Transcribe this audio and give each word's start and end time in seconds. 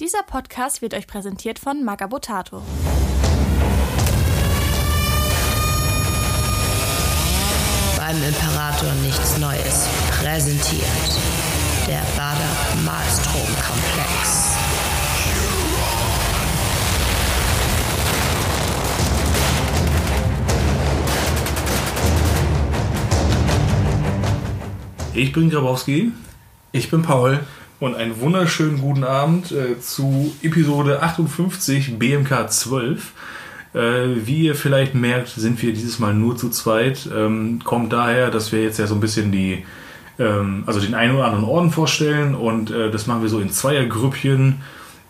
Dieser 0.00 0.22
Podcast 0.22 0.80
wird 0.80 0.94
euch 0.94 1.06
präsentiert 1.06 1.58
von 1.58 1.84
Magabotato. 1.84 2.62
Beim 7.98 8.16
Imperator 8.22 8.94
nichts 9.02 9.36
Neues. 9.36 9.86
Präsentiert 10.18 10.86
der 11.86 12.00
Bader 12.16 12.56
Malstrom-Komplex. 12.82 14.56
Ich 25.12 25.30
bin 25.32 25.50
Grabowski 25.50 26.12
Ich 26.72 26.90
bin 26.90 27.02
Paul. 27.02 27.40
Und 27.80 27.94
einen 27.94 28.20
wunderschönen 28.20 28.78
guten 28.80 29.04
Abend 29.04 29.52
äh, 29.52 29.80
zu 29.80 30.34
Episode 30.42 31.02
58 31.02 31.98
BMK 31.98 32.50
12. 32.50 33.12
Äh, 33.72 33.78
wie 34.26 34.44
ihr 34.44 34.54
vielleicht 34.54 34.94
merkt, 34.94 35.28
sind 35.28 35.60
wir 35.62 35.72
dieses 35.72 35.98
Mal 35.98 36.12
nur 36.12 36.36
zu 36.36 36.50
zweit. 36.50 37.08
Ähm, 37.14 37.60
kommt 37.64 37.92
daher, 37.92 38.30
dass 38.30 38.52
wir 38.52 38.62
jetzt 38.62 38.78
ja 38.78 38.86
so 38.86 38.94
ein 38.94 39.00
bisschen 39.00 39.32
die, 39.32 39.64
ähm, 40.18 40.64
also 40.66 40.78
den 40.78 40.94
einen 40.94 41.14
oder 41.14 41.24
anderen 41.24 41.46
Orden 41.46 41.70
vorstellen 41.70 42.34
und 42.34 42.70
äh, 42.70 42.90
das 42.90 43.06
machen 43.06 43.22
wir 43.22 43.30
so 43.30 43.40
in 43.40 43.50
Zweiergrüppchen, 43.50 44.60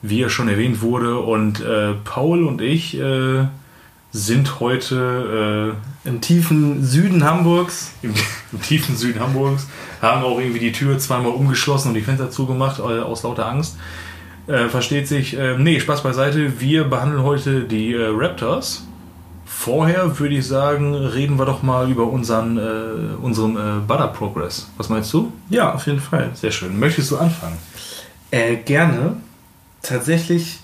wie 0.03 0.21
ja 0.21 0.29
schon 0.29 0.49
erwähnt 0.49 0.81
wurde. 0.81 1.19
Und 1.19 1.61
äh, 1.61 1.95
Paul 2.05 2.45
und 2.45 2.63
ich 2.63 2.97
äh, 2.99 3.47
sind 4.13 4.61
heute 4.61 5.77
äh, 6.05 6.09
Im 6.09 6.21
tiefen 6.21 6.85
Süden 6.85 7.25
Hamburgs. 7.25 7.93
im, 8.03 8.15
im 8.53 8.63
tiefen 8.63 8.97
Süden 8.97 9.21
Hamburgs, 9.21 9.67
haben 10.03 10.25
auch 10.25 10.39
irgendwie 10.39 10.61
die 10.61 10.73
Tür 10.73 10.99
zweimal 10.99 11.33
umgeschlossen 11.33 11.89
und 11.89 11.95
die 11.95 12.03
Fenster 12.03 12.31
zugemacht 12.31 12.81
äh, 12.81 12.83
aus 12.83 13.23
lauter 13.23 13.47
Angst. 13.47 13.77
Äh, 14.47 14.69
versteht 14.69 15.07
sich. 15.07 15.37
Äh, 15.39 15.57
nee, 15.59 15.79
Spaß 15.79 16.03
beiseite. 16.03 16.61
Wir 16.61 16.85
behandeln 16.85 17.23
heute 17.23 17.65
die 17.65 17.93
äh, 17.93 18.09
Raptors. 18.09 18.85
Vorher 19.45 20.19
würde 20.19 20.37
ich 20.37 20.47
sagen, 20.47 20.95
reden 20.95 21.39
wir 21.39 21.45
doch 21.45 21.63
mal 21.63 21.91
über 21.91 22.07
unseren, 22.07 22.57
äh, 22.57 23.15
unseren 23.21 23.57
äh, 23.57 23.81
Butter 23.87 24.09
Progress. 24.09 24.71
Was 24.77 24.89
meinst 24.89 25.13
du? 25.13 25.33
Ja, 25.51 25.75
auf 25.75 25.87
jeden 25.87 26.01
Fall. 26.01 26.31
Sehr 26.35 26.51
schön. 26.51 26.81
Möchtest 26.81 27.11
du 27.11 27.19
anfangen? 27.19 27.59
Äh, 28.31 28.57
gerne. 28.57 29.17
Tatsächlich 29.83 30.61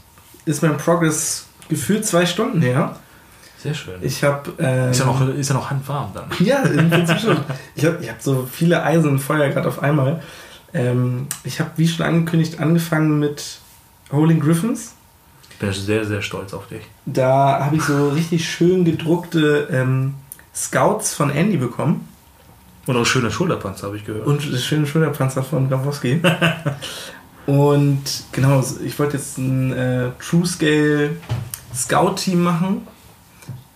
ist 0.46 0.62
mein 0.62 0.78
Progress 0.78 1.46
gefühlt 1.68 2.06
zwei 2.06 2.26
Stunden 2.26 2.62
her. 2.62 2.96
Sehr 3.58 3.74
schön. 3.74 3.94
Ich 4.02 4.22
habe. 4.22 4.52
Ähm, 4.58 4.90
ist, 4.90 5.00
ja 5.00 5.06
noch, 5.06 5.28
ist 5.28 5.48
ja 5.48 5.54
noch 5.54 5.70
handwarm 5.70 6.12
dann. 6.14 6.24
Ja, 6.44 6.62
im 6.62 6.90
Prinzip 6.90 7.20
schon. 7.20 7.36
Ich 7.74 7.84
habe 7.84 7.98
ich 8.00 8.10
hab 8.10 8.20
so 8.20 8.48
viele 8.50 8.82
Eisen 8.82 9.10
und 9.10 9.18
Feuer 9.18 9.48
gerade 9.48 9.68
auf 9.68 9.82
einmal. 9.82 10.22
Ähm, 10.74 11.26
ich 11.44 11.60
habe, 11.60 11.70
wie 11.76 11.88
schon 11.88 12.04
angekündigt, 12.04 12.60
angefangen 12.60 13.18
mit 13.18 13.58
Holding 14.12 14.40
Griffins. 14.40 14.94
Ich 15.50 15.56
bin 15.56 15.72
sehr, 15.72 16.04
sehr 16.04 16.20
stolz 16.20 16.52
auf 16.52 16.66
dich. 16.68 16.82
Da 17.06 17.64
habe 17.64 17.76
ich 17.76 17.82
so 17.82 18.10
richtig 18.10 18.48
schön 18.48 18.84
gedruckte 18.84 19.68
ähm, 19.72 20.14
Scouts 20.54 21.14
von 21.14 21.30
Andy 21.30 21.56
bekommen. 21.56 22.06
Und 22.86 22.96
auch 22.96 23.06
schöne 23.06 23.30
Schulterpanzer, 23.30 23.86
habe 23.86 23.96
ich 23.96 24.04
gehört. 24.04 24.26
Und 24.26 24.52
das 24.52 24.64
schöne 24.64 24.86
Schulterpanzer 24.86 25.42
von 25.42 25.68
Grabowski. 25.68 26.20
und 27.46 28.02
genau, 28.32 28.62
ich 28.84 28.98
wollte 28.98 29.16
jetzt 29.16 29.38
ein 29.38 29.72
äh, 29.72 30.10
True 30.20 30.46
Scale 30.46 31.16
Scout-Team 31.74 32.42
machen, 32.42 32.86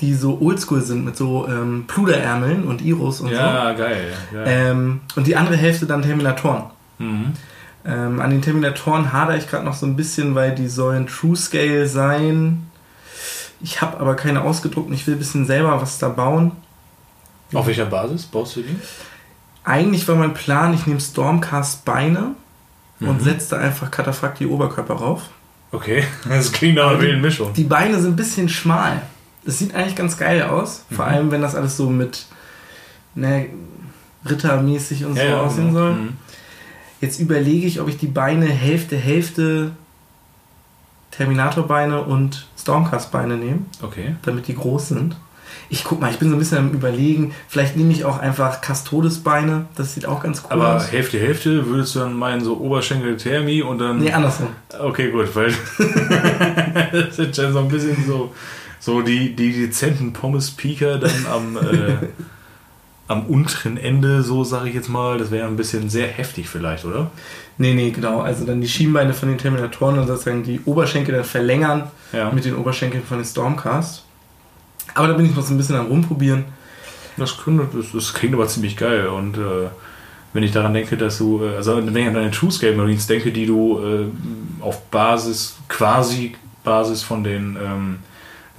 die 0.01 0.15
so 0.15 0.39
oldschool 0.41 0.81
sind 0.83 1.05
mit 1.05 1.17
so 1.17 1.47
ähm, 1.49 1.85
Pluderärmeln 1.87 2.65
und 2.65 2.83
Iros 2.83 3.21
und 3.21 3.31
ja, 3.31 3.73
geil. 3.73 4.13
so. 4.31 4.37
geil. 4.37 4.45
Ähm, 4.49 5.01
und 5.17 5.27
die 5.27 5.37
andere 5.37 5.57
Hälfte 5.57 5.87
dann 5.87 6.03
Terminatoren. 6.03 6.65
Mhm. 6.99 7.33
Ähm, 7.85 8.21
an 8.21 8.31
den 8.31 8.43
Terminatoren 8.43 9.13
hadere 9.13 9.39
ich 9.39 9.49
gerade 9.49 9.65
noch 9.65 9.75
so 9.75 9.87
ein 9.87 9.97
bisschen, 9.97 10.35
weil 10.35 10.55
die 10.55 10.69
sollen 10.69 11.07
True 11.07 11.37
Scale 11.37 11.87
sein. 11.87 12.67
Ich 13.63 13.81
habe 13.83 13.99
aber 14.01 14.17
keine 14.17 14.43
ausgedruckt 14.43 14.89
und 14.89 14.95
ich 14.95 15.07
will 15.07 15.15
ein 15.15 15.19
bisschen 15.19 15.47
selber 15.47 15.81
was 15.81 15.99
da 15.99 16.09
bauen. 16.09 16.53
Auf 17.53 17.67
welcher 17.67 17.87
Basis 17.87 18.25
baust 18.27 18.57
du 18.57 18.63
die? 18.63 18.77
Eigentlich 19.65 20.07
war 20.09 20.15
mein 20.15 20.33
Plan, 20.35 20.73
ich 20.73 20.87
nehme 20.87 21.01
Stormcast 21.01 21.85
Beine 21.85 22.33
und 23.01 23.19
Mhm. 23.21 23.25
setze 23.25 23.51
da 23.57 23.57
einfach 23.63 23.91
Kataphrakt 23.91 24.41
die 24.41 24.47
Oberkörper 24.47 24.95
rauf. 24.95 25.23
Okay, 25.73 26.05
das 26.29 26.53
klingt 26.53 26.77
nach 26.77 26.85
Aber 26.91 26.97
die- 26.97 27.03
wilden 27.03 27.21
Mischung. 27.21 27.53
Die 27.55 27.65
Beine 27.65 27.99
sind 28.01 28.13
ein 28.13 28.17
bisschen 28.17 28.49
schmal. 28.49 29.03
Das 29.45 29.59
sieht 29.59 29.75
eigentlich 29.75 29.97
ganz 29.97 30.17
geil 30.19 30.43
aus. 30.43 30.85
Vor 30.95 31.07
Mhm. 31.07 31.11
allem, 31.13 31.31
wenn 31.31 31.43
das 31.43 31.55
alles 31.55 31.77
so 31.77 31.89
mit 31.91 32.27
ne, 33.15 33.47
Rittermäßig 34.29 35.05
und 35.07 35.17
so 35.17 35.23
aussehen 35.23 35.69
genau. 35.69 35.79
soll. 35.79 35.95
Mhm. 35.95 36.13
Jetzt 37.01 37.19
überlege 37.21 37.67
ich, 37.67 37.81
ob 37.81 37.89
ich 37.89 37.97
die 37.97 38.07
Beine 38.07 38.47
Hälfte, 38.47 38.97
Hälfte 38.97 39.71
Terminatorbeine 41.11 42.03
und 42.03 42.47
Stormcast-Beine 42.59 43.37
nehme, 43.37 43.61
Okay. 43.83 44.15
damit 44.23 44.47
die 44.49 44.55
groß 44.55 44.89
sind. 44.89 45.17
Ich 45.69 45.83
guck 45.85 46.01
mal, 46.01 46.11
ich 46.11 46.19
bin 46.19 46.29
so 46.31 46.37
ein 46.37 46.39
bisschen 46.39 46.59
am 46.59 46.71
überlegen, 46.71 47.35
vielleicht 47.49 47.77
nehme 47.77 47.93
ich 47.93 48.05
auch 48.05 48.19
einfach 48.19 48.61
Custodes-Beine, 48.63 49.67
das 49.77 49.95
sieht 49.95 50.07
auch 50.07 50.23
ganz 50.23 50.43
cool 50.45 50.53
Aber 50.53 50.77
aus. 50.77 50.93
Hälfte, 50.93 51.19
Hälfte 51.19 51.67
würdest 51.67 51.95
du 51.95 52.01
dann 52.01 52.15
meinen, 52.15 52.41
so 52.43 52.57
Oberschenkel 52.59 53.17
Thermi 53.17 53.63
und 53.63 53.79
dann. 53.79 53.99
Nee, 53.99 54.13
andersrum. 54.13 54.49
Okay, 54.79 55.11
gut, 55.11 55.35
weil 55.35 55.53
das 56.93 57.17
sind 57.17 57.35
schon 57.35 57.53
so 57.53 57.59
ein 57.61 57.69
bisschen 57.69 57.97
so, 58.07 58.33
so 58.81 59.03
die, 59.03 59.37
die 59.37 59.53
dezenten 59.53 60.13
Pommes-Pieker 60.13 60.99
dann 60.99 61.27
am, 61.33 61.57
äh, 61.59 61.97
am 63.07 63.27
unteren 63.27 63.77
Ende, 63.77 64.23
so 64.23 64.43
sage 64.43 64.71
ich 64.71 64.75
jetzt 64.75 64.89
mal. 64.89 65.19
Das 65.19 65.31
wäre 65.31 65.47
ein 65.47 65.57
bisschen 65.57 65.89
sehr 65.89 66.09
heftig 66.09 66.49
vielleicht, 66.49 66.85
oder? 66.85 67.11
Nee, 67.59 67.75
nee, 67.75 67.91
genau. 67.91 68.21
Also 68.21 68.45
dann 68.47 68.61
die 68.61 68.69
Schienbeine 68.69 69.13
von 69.15 69.29
den 69.29 69.39
Terminatoren 69.39 69.99
und 69.99 70.07
sozusagen 70.07 70.43
die 70.43 70.61
Oberschenkel 70.65 71.15
dann 71.15 71.25
verlängern 71.25 71.91
Ja. 72.13 72.31
mit 72.33 72.45
den 72.45 72.57
Oberschenkeln 72.57 73.05
von 73.05 73.19
den 73.19 73.25
Stormcast. 73.27 74.05
Aber 74.95 75.07
da 75.09 75.13
bin 75.15 75.27
ich 75.27 75.37
noch 75.37 75.45
so 75.45 75.55
ein 75.55 75.57
bisschen 75.59 75.77
am 75.77 75.87
rumprobieren. 75.87 76.45
Das, 77.17 77.37
könnte, 77.37 77.69
das, 77.77 77.93
das 77.93 78.15
klingt 78.15 78.35
aber 78.35 78.49
ziemlich 78.49 78.77
geil 78.77 79.07
und 79.09 79.37
äh, 79.37 79.69
wenn 80.33 80.43
ich 80.43 80.53
daran 80.53 80.73
denke, 80.73 80.97
dass 80.97 81.19
du, 81.19 81.43
äh, 81.45 81.57
also 81.57 81.77
wenn 81.77 81.95
ich 81.95 82.07
an 82.07 82.15
deine 82.15 82.31
True 82.31 82.51
Scale 82.51 82.75
Marines 82.77 83.07
denke, 83.07 83.31
die 83.31 83.47
du 83.47 83.79
äh, 83.81 84.07
auf 84.63 84.81
Basis, 84.87 85.57
quasi 85.69 86.35
Basis 86.65 87.03
von 87.03 87.23
den, 87.25 87.59
ähm, 87.63 87.99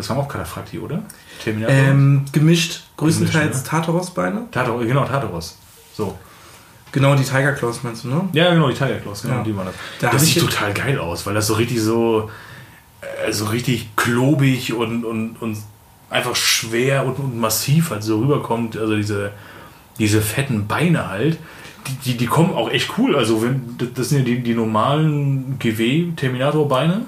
das 0.02 0.10
waren 0.10 0.18
auch 0.20 0.28
Kataphrакti, 0.28 0.80
oder? 0.80 1.04
Terminator? 1.44 1.76
Ähm, 1.76 2.26
gemischt, 2.32 2.82
größtenteils 2.98 3.52
Gemischt, 3.52 3.68
Tartaros-Beine. 3.68 4.44
Tatar, 4.52 4.78
genau, 4.80 5.06
Tartaros. 5.06 5.58
So. 5.94 6.18
Genau, 6.92 7.16
die 7.16 7.24
Tiger 7.24 7.54
Claws 7.54 7.84
meinst 7.84 8.04
du, 8.04 8.10
ne? 8.10 8.28
Ja, 8.34 8.54
genau, 8.54 8.68
die 8.68 8.74
Tiger 8.74 8.96
Claws, 8.98 9.22
genau, 9.22 9.36
Ja. 9.38 9.44
die 9.44 9.56
waren 9.56 9.68
das. 9.68 9.76
Da 10.02 10.10
das 10.10 10.26
sieht 10.26 10.40
total 10.42 10.74
geil 10.74 11.00
aus, 11.00 11.26
weil 11.26 11.34
das 11.34 11.48
so 11.48 11.54
richtig 11.54 11.80
so, 11.82 12.30
äh, 13.26 13.32
so 13.32 13.46
richtig 13.46 13.96
klobig 13.96 14.74
und, 14.74 15.06
und, 15.06 15.36
und 15.42 15.58
einfach 16.10 16.36
schwer 16.36 17.06
und, 17.06 17.18
und 17.20 17.40
massiv 17.40 17.92
halt 17.92 18.04
so 18.04 18.20
rüberkommt. 18.20 18.76
Also 18.78 18.96
diese, 18.98 19.32
diese 20.00 20.22
fetten 20.22 20.68
Beine 20.68 21.08
halt, 21.10 21.38
die, 21.88 21.94
die, 22.12 22.18
die 22.18 22.26
kommen 22.28 22.54
auch 22.54 22.70
echt 22.70 22.92
cool. 22.98 23.16
Also 23.16 23.42
wenn, 23.42 23.76
das- 23.78 23.94
das 23.96 24.10
sind 24.10 24.20
ja 24.20 24.24
die, 24.26 24.44
die 24.44 24.54
normalen 24.54 25.58
GW-Terminator-Beine. 25.60 27.02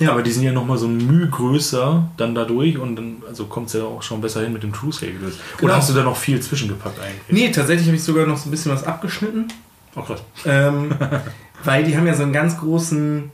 Ja, 0.00 0.10
aber 0.10 0.22
die 0.22 0.32
sind 0.32 0.42
ja 0.42 0.50
nochmal 0.52 0.76
so 0.76 0.86
ein 0.86 0.96
Mühe 1.06 1.28
größer 1.28 2.08
dann 2.16 2.34
dadurch 2.34 2.78
und 2.78 2.96
dann 2.96 3.22
also 3.28 3.44
kommt 3.46 3.68
es 3.68 3.74
ja 3.74 3.84
auch 3.84 4.02
schon 4.02 4.20
besser 4.20 4.40
hin 4.42 4.52
mit 4.52 4.62
dem 4.64 4.72
True 4.72 4.92
Scale. 4.92 5.12
Oder 5.22 5.32
Genau. 5.58 5.74
hast 5.74 5.88
du 5.90 5.94
da 5.94 6.02
noch 6.02 6.16
viel 6.16 6.40
zwischengepackt 6.40 6.98
eigentlich? 7.00 7.20
Nee, 7.28 7.50
tatsächlich 7.52 7.86
habe 7.86 7.96
ich 7.96 8.02
sogar 8.02 8.26
noch 8.26 8.36
so 8.36 8.48
ein 8.48 8.50
bisschen 8.50 8.72
was 8.72 8.84
abgeschnitten. 8.84 9.46
Oh 9.94 10.02
Gott. 10.02 10.22
Ähm, 10.44 10.90
weil 11.64 11.84
die 11.84 11.96
haben 11.96 12.06
ja 12.08 12.14
so 12.14 12.24
einen 12.24 12.32
ganz 12.32 12.58
großen 12.58 13.30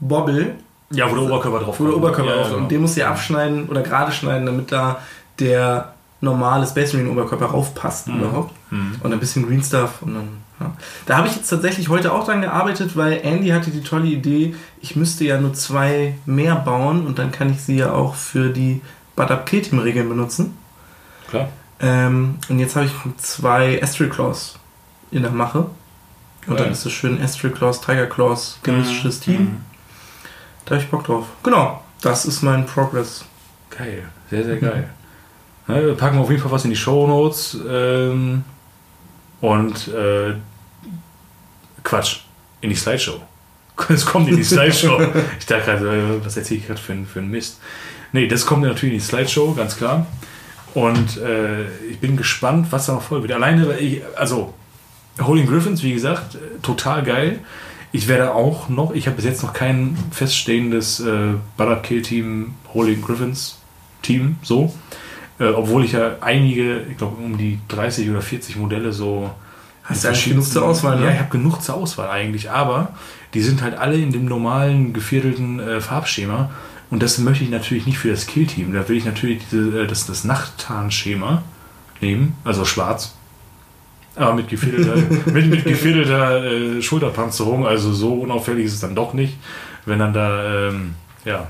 Bobbel, 0.00 0.56
Ja, 0.90 1.10
wo 1.10 1.14
der 1.14 1.24
Oberkörper 1.24 1.60
drauf 1.60 1.78
wo 1.80 1.86
der. 1.86 1.96
Oberkörper 1.96 2.30
ja, 2.30 2.36
drauf 2.42 2.48
ist. 2.48 2.54
Und 2.54 2.68
den 2.70 2.80
musst 2.80 2.96
du 2.96 3.00
ja 3.02 3.10
abschneiden 3.10 3.68
oder 3.68 3.82
gerade 3.82 4.12
schneiden, 4.12 4.46
damit 4.46 4.72
da 4.72 4.98
der 5.38 5.94
normale 6.20 6.66
Space 6.66 6.92
Marine 6.94 7.10
Oberkörper 7.12 7.46
raufpasst 7.46 8.08
überhaupt. 8.08 8.52
Mhm. 8.70 8.96
Und 9.02 9.12
ein 9.12 9.20
bisschen 9.20 9.46
Green 9.46 9.62
Stuff. 9.62 10.02
Und 10.02 10.14
dann, 10.14 10.28
ja. 10.53 10.53
Da 11.06 11.16
habe 11.16 11.28
ich 11.28 11.36
jetzt 11.36 11.48
tatsächlich 11.48 11.88
heute 11.88 12.12
auch 12.12 12.24
dran 12.24 12.40
gearbeitet, 12.42 12.96
weil 12.96 13.20
Andy 13.22 13.48
hatte 13.48 13.70
die 13.70 13.82
tolle 13.82 14.06
Idee, 14.06 14.54
ich 14.80 14.96
müsste 14.96 15.24
ja 15.24 15.40
nur 15.40 15.54
zwei 15.54 16.14
mehr 16.26 16.56
bauen 16.56 17.06
und 17.06 17.18
dann 17.18 17.32
kann 17.32 17.50
ich 17.50 17.60
sie 17.62 17.76
ja 17.76 17.92
auch 17.92 18.14
für 18.14 18.50
die 18.50 18.80
Butt 19.16 19.30
Up 19.30 19.46
Kill 19.46 19.62
Team 19.62 19.78
Regeln 19.78 20.08
benutzen. 20.08 20.56
Klar. 21.28 21.48
Ähm, 21.80 22.36
und 22.48 22.58
jetzt 22.58 22.76
habe 22.76 22.86
ich 22.86 22.92
zwei 23.18 23.82
Astral 23.82 24.08
Claws 24.08 24.58
in 25.10 25.22
der 25.22 25.30
Mache. 25.30 25.66
Und 26.46 26.60
dann 26.60 26.70
ist 26.72 26.84
es 26.84 26.92
schön 26.92 27.20
Astral 27.22 27.52
Claws, 27.52 27.80
Tiger 27.80 28.06
Claws, 28.06 28.58
gemischtes 28.62 29.18
Mhm. 29.18 29.22
Team. 29.22 29.56
Da 30.66 30.74
habe 30.74 30.82
ich 30.84 30.90
Bock 30.90 31.04
drauf. 31.04 31.26
Genau, 31.42 31.82
das 32.02 32.26
ist 32.26 32.42
mein 32.42 32.66
Progress. 32.66 33.24
Geil, 33.70 34.04
sehr, 34.30 34.44
sehr 34.44 34.56
geil. 34.56 34.88
Ne, 35.66 35.86
wir 35.86 35.94
packen 35.94 36.18
auf 36.18 36.28
jeden 36.30 36.42
Fall 36.42 36.52
was 36.52 36.64
in 36.64 36.70
die 36.70 36.76
Show 36.76 37.06
Notes. 37.06 37.56
Ähm, 37.68 38.44
und 39.40 39.88
äh, 39.88 40.34
Quatsch, 41.84 42.20
in 42.60 42.70
die 42.70 42.76
Slideshow. 42.76 43.20
Es 43.88 44.06
kommt 44.06 44.28
in 44.28 44.36
die 44.36 44.44
Slideshow. 44.44 45.00
ich 45.38 45.46
dachte 45.46 45.64
gerade, 45.64 45.88
äh, 45.88 46.24
was 46.24 46.36
erzähle 46.36 46.60
ich 46.60 46.66
gerade 46.66 46.80
für, 46.80 46.96
für 47.04 47.20
einen 47.20 47.30
Mist? 47.30 47.60
Nee, 48.12 48.26
das 48.26 48.46
kommt 48.46 48.62
natürlich 48.62 48.94
in 48.94 49.00
die 49.00 49.04
Slideshow, 49.04 49.54
ganz 49.54 49.76
klar. 49.76 50.06
Und 50.74 51.18
äh, 51.18 51.64
ich 51.90 51.98
bin 52.00 52.16
gespannt, 52.16 52.68
was 52.70 52.86
da 52.86 52.94
noch 52.94 53.02
folgt. 53.02 53.30
Alleine, 53.30 53.78
ich, 53.78 54.02
also, 54.16 54.54
Holding 55.20 55.46
Griffins, 55.46 55.82
wie 55.82 55.92
gesagt, 55.92 56.34
äh, 56.34 56.38
total 56.62 57.02
geil. 57.04 57.40
Ich 57.92 58.08
werde 58.08 58.34
auch 58.34 58.68
noch, 58.68 58.92
ich 58.92 59.06
habe 59.06 59.16
bis 59.16 59.24
jetzt 59.24 59.42
noch 59.44 59.52
kein 59.52 59.96
feststehendes 60.10 60.98
äh, 60.98 61.34
Butter 61.56 61.76
Kill 61.76 62.02
Team 62.02 62.54
Holy 62.72 62.96
Griffins 62.96 63.58
Team, 64.02 64.36
so. 64.42 64.74
Äh, 65.38 65.46
obwohl 65.46 65.84
ich 65.84 65.92
ja 65.92 66.16
einige, 66.20 66.82
ich 66.90 66.96
glaube 66.96 67.22
um 67.22 67.38
die 67.38 67.60
30 67.68 68.10
oder 68.10 68.20
40 68.20 68.56
Modelle 68.56 68.92
so. 68.92 69.30
Hast 69.84 70.04
du 70.04 70.08
eigentlich 70.08 70.24
genug 70.24 70.46
zur 70.46 70.64
Auswahl, 70.64 70.98
ne? 70.98 71.06
Ja, 71.06 71.12
ich 71.12 71.18
habe 71.18 71.30
genug 71.30 71.60
zur 71.60 71.74
Auswahl 71.74 72.08
eigentlich, 72.08 72.50
aber 72.50 72.94
die 73.34 73.42
sind 73.42 73.62
halt 73.62 73.76
alle 73.76 73.96
in 73.96 74.12
dem 74.12 74.24
normalen 74.24 74.94
geviertelten 74.94 75.60
äh, 75.60 75.80
Farbschema. 75.80 76.50
Und 76.90 77.02
das 77.02 77.18
möchte 77.18 77.44
ich 77.44 77.50
natürlich 77.50 77.86
nicht 77.86 77.98
für 77.98 78.10
das 78.10 78.26
Kill-Team. 78.26 78.72
Da 78.72 78.88
will 78.88 78.96
ich 78.96 79.04
natürlich 79.04 79.42
diese, 79.50 79.82
äh, 79.82 79.86
das, 79.86 80.06
das 80.06 80.24
Nachttarnschema 80.24 81.42
nehmen, 82.00 82.34
also 82.44 82.64
schwarz. 82.64 83.14
Aber 84.16 84.34
mit 84.34 84.48
gefädelter, 84.48 84.96
mit, 85.32 85.50
mit 85.50 85.64
gefädelter 85.64 86.44
äh, 86.44 86.82
Schulterpanzerung, 86.82 87.66
also 87.66 87.92
so 87.92 88.14
unauffällig 88.14 88.66
ist 88.66 88.74
es 88.74 88.80
dann 88.80 88.94
doch 88.94 89.12
nicht, 89.12 89.36
wenn 89.84 89.98
dann 89.98 90.14
da, 90.14 90.68
ähm, 90.68 90.94
ja. 91.24 91.48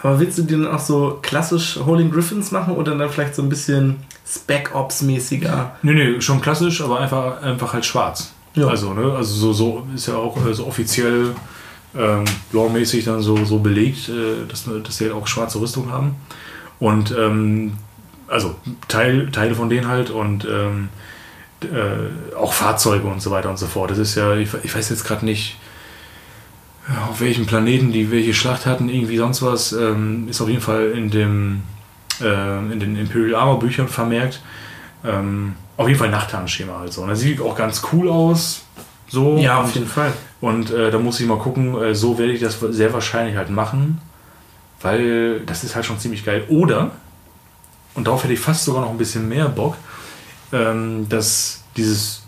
Aber 0.00 0.20
willst 0.20 0.38
du 0.38 0.42
dir 0.42 0.58
dann 0.58 0.68
auch 0.68 0.80
so 0.80 1.18
klassisch 1.22 1.78
Holding 1.84 2.10
Griffins 2.10 2.50
machen 2.50 2.74
oder 2.74 2.94
dann 2.94 3.10
vielleicht 3.10 3.34
so 3.34 3.42
ein 3.42 3.48
bisschen 3.48 3.96
Spec 4.26 4.74
Ops 4.74 5.02
mäßiger? 5.02 5.76
Nee, 5.82 5.92
nee, 5.92 6.20
schon 6.20 6.40
klassisch, 6.40 6.80
aber 6.80 7.00
einfach, 7.00 7.42
einfach 7.42 7.72
halt 7.72 7.84
schwarz. 7.84 8.32
Ja. 8.54 8.68
Also, 8.68 8.94
ne, 8.94 9.12
also 9.12 9.34
so, 9.34 9.52
so 9.52 9.86
ist 9.94 10.06
ja 10.06 10.16
auch 10.16 10.44
äh, 10.46 10.54
so 10.54 10.66
offiziell 10.66 11.34
ähm, 11.96 12.24
lore-mäßig 12.52 13.04
dann 13.04 13.20
so, 13.20 13.44
so 13.44 13.58
belegt, 13.58 14.08
äh, 14.08 14.46
dass, 14.48 14.64
dass 14.82 14.96
sie 14.96 15.04
halt 15.04 15.14
auch 15.14 15.26
schwarze 15.26 15.60
Rüstung 15.60 15.90
haben. 15.90 16.16
Und 16.78 17.14
ähm, 17.16 17.74
also 18.28 18.54
Teil, 18.88 19.30
Teile 19.30 19.54
von 19.54 19.68
denen 19.68 19.88
halt 19.88 20.10
und 20.10 20.46
ähm, 20.46 20.88
äh, 21.62 22.36
auch 22.36 22.52
Fahrzeuge 22.52 23.06
und 23.06 23.22
so 23.22 23.30
weiter 23.30 23.50
und 23.50 23.58
so 23.58 23.66
fort. 23.66 23.90
Das 23.90 23.98
ist 23.98 24.14
ja, 24.14 24.34
ich, 24.36 24.48
ich 24.62 24.74
weiß 24.74 24.90
jetzt 24.90 25.04
gerade 25.04 25.24
nicht, 25.24 25.56
auf 27.10 27.20
welchem 27.20 27.46
Planeten 27.46 27.92
die 27.92 28.10
welche 28.10 28.34
Schlacht 28.34 28.66
hatten, 28.66 28.88
irgendwie 28.88 29.16
sonst 29.16 29.42
was, 29.42 29.72
ähm, 29.72 30.28
ist 30.28 30.40
auf 30.40 30.48
jeden 30.48 30.60
Fall 30.60 30.90
in 30.90 31.10
dem 31.10 31.62
äh, 32.20 32.58
in 32.72 32.80
den 32.80 32.96
Imperial 32.96 33.34
Armor 33.34 33.58
Büchern 33.58 33.88
vermerkt. 33.88 34.40
Ähm, 35.04 35.54
auf 35.76 35.88
jeden 35.88 35.98
Fall 35.98 36.10
Nachttarnschema 36.10 36.80
halt 36.80 36.92
so. 36.92 37.02
Und 37.02 37.08
das 37.08 37.20
sieht 37.20 37.40
auch 37.40 37.56
ganz 37.56 37.82
cool 37.92 38.08
aus. 38.08 38.64
So. 39.08 39.36
Ja, 39.36 39.60
auf 39.60 39.74
jeden 39.74 39.86
Fall. 39.86 40.12
Und 40.40 40.70
äh, 40.70 40.90
da 40.90 40.98
muss 40.98 41.20
ich 41.20 41.26
mal 41.26 41.38
gucken, 41.38 41.80
äh, 41.80 41.94
so 41.94 42.18
werde 42.18 42.32
ich 42.32 42.40
das 42.40 42.58
sehr 42.60 42.92
wahrscheinlich 42.92 43.36
halt 43.36 43.50
machen, 43.50 44.00
weil 44.80 45.40
das 45.40 45.64
ist 45.64 45.74
halt 45.74 45.84
schon 45.84 45.98
ziemlich 45.98 46.24
geil. 46.24 46.44
Oder, 46.48 46.92
und 47.94 48.06
darauf 48.06 48.24
hätte 48.24 48.32
ich 48.32 48.40
fast 48.40 48.64
sogar 48.64 48.82
noch 48.82 48.90
ein 48.90 48.98
bisschen 48.98 49.28
mehr 49.28 49.48
Bock, 49.48 49.76
ähm, 50.52 51.08
dass 51.08 51.62
dieses 51.76 52.23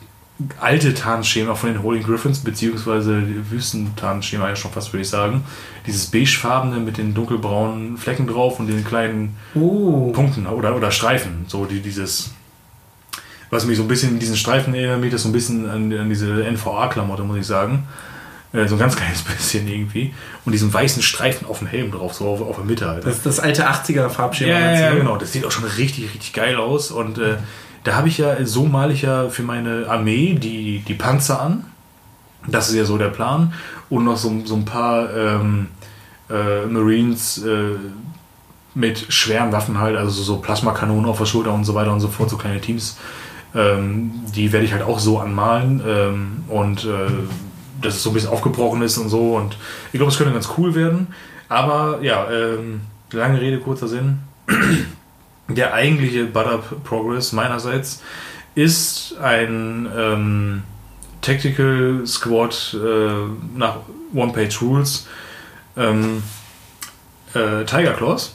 alte 0.61 0.93
Tarnschema 0.93 1.55
von 1.55 1.73
den 1.73 1.83
Holy 1.83 2.01
Griffins, 2.01 2.41
beziehungsweise 2.41 3.23
Wüstentarnschema 3.51 4.49
ja 4.49 4.57
schon 4.57 4.71
fast, 4.71 4.93
würde 4.93 5.03
ich 5.03 5.09
sagen, 5.09 5.45
dieses 5.87 6.07
beigefarbene 6.07 6.77
mit 6.79 6.99
den 6.99 7.15
dunkelbraunen 7.15 7.97
Flecken 7.97 8.27
drauf 8.27 8.61
und 8.61 8.67
den 8.67 8.85
kleinen 8.85 9.37
Oh. 9.55 10.13
Punkten 10.13 10.47
oder, 10.47 10.77
oder 10.77 10.91
Streifen, 10.91 11.47
so 11.49 11.65
die, 11.65 11.81
dieses, 11.81 12.33
was 13.51 13.65
mich 13.65 13.79
so 13.79 13.85
ein 13.85 13.89
bisschen, 13.89 14.19
diesen 14.19 14.37
Streifen 14.37 14.75
erinnert 14.75 15.13
das 15.13 15.23
so 15.23 15.31
ein 15.31 15.33
bisschen 15.33 15.69
an, 15.69 15.93
an 15.93 16.09
diese 16.09 16.45
NVA-Klamotte, 16.45 17.23
muss 17.23 17.39
ich 17.39 17.47
sagen. 17.47 17.87
Äh, 18.53 18.69
so 18.69 18.75
ein 18.75 18.79
ganz 18.79 18.97
kleines 18.97 19.23
bisschen 19.23 19.67
irgendwie. 19.69 20.15
Und 20.45 20.53
diesen 20.53 20.73
weißen 20.73 21.03
Streifen 21.03 21.47
auf 21.47 21.59
dem 21.59 21.69
Helm 21.69 21.91
drauf, 21.93 22.15
so 22.15 22.29
auf, 22.29 22.41
auf 22.41 22.57
der 22.57 22.65
Mitte 22.65 22.89
halt. 22.89 23.07
Das 23.07 23.17
ist 23.17 23.27
das 23.27 23.41
alte 23.41 23.69
80er 23.69 24.09
Farbschema. 24.09 24.53
Ja, 24.53 24.73
ja, 24.73 24.91
ne? 24.91 24.99
genau. 24.99 25.17
Das 25.17 25.33
sieht 25.33 25.45
auch 25.45 25.51
schon 25.51 25.65
richtig, 25.65 26.05
richtig 26.15 26.33
geil 26.33 26.57
aus. 26.57 26.91
Und 26.91 27.19
äh, 27.19 27.37
da 27.87 27.95
habe 27.95 28.09
ich 28.09 28.19
ja, 28.19 28.45
so 28.45 28.65
male 28.65 28.93
ich 28.93 29.03
ja 29.03 29.29
für 29.29 29.45
meine 29.45 29.87
Armee 29.89 30.35
die, 30.35 30.81
die 30.81 30.95
Panzer 30.95 31.41
an. 31.41 31.65
Das 32.49 32.69
ist 32.69 32.75
ja 32.75 32.85
so 32.85 32.99
der 32.99 33.11
Plan. 33.11 33.53
Und 33.89 34.05
noch 34.05 34.17
so, 34.17 34.33
so 34.45 34.57
ein 34.57 34.65
paar 34.65 35.15
ähm, 35.15 35.69
äh, 36.29 36.67
Marines 36.67 37.39
äh, 37.45 37.77
mit 38.75 39.13
schweren 39.13 39.53
Waffen 39.53 39.79
halt, 39.79 39.97
also 39.97 40.21
so 40.21 40.39
Plasmakanonen 40.39 41.07
auf 41.07 41.19
der 41.19 41.27
Schulter 41.27 41.55
und 41.55 41.65
so 41.65 41.75
weiter 41.75 41.93
und 41.93 42.01
so 42.01 42.09
fort, 42.09 42.29
so 42.29 42.37
kleine 42.37 42.61
Teams. 42.61 42.99
Ähm, 43.55 44.11
die 44.35 44.53
werde 44.53 44.67
ich 44.67 44.73
halt 44.73 44.83
auch 44.83 44.99
so 44.99 45.21
anmalen. 45.21 45.81
Ähm, 45.87 46.45
und 46.49 46.85
äh, 46.85 47.09
dass 47.81 47.95
es 47.95 48.03
so 48.03 48.11
ein 48.11 48.15
bisschen 48.15 48.31
aufgebrochen 48.31 48.83
ist 48.83 48.99
und 48.99 49.11
so. 49.11 49.37
Und 49.37 49.57
ich 49.93 49.99
glaube, 49.99 50.11
es 50.11 50.19
könnte 50.19 50.33
ganz 50.33 50.49
cool 50.59 50.75
werden. 50.75 51.07
Aber 51.49 52.01
ja, 52.03 52.29
ähm, 52.33 52.81
lange 53.13 53.41
Rede, 53.41 53.61
kurzer 53.61 53.87
Sinn. 53.87 54.19
Der 55.49 55.75
eigentliche 55.75 56.25
Butter 56.25 56.59
Progress 56.85 57.33
meinerseits 57.33 58.03
ist 58.55 59.17
ein 59.23 59.89
ähm, 59.97 60.63
Tactical 61.21 62.03
Squad 62.07 62.75
äh, 62.75 63.59
nach 63.59 63.77
One-Page 64.15 64.61
Rules 64.63 65.07
ähm, 65.77 66.23
äh, 67.35 67.65
Tiger 67.65 67.93
Claws. 67.93 68.35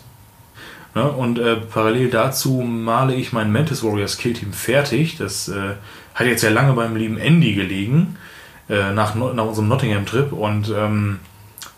Ne? 0.95 1.09
Und 1.09 1.39
äh, 1.39 1.55
parallel 1.57 2.09
dazu 2.09 2.61
male 2.61 3.15
ich 3.15 3.33
mein 3.33 3.51
Mantis 3.51 3.83
Warriors 3.83 4.17
Kill 4.17 4.33
Team 4.33 4.53
fertig. 4.53 5.17
Das 5.17 5.47
äh, 5.47 5.75
hat 6.13 6.27
jetzt 6.27 6.43
ja 6.43 6.49
lange 6.49 6.73
beim 6.73 6.95
lieben 6.95 7.17
Andy 7.17 7.53
gelegen, 7.53 8.17
äh, 8.69 8.93
nach, 8.93 9.15
nach 9.15 9.45
unserem 9.45 9.67
Nottingham-Trip 9.67 10.31
und 10.31 10.69
ähm, 10.75 11.19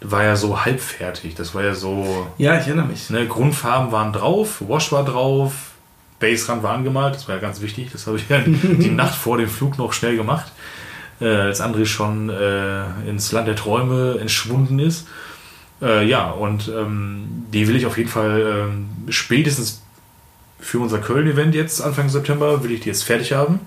war 0.04 0.24
ja 0.24 0.36
so 0.36 0.64
halb 0.64 0.80
fertig. 0.80 1.36
Das 1.36 1.56
war 1.56 1.64
ja 1.64 1.74
so. 1.74 2.28
Ja, 2.38 2.60
ich 2.60 2.68
erinnere 2.68 2.88
mich. 2.88 3.10
Ne, 3.10 3.28
Grundfarben 3.28 3.92
waren 3.92 4.14
drauf, 4.14 4.62
Wash 4.68 4.92
war 4.92 5.06
drauf, 5.06 5.54
Baserand 6.20 6.64
war 6.64 6.74
angemalt, 6.74 7.16
das 7.16 7.28
war 7.28 7.36
ja 7.36 7.42
ganz 7.42 7.62
wichtig. 7.62 7.90
Das 7.92 8.08
habe 8.08 8.18
ich 8.18 8.30
ja 8.30 8.40
die 8.46 8.92
Nacht 8.92 9.16
vor 9.16 9.38
dem 9.38 9.50
Flug 9.50 9.78
noch 9.78 9.94
schnell 9.94 10.16
gemacht, 10.16 10.52
äh, 11.20 11.28
als 11.28 11.62
André 11.62 11.86
schon 11.86 12.30
äh, 12.30 12.84
ins 13.08 13.32
Land 13.32 13.48
der 13.48 13.56
Träume 13.56 14.18
entschwunden 14.20 14.80
ist. 14.80 15.08
Äh, 15.82 16.06
ja, 16.06 16.30
und 16.30 16.70
ähm, 16.74 17.46
die 17.52 17.68
will 17.68 17.76
ich 17.76 17.86
auf 17.86 17.98
jeden 17.98 18.10
Fall 18.10 18.70
ähm, 18.70 18.90
spätestens 19.10 19.82
für 20.60 20.80
unser 20.80 21.00
Köln-Event 21.00 21.56
jetzt 21.56 21.82
Anfang 21.82 22.08
September 22.08 22.64
will 22.64 22.72
ich 22.72 22.82
die 22.82 22.90
jetzt 22.90 23.04
fertig 23.04 23.34
haben, 23.34 23.60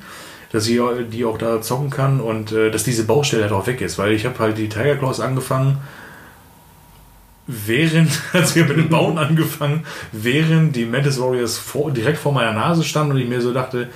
dass 0.51 0.67
ich 0.67 0.81
die 1.11 1.27
auch 1.27 1.37
da 1.37 1.61
zocken 1.61 1.91
kann 1.91 2.21
und 2.21 2.53
äh, 2.53 2.71
dass 2.71 2.85
diese 2.85 3.05
Baustelle 3.05 3.43
halt 3.43 3.53
auch 3.53 3.67
weg 3.67 3.83
ist, 3.83 3.99
weil 3.99 4.13
ich 4.13 4.25
habe 4.25 4.39
halt 4.39 4.57
die 4.57 4.71
Tiger 4.71 4.97
Claws 4.97 5.21
angefangen 5.21 5.79
während, 7.47 8.11
ich 8.33 8.41
habe 8.63 8.75
mit 8.75 8.77
dem 8.77 8.89
Bauen 8.89 9.19
angefangen, 9.19 9.85
während 10.13 10.75
die 10.77 10.85
Mantis 10.87 11.21
Warriors 11.21 11.59
vor, 11.59 11.91
direkt 11.91 12.19
vor 12.19 12.33
meiner 12.33 12.53
Nase 12.53 12.83
standen 12.85 13.13
und 13.13 13.19
ich 13.19 13.29
mir 13.29 13.41
so 13.41 13.53
dachte, 13.53 13.89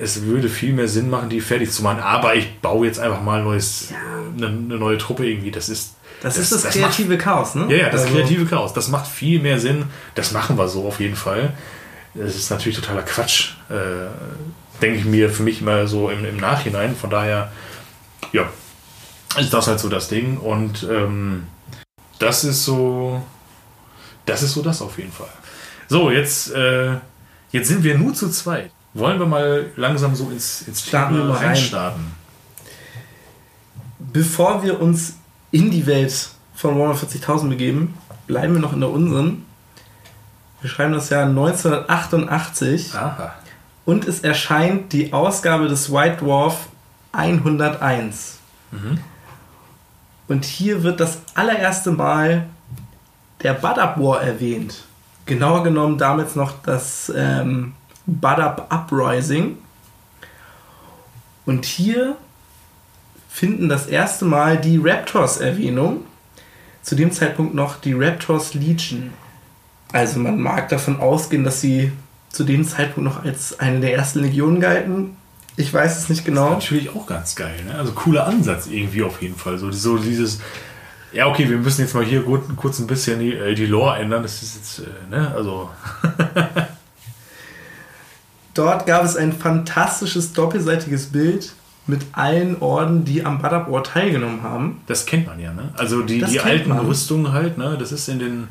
es 0.00 0.22
würde 0.22 0.48
viel 0.48 0.74
mehr 0.74 0.86
Sinn 0.88 1.08
machen, 1.08 1.30
die 1.30 1.40
fertig 1.40 1.70
zu 1.72 1.82
machen, 1.82 2.00
aber 2.00 2.34
ich 2.34 2.60
baue 2.60 2.86
jetzt 2.86 3.00
einfach 3.00 3.22
mal 3.22 3.38
ein 3.38 3.44
neues, 3.44 3.88
eine, 4.36 4.46
eine 4.46 4.76
neue 4.76 4.98
Truppe 4.98 5.26
irgendwie. 5.26 5.50
Das 5.50 5.68
ist 5.70 5.94
Das, 6.22 6.34
Das- 6.34 6.42
ist 6.44 6.52
das, 6.52 6.62
das 6.64 6.74
kreative 6.74 7.16
Chaos, 7.16 7.54
ne? 7.54 7.66
ja, 7.70 7.84
ja, 7.84 7.90
das 7.90 8.02
Also, 8.02 8.14
kreative 8.14 8.44
Chaos. 8.44 8.72
Das 8.74 8.88
macht 8.88 9.06
viel 9.06 9.40
mehr 9.40 9.58
Sinn. 9.58 9.84
Das 10.14 10.32
machen 10.32 10.58
wir 10.58 10.68
so 10.68 10.86
auf 10.86 11.00
jeden 11.00 11.16
Fall. 11.16 11.54
Das 12.14 12.34
ist 12.36 12.50
natürlich 12.50 12.78
totaler 12.78 13.02
Quatsch, 13.02 13.52
äh, 13.70 14.08
denke 14.82 14.98
ich 14.98 15.04
mir 15.04 15.30
für 15.30 15.42
mich 15.42 15.60
immer 15.62 15.86
so 15.86 16.10
im, 16.10 16.24
im 16.24 16.36
Nachhinein. 16.36 16.94
Von 16.96 17.10
daher, 17.10 17.50
ja, 18.32 18.48
ist 19.38 19.52
das 19.54 19.68
halt 19.68 19.78
so 19.80 19.88
das 19.88 20.08
Ding. 20.08 20.36
Und 20.38 20.86
ähm, 20.90 21.44
das 22.18 22.44
ist 22.44 22.64
so, 22.64 23.22
das 24.26 24.42
ist 24.42 24.52
so 24.52 24.62
das 24.62 24.82
auf 24.82 24.98
jeden 24.98 25.12
Fall. 25.12 25.28
So, 25.88 26.10
jetzt, 26.10 26.52
äh, 26.52 26.96
jetzt 27.50 27.68
sind 27.68 27.82
wir 27.82 27.96
nur 27.96 28.14
zu 28.14 28.28
zweit. 28.30 28.70
Wollen 28.94 29.18
wir 29.18 29.26
mal 29.26 29.70
langsam 29.76 30.14
so 30.14 30.30
ins, 30.30 30.62
ins 30.62 30.86
Starten 30.86 31.20
rein. 31.20 31.46
reinstarten? 31.46 32.12
Bevor 33.98 34.62
wir 34.62 34.80
uns 34.80 35.14
in 35.50 35.70
die 35.70 35.86
Welt 35.86 36.30
von 36.54 36.78
Warhammer 36.78 36.98
40.000 36.98 37.48
begeben, 37.48 37.94
bleiben 38.26 38.54
wir 38.54 38.60
noch 38.60 38.72
in 38.72 38.80
der 38.80 38.90
unseren. 38.90 39.44
Wir 40.60 40.70
schreiben 40.70 40.92
das 40.92 41.10
Jahr 41.10 41.26
1988 41.26 42.94
Aha. 42.94 43.34
und 43.84 44.06
es 44.08 44.20
erscheint 44.20 44.92
die 44.92 45.12
Ausgabe 45.12 45.68
des 45.68 45.92
White 45.92 46.24
Dwarf 46.24 46.68
101. 47.12 48.38
Und 50.28 50.44
hier 50.44 50.82
wird 50.82 51.00
das 51.00 51.22
allererste 51.34 51.90
Mal 51.90 52.46
der 53.42 53.54
Badab 53.54 53.98
War 53.98 54.22
erwähnt. 54.22 54.84
Genauer 55.26 55.62
genommen 55.64 55.98
damals 55.98 56.36
noch 56.36 56.54
das 56.62 57.12
ähm, 57.14 57.74
Badab 58.06 58.72
Uprising. 58.72 59.58
Und 61.46 61.64
hier 61.64 62.16
finden 63.28 63.68
das 63.68 63.86
erste 63.86 64.24
Mal 64.24 64.58
die 64.58 64.78
Raptors 64.78 65.38
Erwähnung. 65.38 66.04
Zu 66.82 66.94
dem 66.94 67.12
Zeitpunkt 67.12 67.54
noch 67.54 67.76
die 67.76 67.92
Raptors 67.92 68.54
Legion. 68.54 69.12
Also 69.92 70.18
man 70.20 70.40
mag 70.40 70.68
davon 70.68 71.00
ausgehen, 71.00 71.44
dass 71.44 71.60
sie 71.60 71.92
zu 72.30 72.44
dem 72.44 72.66
Zeitpunkt 72.66 73.08
noch 73.08 73.24
als 73.24 73.58
eine 73.60 73.80
der 73.80 73.94
ersten 73.94 74.20
Legionen 74.20 74.60
galten. 74.60 75.17
Ich 75.58 75.74
weiß 75.74 75.98
es 75.98 76.08
nicht 76.08 76.24
genau. 76.24 76.50
Natürlich 76.50 76.88
auch 76.94 77.06
ganz 77.06 77.34
geil, 77.34 77.64
ne? 77.66 77.74
Also 77.74 77.92
cooler 77.92 78.26
Ansatz 78.26 78.68
irgendwie 78.68 79.02
auf 79.02 79.20
jeden 79.20 79.36
Fall. 79.36 79.58
So, 79.58 79.70
so 79.72 79.98
dieses, 79.98 80.40
ja 81.12 81.26
okay, 81.26 81.50
wir 81.50 81.58
müssen 81.58 81.80
jetzt 81.80 81.94
mal 81.94 82.04
hier 82.04 82.22
gut, 82.22 82.42
kurz 82.56 82.78
ein 82.78 82.86
bisschen 82.86 83.18
die, 83.18 83.34
äh, 83.34 83.54
die 83.54 83.66
Lore 83.66 83.96
ändern. 83.98 84.22
Das 84.22 84.40
ist 84.40 84.54
jetzt, 84.54 84.78
äh, 84.80 85.10
ne? 85.10 85.32
Also, 85.34 85.68
Dort 88.54 88.86
gab 88.86 89.04
es 89.04 89.16
ein 89.16 89.32
fantastisches 89.32 90.32
doppelseitiges 90.32 91.06
Bild, 91.06 91.52
mit 91.88 92.02
allen 92.12 92.60
Orden, 92.60 93.04
die 93.04 93.24
am 93.24 93.40
Badab 93.40 93.70
War 93.70 93.82
teilgenommen 93.82 94.42
haben. 94.42 94.82
Das 94.86 95.06
kennt 95.06 95.26
man 95.26 95.40
ja, 95.40 95.52
ne? 95.52 95.70
Also 95.76 96.02
die, 96.02 96.20
Das 96.20 96.30
die 96.30 96.40
alten 96.40 96.68
man. 96.68 96.86
Rüstungen 96.86 97.32
halt, 97.32 97.58
ne? 97.58 97.76
Das 97.80 97.92
ist 97.92 98.08
in 98.08 98.18
den. 98.18 98.48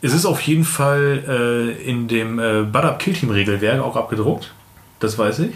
Es 0.00 0.12
ist 0.12 0.26
auf 0.26 0.40
jeden 0.40 0.64
Fall 0.64 1.22
äh, 1.28 1.88
in 1.88 2.08
dem 2.08 2.40
äh, 2.40 2.62
Badab 2.62 2.98
Killteam 2.98 3.30
Regelwerk 3.30 3.80
auch 3.80 3.94
abgedruckt. 3.94 4.52
Das 4.98 5.18
weiß 5.18 5.40
ich. 5.40 5.54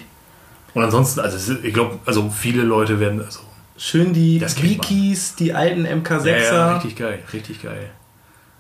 Und 0.77 0.85
ansonsten, 0.85 1.21
also 1.21 1.55
ich 1.63 1.73
glaube, 1.73 2.01
also 2.05 2.29
viele 2.29 2.63
Leute 2.63 3.01
werden. 3.01 3.25
Also, 3.25 3.41
Schön 3.79 4.13
die. 4.13 4.43
Wikis, 4.43 5.35
die 5.35 5.55
alten 5.55 5.87
MK6er. 5.87 6.27
ja, 6.27 6.37
ja, 6.37 6.73
richtig 6.75 6.97
geil, 6.97 7.23
richtig 7.33 7.63
geil. 7.63 7.89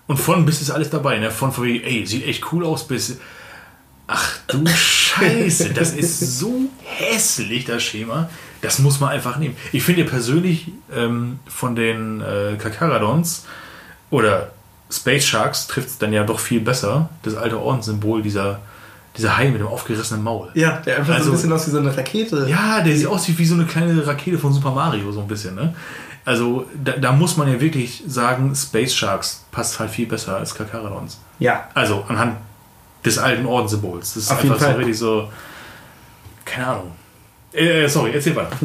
Und 0.06 0.16
von 0.16 0.46
bis 0.46 0.62
ist 0.62 0.70
alles 0.70 0.88
dabei, 0.88 1.18
ne? 1.18 1.30
Von, 1.30 1.52
von 1.52 1.64
wegen, 1.64 1.85
ey, 1.85 2.06
sieht 2.06 2.26
echt 2.26 2.50
cool 2.52 2.64
aus, 2.64 2.88
bis. 2.88 3.18
Ach 4.06 4.38
du 4.46 4.66
Scheiße, 4.66 5.75
das 5.75 5.92
ist 5.92 6.38
so 6.38 6.70
hässlich, 6.85 7.66
das 7.66 7.82
Schema. 7.82 8.30
Das 8.62 8.78
muss 8.78 8.99
man 8.99 9.11
einfach 9.11 9.37
nehmen. 9.37 9.54
Ich 9.73 9.82
finde 9.82 10.04
persönlich 10.04 10.68
ähm, 10.94 11.38
von 11.46 11.76
den 11.76 12.23
äh, 12.23 12.56
Kakaradons 12.56 13.44
oder 14.08 14.52
Space 14.90 15.26
Sharks 15.26 15.66
trifft 15.66 15.88
es 15.88 15.99
dann 15.99 16.14
ja 16.14 16.25
doch 16.25 16.40
viel 16.40 16.61
besser. 16.61 17.11
Das 17.25 17.35
alte 17.35 17.61
Ordenssymbol, 17.61 18.23
dieser, 18.23 18.61
dieser 19.16 19.37
Hai 19.37 19.49
mit 19.50 19.61
dem 19.61 19.66
aufgerissenen 19.66 20.23
Maul. 20.23 20.49
Ja, 20.54 20.78
der 20.78 20.99
einfach 20.99 21.14
so 21.14 21.18
Also- 21.18 21.30
ein 21.30 21.35
bisschen 21.37 21.52
aus 21.52 21.66
wie 21.66 21.70
so 21.70 21.78
eine 21.78 21.96
Rakete. 21.96 22.46
Ja, 22.49 22.80
der 22.80 22.96
sieht 22.96 23.06
aus 23.06 23.26
wie, 23.28 23.38
wie 23.38 23.46
so 23.46 23.54
eine 23.54 23.64
kleine 23.64 24.06
Rakete 24.06 24.38
von 24.38 24.52
Super 24.52 24.70
Mario, 24.73 25.11
so 25.12 25.20
ein 25.20 25.28
bisschen, 25.28 25.54
ne? 25.54 25.75
Also, 26.25 26.66
da, 26.82 26.92
da 26.92 27.12
muss 27.12 27.37
man 27.37 27.46
ja 27.52 27.61
wirklich 27.61 28.02
sagen, 28.06 28.52
Space 28.54 28.92
Sharks 28.94 29.44
passt 29.52 29.78
halt 29.78 29.90
viel 29.90 30.06
besser 30.06 30.37
als 30.37 30.54
Kakaradons. 30.54 31.18
Ja. 31.38 31.68
Also, 31.75 32.04
anhand 32.08 32.38
des 33.04 33.16
alten 33.18 33.46
Ordenssymbols. 33.46 34.14
Das 34.14 34.25
ist 34.25 34.30
Auf 34.32 34.40
einfach 34.42 34.58
so 34.58 34.66
richtig 34.73 34.99
so. 34.99 35.30
Keine 36.44 36.66
Ahnung. 36.66 36.92
Äh, 37.52 37.87
sorry, 37.88 38.11
erzähl 38.12 38.35
weiter. 38.35 38.56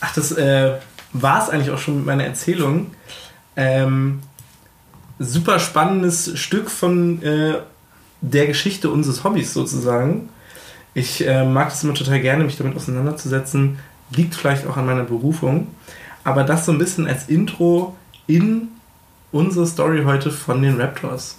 Ach, 0.00 0.14
das 0.14 0.32
äh, 0.32 0.72
war 1.12 1.42
es 1.42 1.50
eigentlich 1.50 1.70
auch 1.70 1.78
schon 1.78 1.96
mit 1.98 2.06
meiner 2.06 2.24
Erzählung. 2.24 2.90
Ähm, 3.54 4.20
super 5.18 5.58
spannendes 5.58 6.38
Stück 6.38 6.70
von 6.70 7.22
äh, 7.22 7.58
der 8.22 8.46
Geschichte 8.46 8.90
unseres 8.90 9.24
Hobbys 9.24 9.52
sozusagen. 9.52 10.30
Ich 10.94 11.26
äh, 11.26 11.44
mag 11.44 11.68
das 11.68 11.84
immer 11.84 11.94
total 11.94 12.20
gerne, 12.20 12.44
mich 12.44 12.56
damit 12.56 12.76
auseinanderzusetzen. 12.76 13.78
Liegt 14.10 14.34
vielleicht 14.34 14.66
auch 14.66 14.76
an 14.76 14.86
meiner 14.86 15.04
Berufung. 15.04 15.66
Aber 16.24 16.44
das 16.44 16.64
so 16.64 16.72
ein 16.72 16.78
bisschen 16.78 17.06
als 17.06 17.28
Intro 17.28 17.96
in 18.26 18.68
unsere 19.32 19.66
Story 19.66 20.02
heute 20.04 20.30
von 20.30 20.62
den 20.62 20.80
Raptors. 20.80 21.36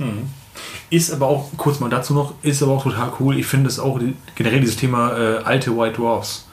Ist 0.90 1.12
aber 1.12 1.28
auch, 1.28 1.50
kurz 1.58 1.80
mal 1.80 1.90
dazu 1.90 2.14
noch, 2.14 2.36
ist 2.44 2.62
aber 2.62 2.74
auch 2.74 2.84
total 2.84 3.14
cool. 3.20 3.38
Ich 3.40 3.48
finde 3.48 3.70
es 3.70 3.80
auch 3.80 4.00
generell 4.36 4.60
dieses 4.60 4.76
Thema 4.76 5.18
äh, 5.18 5.38
alte 5.44 5.76
White 5.78 5.98
Dwarfs 5.98 6.46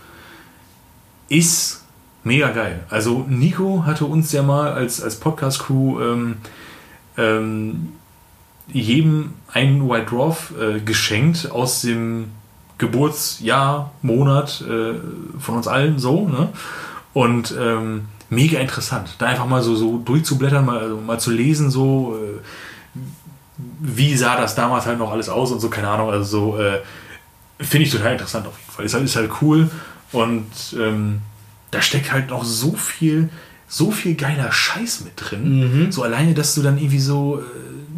ist 1.31 1.85
mega 2.25 2.51
geil. 2.51 2.85
Also 2.91 3.25
Nico 3.27 3.85
hatte 3.87 4.05
uns 4.05 4.31
ja 4.33 4.43
mal 4.43 4.73
als, 4.73 5.01
als 5.01 5.19
Podcast-Crew 5.19 6.01
ähm, 6.01 6.37
ähm, 7.17 7.93
jedem 8.73 9.35
einen 9.53 9.89
White 9.89 10.07
Dwarf 10.07 10.53
äh, 10.61 10.81
geschenkt 10.81 11.51
aus 11.51 11.83
dem 11.83 12.31
Geburtsjahr, 12.79 13.93
Monat 14.03 14.63
äh, 14.63 14.95
von 15.39 15.57
uns 15.57 15.69
allen 15.69 15.99
so. 15.99 16.29
Ne? 16.29 16.49
Und 17.13 17.55
ähm, 17.59 18.07
mega 18.31 18.59
interessant, 18.59 19.17
da 19.19 19.27
einfach 19.27 19.47
mal 19.47 19.63
so, 19.63 19.75
so 19.75 19.99
durchzublättern, 19.99 20.65
mal, 20.65 20.79
also 20.79 20.97
mal 20.97 21.21
zu 21.21 21.31
lesen, 21.31 21.71
so 21.71 22.17
äh, 22.17 22.39
wie 23.81 24.17
sah 24.17 24.37
das 24.37 24.55
damals 24.55 24.87
halt 24.87 24.99
noch 24.99 25.11
alles 25.11 25.29
aus 25.29 25.51
und 25.51 25.61
so, 25.61 25.69
keine 25.69 25.89
Ahnung, 25.89 26.11
also 26.11 26.25
so 26.25 26.59
äh, 26.59 26.81
finde 27.59 27.87
ich 27.87 27.93
total 27.93 28.13
interessant 28.13 28.47
auf 28.47 28.57
jeden 28.59 28.71
Fall. 28.73 28.85
Ist 28.85 28.95
halt, 28.95 29.05
ist 29.05 29.17
halt 29.17 29.31
cool 29.43 29.71
und 30.13 30.47
ähm, 30.79 31.21
da 31.71 31.83
steckt 31.83 32.13
halt 32.13 32.31
noch 32.31 32.45
so 32.45 32.73
viel, 32.73 33.29
so 33.69 33.91
viel 33.91 34.15
geiler 34.15 34.51
Scheiß 34.51 35.03
mit 35.03 35.13
drin. 35.17 35.89
So 35.93 36.03
alleine, 36.03 36.35
dass 36.35 36.55
du 36.55 36.63
dann 36.63 36.79
irgendwie 36.79 36.99
so 36.99 37.43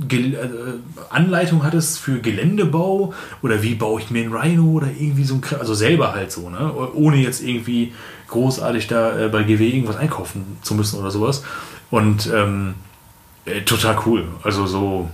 Gel- 0.09 0.35
äh, 0.35 1.13
Anleitung 1.15 1.63
hattest 1.65 1.99
für 1.99 2.21
Geländebau 2.21 3.13
oder 3.43 3.63
wie 3.63 3.75
baue 3.75 4.01
ich 4.01 4.11
mir 4.11 4.23
einen 4.25 4.35
Rhino 4.35 4.65
oder 4.73 4.89
irgendwie 4.89 5.25
so 5.25 5.35
ein, 5.35 5.43
also 5.59 5.75
selber 5.75 6.13
halt 6.13 6.33
so, 6.33 6.49
ne? 6.51 6.73
Ohne 6.95 7.17
jetzt 7.17 7.43
irgendwie 7.43 7.93
großartig 8.29 8.87
da 8.87 9.27
äh, 9.27 9.29
bei 9.29 9.43
GW 9.43 9.69
irgendwas 9.69 9.97
einkaufen 9.97 10.59
zu 10.63 10.75
müssen 10.75 10.99
oder 10.99 11.11
sowas. 11.11 11.43
Und 11.91 12.31
ähm, 12.35 12.75
äh, 13.45 13.61
total 13.63 13.99
cool. 14.07 14.25
Also 14.43 14.67
so. 14.67 15.11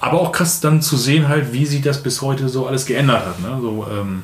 Aber 0.00 0.20
auch 0.20 0.32
krass 0.32 0.60
dann 0.60 0.82
zu 0.82 0.96
sehen 0.96 1.28
halt, 1.28 1.52
wie 1.52 1.64
sich 1.66 1.82
das 1.82 2.02
bis 2.02 2.22
heute 2.22 2.48
so 2.48 2.66
alles 2.66 2.86
geändert 2.86 3.24
hat. 3.26 3.40
Ne? 3.40 3.58
So, 3.60 3.86
ähm, 3.90 4.22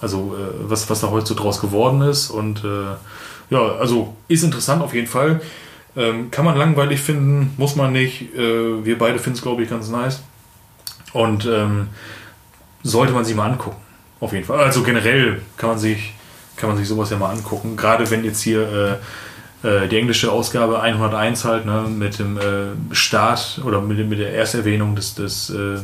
also 0.00 0.34
äh, 0.36 0.68
was, 0.68 0.88
was 0.90 1.00
da 1.00 1.10
heute 1.10 1.26
so 1.26 1.34
draus 1.34 1.60
geworden 1.60 2.02
ist. 2.02 2.30
Und 2.30 2.64
äh, 2.64 2.96
ja, 3.50 3.60
also 3.78 4.16
ist 4.28 4.42
interessant 4.42 4.82
auf 4.82 4.94
jeden 4.94 5.06
Fall. 5.06 5.40
Ähm, 5.96 6.30
kann 6.30 6.44
man 6.44 6.56
langweilig 6.56 7.00
finden, 7.00 7.54
muss 7.56 7.76
man 7.76 7.92
nicht. 7.92 8.34
Äh, 8.34 8.84
wir 8.84 8.98
beide 8.98 9.18
finden 9.18 9.36
es, 9.36 9.42
glaube 9.42 9.62
ich, 9.62 9.70
ganz 9.70 9.88
nice. 9.88 10.22
Und 11.12 11.46
ähm, 11.46 11.88
sollte 12.82 13.12
man 13.12 13.24
sich 13.24 13.34
mal 13.34 13.50
angucken. 13.50 13.76
Auf 14.20 14.32
jeden 14.32 14.44
Fall. 14.44 14.60
Also 14.60 14.82
generell 14.82 15.40
kann 15.56 15.70
man 15.70 15.78
sich, 15.78 16.14
kann 16.56 16.68
man 16.68 16.78
sich 16.78 16.86
sowas 16.86 17.10
ja 17.10 17.16
mal 17.16 17.30
angucken. 17.30 17.76
Gerade 17.76 18.08
wenn 18.10 18.24
jetzt 18.24 18.42
hier 18.42 18.98
äh, 19.62 19.66
äh, 19.66 19.88
die 19.88 19.98
englische 19.98 20.30
Ausgabe 20.30 20.80
101 20.80 21.44
halt, 21.44 21.66
ne, 21.66 21.86
mit 21.88 22.18
dem 22.18 22.38
äh, 22.38 22.94
Start 22.94 23.60
oder 23.64 23.80
mit, 23.80 23.98
mit 24.08 24.18
der 24.18 24.34
Ersterwähnung 24.34 24.94
des, 24.94 25.14
des 25.14 25.50
äh, 25.50 25.78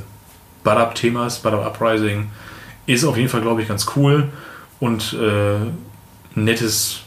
Badab-Themas, 0.65 1.39
Badab 1.41 1.67
Uprising, 1.67 2.31
ist 2.87 3.05
auf 3.05 3.17
jeden 3.17 3.29
Fall, 3.29 3.41
glaube 3.41 3.63
ich, 3.63 3.69
ganz 3.69 3.87
cool 3.97 4.29
und 4.81 5.15
äh, 5.15 5.59
nettes 6.35 7.01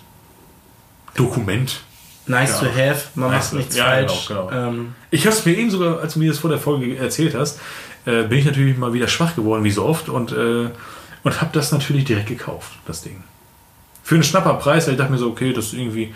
Dokument. 1.16 1.82
Nice 2.30 2.62
Ja. 2.62 2.68
to 2.68 2.74
have, 2.74 3.02
man 3.16 3.32
Nice 3.32 3.46
macht 3.52 3.54
nichts 3.56 3.76
ja, 3.76 3.86
falsch. 3.86 4.28
genau, 4.28 4.48
genau. 4.48 4.68
Ähm, 4.70 4.96
Ich 5.12 5.26
habe 5.26 5.36
es 5.36 5.46
mir 5.46 5.58
eben 5.58 5.70
sogar, 5.72 6.00
als 6.00 6.14
du 6.14 6.20
mir 6.20 6.30
das 6.30 6.40
vor 6.40 6.50
der 6.50 6.60
Folge 6.60 6.96
erzählt 6.98 7.36
hast, 7.36 7.60
äh, 8.06 8.24
bin 8.24 8.38
ich 8.40 8.46
natürlich 8.46 8.78
mal 8.78 8.94
wieder 8.94 9.08
schwach 9.08 9.36
geworden, 9.36 9.64
wie 9.64 9.72
so 9.72 9.84
oft, 9.86 10.08
und, 10.10 10.32
äh, 10.32 10.70
und 11.24 11.42
habe 11.42 11.50
das 11.52 11.72
natürlich 11.72 12.06
direkt 12.06 12.28
gekauft, 12.28 12.72
das 12.86 13.02
Ding. 13.02 13.24
Für 14.04 14.16
einen 14.16 14.24
Schnapperpreis, 14.24 14.86
weil 14.88 14.94
ich 14.94 14.98
dachte 15.00 15.12
mir 15.12 15.18
so, 15.18 15.28
okay, 15.30 15.52
das 15.54 15.66
ist 15.66 15.74
irgendwie, 15.74 16.14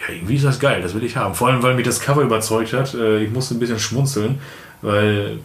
ja, 0.00 0.14
irgendwie 0.14 0.34
ist 0.36 0.44
das 0.44 0.58
geil, 0.60 0.82
das 0.82 0.94
will 0.94 1.04
ich 1.04 1.16
haben. 1.16 1.34
Vor 1.34 1.48
allem, 1.48 1.62
weil 1.62 1.74
mich 1.74 1.86
das 1.86 2.00
Cover 2.00 2.22
überzeugt 2.22 2.72
hat. 2.72 2.92
Äh, 2.94 3.24
ich 3.24 3.30
musste 3.30 3.54
ein 3.54 3.60
bisschen 3.60 3.78
schmunzeln, 3.78 4.40
weil, 4.82 5.38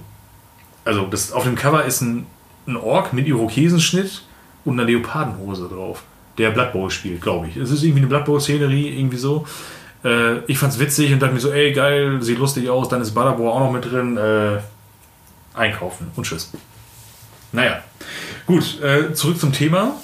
also 0.84 1.06
das, 1.06 1.32
auf 1.32 1.44
dem 1.44 1.56
Cover 1.56 1.86
ist 1.86 2.02
ein, 2.02 2.26
ein 2.68 2.76
Ork 2.76 3.14
mit 3.14 3.28
Irokesenschnitt 3.28 4.24
und 4.66 4.74
einer 4.80 4.88
Leopardenhose 4.88 5.70
drauf, 5.70 6.04
der 6.38 6.52
Blood 6.52 6.74
Bowl 6.74 6.92
spielt, 6.92 7.22
glaube 7.22 7.48
ich. 7.48 7.56
Es 7.58 7.72
ist 7.72 7.84
irgendwie 7.84 8.00
eine 8.02 8.08
Blood 8.08 8.26
Bowl-Szenerie, 8.26 8.90
irgendwie 9.00 9.18
so. 9.18 9.46
Äh, 10.08 10.40
ich 10.48 10.58
fand's 10.58 10.80
witzig 10.80 11.12
und 11.12 11.20
dachte 11.20 11.34
mir 11.34 11.40
so, 11.40 11.52
ey, 11.52 11.74
geil, 11.74 12.22
sieht 12.22 12.40
lustig 12.40 12.70
aus, 12.70 12.90
dann 12.90 13.02
ist 13.02 13.14
Badabor 13.14 13.54
auch 13.54 13.60
noch 13.60 13.72
mit 13.72 13.86
drin. 13.86 14.18
Äh, 14.18 14.60
einkaufen 15.58 16.12
und 16.16 16.26
tschüss. 16.26 16.52
Naja, 17.52 17.82
gut, 18.46 18.82
äh, 18.82 19.14
zurück 19.14 19.40
zum 19.40 19.52
Thema. 19.52 19.96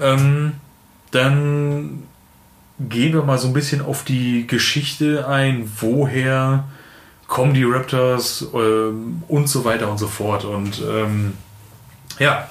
Ähm, 0.00 0.54
dann 1.10 2.02
gehen 2.78 3.14
wir 3.14 3.22
mal 3.22 3.38
so 3.38 3.48
ein 3.48 3.54
bisschen 3.54 3.80
auf 3.80 4.04
die 4.04 4.46
Geschichte 4.46 5.26
ein, 5.26 5.70
woher 5.80 6.64
kommen 7.26 7.54
die 7.54 7.64
Raptors 7.64 8.46
ähm, 8.54 9.22
und 9.28 9.48
so 9.48 9.64
weiter 9.64 9.90
und 9.90 9.98
so 9.98 10.06
fort. 10.06 10.44
Und 10.44 10.82
ähm, 10.86 11.34
ja, 12.18 12.48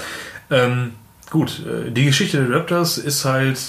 ähm, 0.49 0.93
gut, 1.29 1.61
äh, 1.65 1.91
die 1.91 2.05
Geschichte 2.05 2.43
der 2.43 2.57
Raptors 2.57 2.97
ist 2.97 3.25
halt 3.25 3.59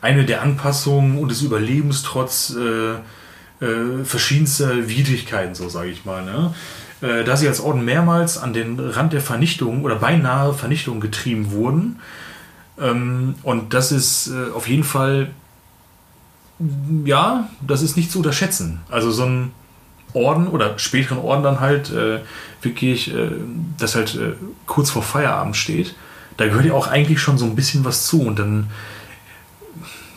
eine 0.00 0.24
der 0.24 0.42
Anpassungen 0.42 1.18
und 1.18 1.30
des 1.30 1.42
Überlebens 1.42 2.02
trotz 2.02 2.54
äh, 2.54 2.94
äh, 3.64 4.04
verschiedenster 4.04 4.88
Widrigkeiten, 4.88 5.54
so 5.54 5.68
sage 5.68 5.90
ich 5.90 6.04
mal. 6.04 6.24
Ne? 6.24 6.54
Äh, 7.00 7.24
da 7.24 7.36
sie 7.36 7.48
als 7.48 7.60
Orden 7.60 7.84
mehrmals 7.84 8.38
an 8.38 8.52
den 8.52 8.78
Rand 8.78 9.12
der 9.12 9.20
Vernichtung 9.20 9.84
oder 9.84 9.96
beinahe 9.96 10.54
Vernichtung 10.54 11.00
getrieben 11.00 11.50
wurden. 11.50 12.00
Ähm, 12.80 13.34
und 13.42 13.74
das 13.74 13.92
ist 13.92 14.28
äh, 14.28 14.52
auf 14.52 14.68
jeden 14.68 14.84
Fall, 14.84 15.30
ja, 17.04 17.48
das 17.66 17.82
ist 17.82 17.96
nicht 17.96 18.10
zu 18.10 18.18
unterschätzen. 18.18 18.80
Also 18.90 19.10
so 19.10 19.24
ein 19.24 19.52
Orden 20.12 20.48
oder 20.48 20.78
späteren 20.78 21.18
Orden 21.18 21.42
dann 21.42 21.60
halt 21.60 21.90
äh, 21.90 22.20
wirklich, 22.62 23.14
äh, 23.14 23.30
das 23.78 23.94
halt 23.94 24.18
kurz 24.66 24.90
vor 24.90 25.02
Feierabend 25.02 25.56
steht. 25.56 25.94
Da 26.36 26.46
gehört 26.46 26.64
ja 26.64 26.72
auch 26.72 26.86
eigentlich 26.86 27.20
schon 27.20 27.38
so 27.38 27.44
ein 27.44 27.56
bisschen 27.56 27.84
was 27.84 28.06
zu 28.06 28.22
und 28.22 28.38
dann, 28.38 28.68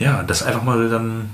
ja, 0.02 0.24
das 0.24 0.44
einfach 0.44 0.64
mal 0.64 0.90
dann, 0.90 1.30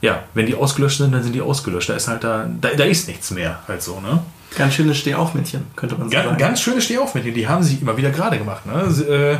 ja, 0.00 0.22
wenn 0.34 0.46
die 0.46 0.54
ausgelöscht 0.54 0.98
sind, 0.98 1.12
dann 1.12 1.22
sind 1.22 1.34
die 1.34 1.42
ausgelöscht. 1.42 1.88
Da 1.88 1.94
ist 1.94 2.08
halt 2.08 2.24
da, 2.24 2.46
da, 2.60 2.70
da 2.76 2.84
ist 2.84 3.08
nichts 3.08 3.30
mehr 3.30 3.60
halt 3.68 3.82
so, 3.82 4.00
ne? 4.00 4.20
ganz 4.56 4.74
schönes 4.74 4.98
Stehaufmännchen, 4.98 5.62
könnte 5.76 5.94
man 5.96 6.08
so 6.08 6.10
Ganz, 6.10 6.24
sagen. 6.26 6.38
ganz 6.38 6.60
schöne 6.60 6.80
Stehaufmännchen, 6.80 7.34
die 7.34 7.48
haben 7.48 7.62
sie 7.62 7.76
immer 7.76 7.96
wieder 7.96 8.10
gerade 8.10 8.38
gemacht. 8.38 8.66
Ne? 8.66 8.90
Sie, 8.90 9.04
äh, 9.04 9.36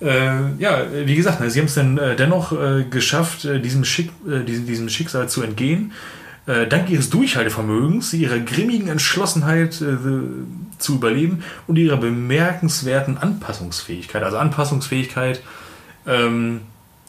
äh, 0.00 0.32
ja, 0.58 0.82
wie 1.04 1.14
gesagt, 1.14 1.40
ne, 1.40 1.48
sie 1.48 1.60
haben 1.60 1.66
es 1.66 1.74
dann 1.74 1.96
äh, 1.96 2.16
dennoch 2.16 2.52
äh, 2.52 2.84
geschafft, 2.90 3.44
äh, 3.44 3.60
diesem, 3.60 3.84
Schick, 3.84 4.10
äh, 4.28 4.44
diesem, 4.44 4.66
diesem 4.66 4.88
Schicksal 4.88 5.28
zu 5.28 5.42
entgehen. 5.42 5.92
Dank 6.44 6.90
ihres 6.90 7.08
Durchhaltevermögens, 7.08 8.12
ihrer 8.14 8.40
grimmigen 8.40 8.88
Entschlossenheit 8.88 9.80
äh, 9.80 9.96
zu 10.76 10.94
überleben 10.96 11.44
und 11.68 11.76
ihrer 11.76 11.96
bemerkenswerten 11.96 13.16
Anpassungsfähigkeit. 13.16 14.24
Also 14.24 14.38
Anpassungsfähigkeit, 14.38 15.40
ähm, 16.04 16.62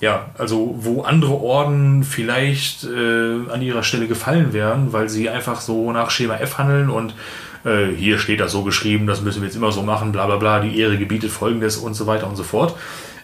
ja, 0.04 0.26
also 0.38 0.76
wo 0.80 1.04
andere 1.04 1.42
Orden 1.42 2.04
vielleicht 2.04 2.84
äh, 2.84 3.50
an 3.50 3.62
ihrer 3.62 3.84
Stelle 3.84 4.10
gefallen 4.10 4.52
wären, 4.52 4.92
weil 4.92 5.08
sie 5.08 5.30
einfach 5.30 5.62
so 5.62 5.94
nach 5.94 6.10
Schema 6.10 6.36
F 6.36 6.58
handeln 6.58 6.90
und 6.90 7.16
äh, 7.64 7.86
hier 7.96 8.20
steht 8.20 8.42
das 8.42 8.52
so 8.52 8.64
geschrieben, 8.64 9.08
das 9.08 9.22
müssen 9.22 9.42
wir 9.42 9.48
jetzt 9.48 9.56
immer 9.56 9.72
so 9.72 9.82
machen, 9.82 10.12
bla 10.12 10.26
bla 10.26 10.36
bla, 10.36 10.60
die 10.60 10.78
Ehre 10.78 10.98
gebietet 10.98 11.32
folgendes 11.32 11.78
und 11.78 11.94
so 11.94 12.06
weiter 12.06 12.28
und 12.28 12.36
so 12.36 12.44
fort. 12.44 12.76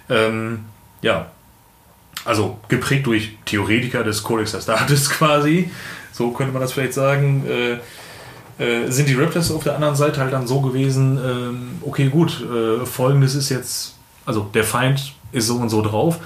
Ähm, 0.09 0.59
ja, 1.01 1.25
also 2.23 2.59
geprägt 2.69 3.07
durch 3.07 3.37
Theoretiker 3.43 4.05
des 4.05 4.23
Codex 4.23 4.55
Astartes 4.55 5.09
quasi, 5.17 5.69
so 6.13 6.31
könnte 6.31 6.53
man 6.53 6.61
das 6.61 6.71
vielleicht 6.71 6.93
sagen, 6.93 7.43
äh, 7.45 7.73
äh, 8.63 8.89
sind 8.89 9.09
die 9.09 9.15
Raptors 9.15 9.51
auf 9.51 9.65
der 9.65 9.75
anderen 9.75 9.97
Seite 9.97 10.21
halt 10.21 10.31
dann 10.31 10.47
so 10.47 10.61
gewesen, 10.61 11.17
ähm, 11.17 11.71
okay 11.81 12.07
gut, 12.07 12.41
äh, 12.41 12.85
folgendes 12.85 13.35
ist 13.35 13.49
jetzt, 13.49 13.95
also 14.25 14.49
der 14.53 14.63
Feind 14.63 15.13
ist 15.33 15.47
so 15.47 15.57
und 15.57 15.67
so 15.67 15.81
drauf, 15.81 16.19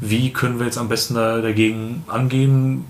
wie 0.00 0.32
können 0.32 0.58
wir 0.58 0.66
jetzt 0.66 0.78
am 0.78 0.88
besten 0.88 1.14
da, 1.14 1.40
dagegen 1.40 2.04
angehen, 2.08 2.84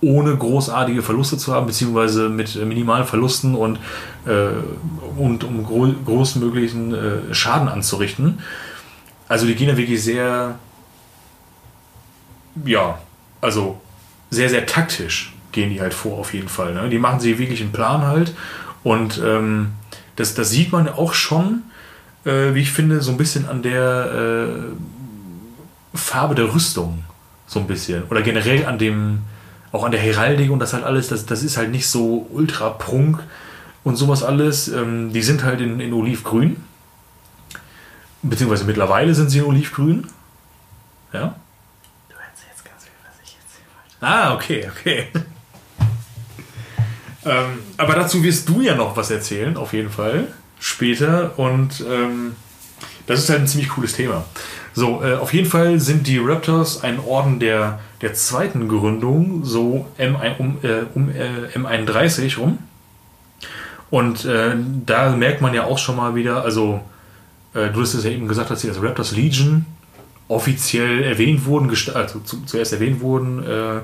ohne 0.00 0.36
großartige 0.36 1.02
Verluste 1.02 1.36
zu 1.36 1.52
haben, 1.52 1.66
beziehungsweise 1.66 2.28
mit 2.28 2.54
minimalen 2.64 3.04
Verlusten 3.04 3.54
und, 3.54 3.78
äh, 4.26 4.48
und 5.16 5.44
um 5.44 5.64
gro 5.64 5.92
großmöglichen 6.04 6.94
äh, 6.94 7.34
Schaden 7.34 7.68
anzurichten. 7.68 8.38
Also 9.26 9.46
die 9.46 9.54
gehen 9.54 9.68
da 9.68 9.76
wirklich 9.76 10.02
sehr, 10.02 10.58
ja, 12.64 12.98
also 13.40 13.80
sehr, 14.30 14.48
sehr 14.48 14.66
taktisch 14.66 15.34
gehen 15.52 15.70
die 15.70 15.80
halt 15.80 15.94
vor 15.94 16.18
auf 16.18 16.34
jeden 16.34 16.48
Fall. 16.48 16.74
Ne? 16.74 16.88
Die 16.88 16.98
machen 16.98 17.20
sich 17.20 17.38
wirklich 17.38 17.60
einen 17.60 17.72
Plan 17.72 18.02
halt 18.02 18.34
und 18.84 19.20
ähm, 19.24 19.72
das, 20.16 20.34
das 20.34 20.50
sieht 20.50 20.72
man 20.72 20.88
auch 20.88 21.14
schon, 21.14 21.62
äh, 22.24 22.54
wie 22.54 22.60
ich 22.60 22.70
finde, 22.70 23.00
so 23.00 23.10
ein 23.10 23.16
bisschen 23.16 23.48
an 23.48 23.62
der 23.62 24.12
äh, 24.12 24.48
Farbe 25.98 26.34
der 26.34 26.52
Rüstung 26.54 27.04
so 27.46 27.60
ein 27.60 27.66
bisschen. 27.66 28.04
Oder 28.04 28.22
generell 28.22 28.66
an 28.66 28.78
dem, 28.78 29.22
auch 29.72 29.84
an 29.84 29.90
der 29.90 30.00
Heraldik 30.00 30.50
und 30.50 30.60
das 30.60 30.72
halt 30.72 30.84
alles, 30.84 31.08
das, 31.08 31.26
das 31.26 31.42
ist 31.42 31.56
halt 31.56 31.70
nicht 31.70 31.88
so 31.88 32.26
ultra 32.30 32.70
prunk 32.70 33.22
und 33.84 33.96
sowas 33.96 34.22
alles. 34.22 34.68
Ähm, 34.68 35.12
die 35.12 35.22
sind 35.22 35.42
halt 35.42 35.60
in, 35.60 35.80
in 35.80 35.92
Olivgrün. 35.92 36.62
Beziehungsweise 38.22 38.64
mittlerweile 38.64 39.14
sind 39.14 39.30
sie 39.30 39.38
in 39.38 39.44
Olivgrün. 39.44 40.06
Ja. 41.12 41.36
Du 42.08 42.14
erzählst 42.16 42.64
ganz 42.64 42.84
viel, 42.84 42.92
was 43.04 43.16
ich 43.24 43.36
erzählen 43.36 43.68
wollte. 43.74 44.06
Ah, 44.06 44.34
okay, 44.34 44.68
okay. 44.70 45.06
ähm, 47.24 47.58
aber 47.76 47.94
dazu 47.94 48.22
wirst 48.22 48.48
du 48.48 48.60
ja 48.60 48.74
noch 48.74 48.96
was 48.96 49.10
erzählen, 49.10 49.56
auf 49.56 49.72
jeden 49.72 49.90
Fall. 49.90 50.28
Später. 50.60 51.38
Und 51.38 51.84
ähm, 51.88 52.34
das 53.06 53.20
ist 53.20 53.30
halt 53.30 53.40
ein 53.40 53.46
ziemlich 53.46 53.70
cooles 53.70 53.94
Thema. 53.94 54.24
So, 54.74 55.02
äh, 55.02 55.14
auf 55.14 55.32
jeden 55.32 55.48
Fall 55.48 55.80
sind 55.80 56.06
die 56.06 56.18
Raptors 56.18 56.82
ein 56.82 57.00
Orden 57.00 57.40
der, 57.40 57.80
der 58.00 58.14
zweiten 58.14 58.68
Gründung, 58.68 59.44
so 59.44 59.86
M1, 59.98 60.38
um, 60.38 60.58
äh, 60.62 60.84
um 60.94 61.10
äh, 61.10 61.56
M31 61.56 62.38
rum. 62.38 62.58
Und 63.90 64.24
äh, 64.24 64.54
da 64.86 65.16
merkt 65.16 65.40
man 65.40 65.54
ja 65.54 65.64
auch 65.64 65.78
schon 65.78 65.96
mal 65.96 66.14
wieder, 66.14 66.44
also 66.44 66.80
äh, 67.54 67.70
du 67.70 67.80
hast 67.80 67.94
es 67.94 68.04
ja 68.04 68.10
eben 68.10 68.28
gesagt, 68.28 68.50
dass 68.50 68.60
sie 68.60 68.68
als 68.68 68.82
Raptors 68.82 69.12
Legion 69.12 69.64
offiziell 70.28 71.02
erwähnt 71.02 71.46
wurden, 71.46 71.70
also 71.94 72.20
zu, 72.20 72.44
zuerst 72.44 72.72
erwähnt 72.72 73.00
wurden 73.00 73.42
äh, 73.42 73.80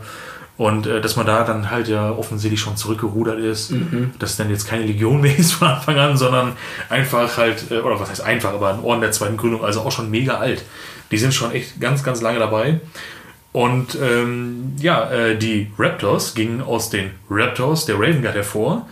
und 0.56 0.86
äh, 0.86 1.00
dass 1.00 1.16
man 1.16 1.26
da 1.26 1.42
dann 1.44 1.70
halt 1.70 1.88
ja 1.88 2.10
offensichtlich 2.10 2.60
schon 2.60 2.76
zurückgerudert 2.76 3.40
ist, 3.40 3.72
mhm. 3.72 4.12
dass 4.18 4.36
dann 4.36 4.50
jetzt 4.50 4.68
keine 4.68 4.84
Legion 4.84 5.20
mehr 5.20 5.36
ist 5.36 5.52
von 5.52 5.68
Anfang 5.68 5.98
an, 5.98 6.16
sondern 6.16 6.52
einfach 6.88 7.36
halt, 7.36 7.70
äh, 7.70 7.78
oder 7.78 7.98
was 7.98 8.10
heißt 8.10 8.22
einfach, 8.22 8.52
aber 8.52 8.72
ein 8.72 8.80
Orden 8.80 9.00
der 9.00 9.12
zweiten 9.12 9.36
Gründung, 9.36 9.64
also 9.64 9.80
auch 9.80 9.92
schon 9.92 10.10
mega 10.10 10.38
alt. 10.38 10.64
Die 11.10 11.18
sind 11.18 11.34
schon 11.34 11.52
echt 11.52 11.80
ganz, 11.80 12.02
ganz 12.02 12.20
lange 12.22 12.38
dabei. 12.38 12.80
Und 13.52 13.96
ähm, 14.02 14.74
ja, 14.80 15.10
äh, 15.10 15.38
die 15.38 15.70
Raptors 15.78 16.34
gingen 16.34 16.60
aus 16.60 16.90
den 16.90 17.12
Raptors 17.30 17.86
der 17.86 17.96
Raven 17.96 18.20
Guard 18.22 18.34
hervor. 18.34 18.88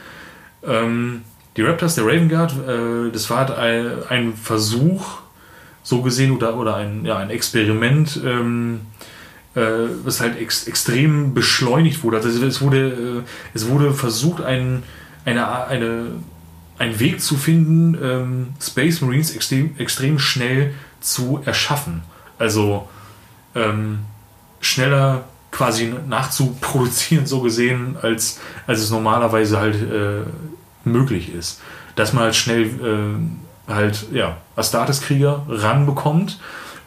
Ähm, 0.64 1.22
die 1.56 1.62
Raptors 1.62 1.96
der 1.96 2.04
Raven 2.04 2.28
Guard, 2.28 2.52
äh, 2.52 3.10
das 3.12 3.28
war 3.28 3.38
halt 3.38 3.50
ein, 3.50 3.92
ein, 4.08 4.34
Versuch, 4.34 5.18
so 5.82 6.02
gesehen, 6.02 6.30
oder, 6.30 6.56
oder 6.56 6.76
ein, 6.76 7.04
ja, 7.04 7.18
ein 7.18 7.30
Experiment, 7.30 8.20
ähm, 8.24 8.82
äh, 8.91 8.91
was 9.54 10.20
halt 10.20 10.38
ex 10.40 10.66
extrem 10.66 11.34
beschleunigt 11.34 12.02
wurde. 12.02 12.16
Also 12.18 12.44
es 12.44 12.60
wurde, 12.60 12.88
äh, 12.88 13.22
es 13.54 13.68
wurde 13.68 13.92
versucht, 13.92 14.42
ein, 14.42 14.82
eine, 15.24 15.66
eine, 15.66 16.06
einen 16.78 16.98
Weg 16.98 17.20
zu 17.20 17.36
finden, 17.36 17.96
ähm, 18.02 18.48
Space 18.60 19.00
Marines 19.00 19.34
extrem, 19.34 19.76
extrem 19.78 20.18
schnell 20.18 20.74
zu 21.00 21.42
erschaffen. 21.44 22.02
Also 22.38 22.88
ähm, 23.54 24.00
schneller 24.60 25.24
quasi 25.50 25.92
nachzuproduzieren, 26.08 27.26
so 27.26 27.40
gesehen, 27.40 27.96
als, 28.00 28.40
als 28.66 28.80
es 28.80 28.90
normalerweise 28.90 29.58
halt 29.58 29.76
äh, 29.76 30.22
möglich 30.84 31.34
ist. 31.34 31.60
Dass 31.94 32.14
man 32.14 32.24
halt 32.24 32.36
schnell 32.36 32.62
äh, 32.62 33.70
halt, 33.72 34.06
ja, 34.12 34.38
Astartes-Krieger 34.56 35.42
ranbekommt 35.48 36.40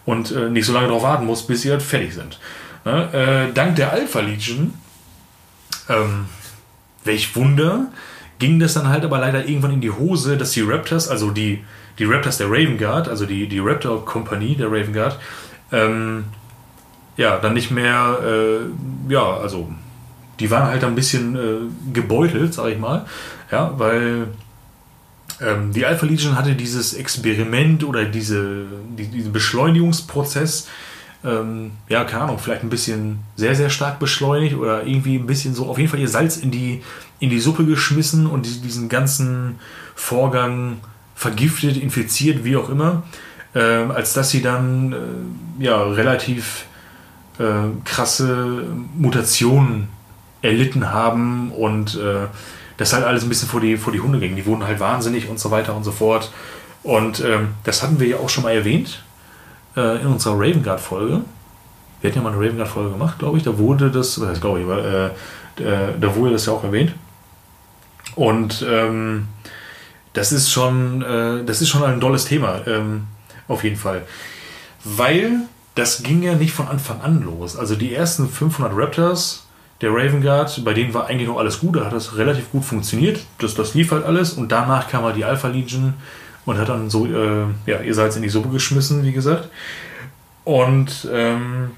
und 0.05 0.31
äh, 0.31 0.49
nicht 0.49 0.65
so 0.65 0.73
lange 0.73 0.87
darauf 0.87 1.03
warten 1.03 1.25
muss, 1.25 1.45
bis 1.45 1.61
sie 1.61 1.71
halt 1.71 1.81
fertig 1.81 2.13
sind. 2.13 2.39
Ne? 2.83 3.47
Äh, 3.49 3.53
dank 3.53 3.75
der 3.75 3.91
Alpha 3.91 4.19
Legion, 4.19 4.73
ähm, 5.89 6.25
welch 7.03 7.35
Wunder, 7.35 7.87
ging 8.39 8.59
das 8.59 8.73
dann 8.73 8.89
halt 8.89 9.03
aber 9.05 9.19
leider 9.19 9.45
irgendwann 9.45 9.71
in 9.71 9.81
die 9.81 9.91
Hose, 9.91 10.37
dass 10.37 10.51
die 10.51 10.61
Raptors, 10.61 11.07
also 11.07 11.31
die, 11.31 11.63
die 11.99 12.05
Raptors 12.05 12.37
der 12.37 12.47
Raven 12.47 12.77
Guard, 12.77 13.07
also 13.07 13.25
die, 13.25 13.47
die 13.47 13.59
Raptor-Kompanie 13.59 14.55
der 14.55 14.67
Raven 14.67 14.93
Guard, 14.93 15.19
ähm, 15.71 16.25
ja, 17.17 17.37
dann 17.37 17.53
nicht 17.53 17.71
mehr, 17.71 18.19
äh, 18.23 19.11
ja, 19.11 19.37
also 19.37 19.71
die 20.39 20.51
waren 20.51 20.67
halt 20.67 20.83
ein 20.83 20.95
bisschen 20.95 21.35
äh, 21.35 21.93
gebeutelt, 21.93 22.53
sag 22.53 22.67
ich 22.67 22.77
mal, 22.77 23.05
ja, 23.51 23.73
weil 23.77 24.27
ähm, 25.41 25.73
die 25.73 25.85
Alpha 25.85 26.05
Legion 26.05 26.37
hatte 26.37 26.55
dieses 26.55 26.93
Experiment 26.93 27.83
oder 27.83 28.05
diese, 28.05 28.65
die, 28.97 29.07
diesen 29.07 29.33
Beschleunigungsprozess, 29.33 30.67
ähm, 31.23 31.71
ja, 31.89 32.03
keine 32.03 32.23
Ahnung, 32.23 32.39
vielleicht 32.39 32.63
ein 32.63 32.69
bisschen 32.69 33.19
sehr, 33.35 33.55
sehr 33.55 33.69
stark 33.69 33.99
beschleunigt 33.99 34.55
oder 34.55 34.85
irgendwie 34.85 35.17
ein 35.17 35.25
bisschen 35.25 35.53
so, 35.55 35.65
auf 35.65 35.77
jeden 35.77 35.89
Fall 35.89 35.99
ihr 35.99 36.07
Salz 36.07 36.37
in 36.37 36.51
die, 36.51 36.83
in 37.19 37.29
die 37.29 37.39
Suppe 37.39 37.65
geschmissen 37.65 38.27
und 38.27 38.45
diesen 38.63 38.89
ganzen 38.89 39.59
Vorgang 39.95 40.77
vergiftet, 41.15 41.77
infiziert, 41.77 42.43
wie 42.43 42.55
auch 42.57 42.69
immer, 42.69 43.03
äh, 43.53 43.59
als 43.59 44.13
dass 44.13 44.29
sie 44.29 44.41
dann 44.41 44.93
äh, 44.93 45.63
ja 45.63 45.81
relativ 45.83 46.65
äh, 47.39 47.43
krasse 47.83 48.63
Mutationen 48.97 49.89
erlitten 50.41 50.91
haben 50.91 51.51
und 51.51 51.95
äh, 51.95 52.27
das 52.77 52.93
halt 52.93 53.05
alles 53.05 53.23
ein 53.23 53.29
bisschen 53.29 53.47
vor 53.47 53.61
die, 53.61 53.77
vor 53.77 53.93
die 53.93 54.01
Hunde 54.01 54.19
ging. 54.19 54.35
Die 54.35 54.45
wurden 54.45 54.65
halt 54.65 54.79
wahnsinnig 54.79 55.29
und 55.29 55.39
so 55.39 55.51
weiter 55.51 55.75
und 55.75 55.83
so 55.83 55.91
fort. 55.91 56.31
Und 56.83 57.19
ähm, 57.21 57.49
das 57.63 57.81
hatten 57.81 57.99
wir 57.99 58.07
ja 58.07 58.17
auch 58.17 58.29
schon 58.29 58.43
mal 58.43 58.53
erwähnt 58.53 59.03
äh, 59.75 60.01
in 60.01 60.07
unserer 60.07 60.35
Raven 60.35 60.63
Guard 60.63 60.81
Folge. 60.81 61.21
Wir 62.01 62.09
hatten 62.09 62.19
ja 62.19 62.23
mal 62.23 62.33
eine 62.33 62.45
Raven 62.45 62.57
Guard 62.57 62.69
Folge 62.69 62.91
gemacht, 62.91 63.19
glaube 63.19 63.37
ich. 63.37 63.43
Da 63.43 63.57
wurde 63.57 63.89
das, 63.89 64.19
heißt, 64.19 64.41
glaube 64.41 64.61
ich, 64.61 64.67
weil, 64.67 65.11
äh, 65.57 65.99
da 65.99 66.15
wurde 66.15 66.33
das 66.33 66.45
ja 66.45 66.53
auch 66.53 66.63
erwähnt. 66.63 66.93
Und 68.15 68.65
ähm, 68.69 69.27
das 70.13 70.31
ist 70.31 70.51
schon, 70.51 71.01
äh, 71.01 71.43
das 71.43 71.61
ist 71.61 71.69
schon 71.69 71.83
ein 71.83 71.99
tolles 71.99 72.25
Thema, 72.25 72.61
ähm, 72.67 73.07
auf 73.47 73.63
jeden 73.63 73.77
Fall. 73.77 74.03
Weil 74.83 75.41
das 75.75 76.03
ging 76.03 76.23
ja 76.23 76.35
nicht 76.35 76.53
von 76.53 76.67
Anfang 76.67 77.01
an 77.01 77.23
los. 77.23 77.57
Also 77.57 77.75
die 77.75 77.93
ersten 77.93 78.29
500 78.29 78.71
Raptors 78.75 79.44
der 79.81 79.91
Raven 79.91 80.21
Guard, 80.21 80.63
bei 80.63 80.73
denen 80.73 80.93
war 80.93 81.07
eigentlich 81.07 81.27
noch 81.27 81.37
alles 81.37 81.59
gut, 81.59 81.75
da 81.75 81.85
hat 81.85 81.93
das 81.93 82.17
relativ 82.17 82.51
gut 82.51 82.63
funktioniert. 82.63 83.19
Das, 83.39 83.55
das 83.55 83.73
lief 83.73 83.91
halt 83.91 84.05
alles 84.05 84.33
und 84.33 84.51
danach 84.51 84.87
kam 84.87 85.03
halt 85.03 85.17
die 85.17 85.25
Alpha 85.25 85.47
Legion 85.47 85.95
und 86.45 86.57
hat 86.57 86.69
dann 86.69 86.89
so, 86.89 87.05
äh, 87.05 87.45
ja, 87.65 87.81
ihr 87.81 87.93
seid 87.93 88.15
in 88.15 88.21
die 88.21 88.29
Suppe 88.29 88.49
geschmissen, 88.49 89.03
wie 89.03 89.11
gesagt. 89.11 89.49
Und 90.45 91.07
ähm, 91.11 91.71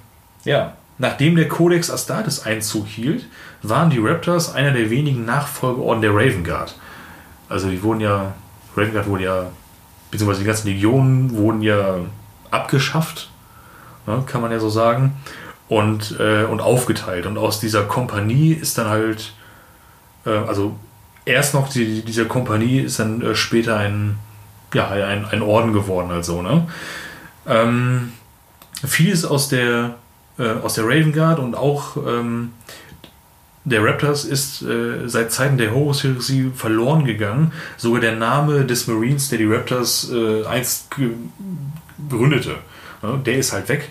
ja, 0.43 0.73
nachdem 0.97 1.36
der 1.36 1.47
Codex 1.47 1.89
Astartes 1.89 2.45
Einzug 2.45 2.86
hielt, 2.88 3.25
waren 3.63 3.89
die 3.89 3.99
Raptors 3.99 4.53
einer 4.53 4.71
der 4.71 4.89
wenigen 4.89 5.25
Nachfolgeorden 5.25 6.01
der 6.01 6.12
Raven 6.12 6.43
Guard. 6.43 6.75
Also 7.49 7.69
die 7.69 7.81
wurden 7.81 8.01
ja, 8.01 8.36
Raven 8.75 8.93
Guard 8.93 9.07
wurde 9.07 9.23
ja, 9.23 9.45
beziehungsweise 10.12 10.41
die 10.41 10.47
ganzen 10.47 10.67
Legionen 10.67 11.36
wurden 11.36 11.62
ja 11.62 11.95
abgeschafft, 12.51 13.29
ne, 14.05 14.23
kann 14.25 14.41
man 14.41 14.51
ja 14.51 14.60
so 14.60 14.69
sagen 14.69 15.13
und, 15.69 16.17
äh, 16.19 16.43
und 16.45 16.62
aufgeteilt. 16.62 17.25
Und 17.25 17.38
aus 17.38 17.60
dieser 17.60 17.84
Kompanie 17.84 18.53
ist 18.53 18.77
dann 18.77 18.88
halt, 18.88 19.34
äh, 20.25 20.30
also 20.30 20.77
erst 21.25 21.53
noch 21.53 21.69
die, 21.69 22.03
dieser 22.03 22.25
Kompanie 22.25 22.80
ist 22.80 22.99
dann 22.99 23.21
äh, 23.21 23.36
später 23.36 23.77
ein, 23.77 24.17
ja, 24.73 24.89
ein, 24.89 25.25
ein 25.25 25.41
Orden 25.41 25.73
geworden, 25.73 26.12
also, 26.12 26.41
ne? 26.41 26.67
Ähm, 27.45 28.12
vieles 28.86 29.23
aus 29.25 29.47
der, 29.49 29.95
äh, 30.38 30.49
aus 30.49 30.73
der 30.73 30.86
Raven 30.86 31.13
Guard 31.13 31.39
und 31.39 31.56
auch 31.56 31.97
ähm, 31.97 32.51
der 33.63 33.84
Raptors 33.84 34.23
ist 34.23 34.62
äh, 34.62 35.08
seit 35.08 35.32
Zeiten 35.32 35.58
der 35.58 35.73
Horus-Heresie 35.73 36.51
verloren 36.56 37.03
gegangen. 37.06 37.51
Sogar 37.75 37.99
der 37.99 38.15
Name 38.15 38.65
des 38.65 38.88
Marines, 38.88 39.30
der 39.30 39.39
die 39.39 39.45
Raptors 39.45 40.10
äh, 40.12 40.45
einst 40.45 40.88
gegründete, 40.91 42.56
ne? 43.01 43.19
der 43.25 43.38
ist 43.38 43.51
halt 43.51 43.67
weg 43.67 43.89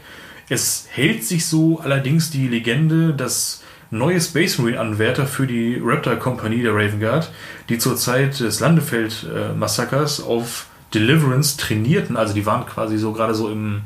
es 0.49 0.87
hält 0.91 1.25
sich 1.25 1.47
so 1.47 1.81
allerdings 1.81 2.31
die 2.31 2.49
Legende, 2.49 3.13
dass 3.13 3.63
neue 3.91 4.21
Space 4.21 4.59
Marine-Anwärter 4.59 5.27
für 5.27 5.47
die 5.47 5.81
Raptor-Kompanie 5.83 6.63
der 6.63 6.75
Raven 6.75 7.01
Guard, 7.01 7.31
die 7.69 7.79
zur 7.79 7.97
Zeit 7.97 8.41
des 8.41 8.61
Landefeld-Massakers 8.61 10.21
auf 10.21 10.67
Deliverance 10.95 11.57
trainierten, 11.57 12.17
also 12.17 12.35
die 12.35 12.47
waren 12.47 12.67
quasi 12.67 12.99
so 12.99 13.13
gerade 13.13 13.35
so 13.35 13.49
im, 13.49 13.83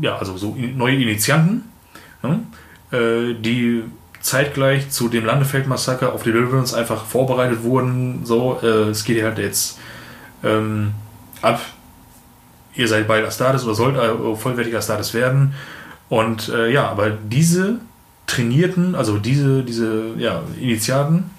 ja, 0.00 0.16
also 0.16 0.36
so 0.36 0.54
neue 0.54 0.96
Initianten, 0.96 1.64
ne? 2.22 2.40
äh, 2.96 3.34
die 3.34 3.84
zeitgleich 4.20 4.90
zu 4.90 5.08
dem 5.08 5.24
Landefeld-Massaker 5.24 6.12
auf 6.12 6.22
Deliverance 6.24 6.74
einfach 6.74 7.04
vorbereitet 7.04 7.62
wurden. 7.62 8.24
So, 8.24 8.58
äh, 8.62 8.90
es 8.90 9.04
geht 9.04 9.22
halt 9.22 9.38
jetzt 9.38 9.78
ähm, 10.42 10.92
ab. 11.42 11.60
Ihr 12.76 12.88
seid 12.88 13.08
bei 13.08 13.24
Astartes 13.24 13.64
oder 13.64 13.74
sollt 13.74 13.96
äh, 13.96 14.36
vollwertiger 14.36 14.78
Astartes 14.78 15.14
werden. 15.14 15.54
Und 16.08 16.48
äh, 16.48 16.70
ja, 16.70 16.88
aber 16.88 17.10
diese 17.10 17.80
trainierten, 18.26 18.94
also 18.94 19.18
diese, 19.18 19.62
diese 19.62 20.14
ja, 20.18 20.42
Initiaten, 20.60 21.30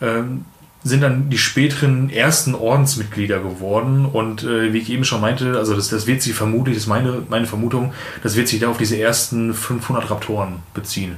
ähm, 0.00 0.44
sind 0.82 1.02
dann 1.02 1.30
die 1.30 1.38
späteren 1.38 2.10
ersten 2.10 2.54
Ordensmitglieder 2.54 3.40
geworden. 3.40 4.06
Und 4.06 4.44
äh, 4.44 4.72
wie 4.72 4.78
ich 4.78 4.90
eben 4.90 5.04
schon 5.04 5.20
meinte, 5.20 5.58
also 5.58 5.74
das, 5.74 5.88
das 5.88 6.06
wird 6.06 6.22
sich 6.22 6.34
vermutlich, 6.34 6.76
das 6.76 6.84
ist 6.84 6.88
meine, 6.88 7.22
meine 7.28 7.46
Vermutung, 7.46 7.92
das 8.22 8.36
wird 8.36 8.48
sich 8.48 8.60
da 8.60 8.68
auf 8.68 8.78
diese 8.78 8.98
ersten 8.98 9.52
500 9.52 10.10
Raptoren 10.10 10.60
beziehen. 10.74 11.16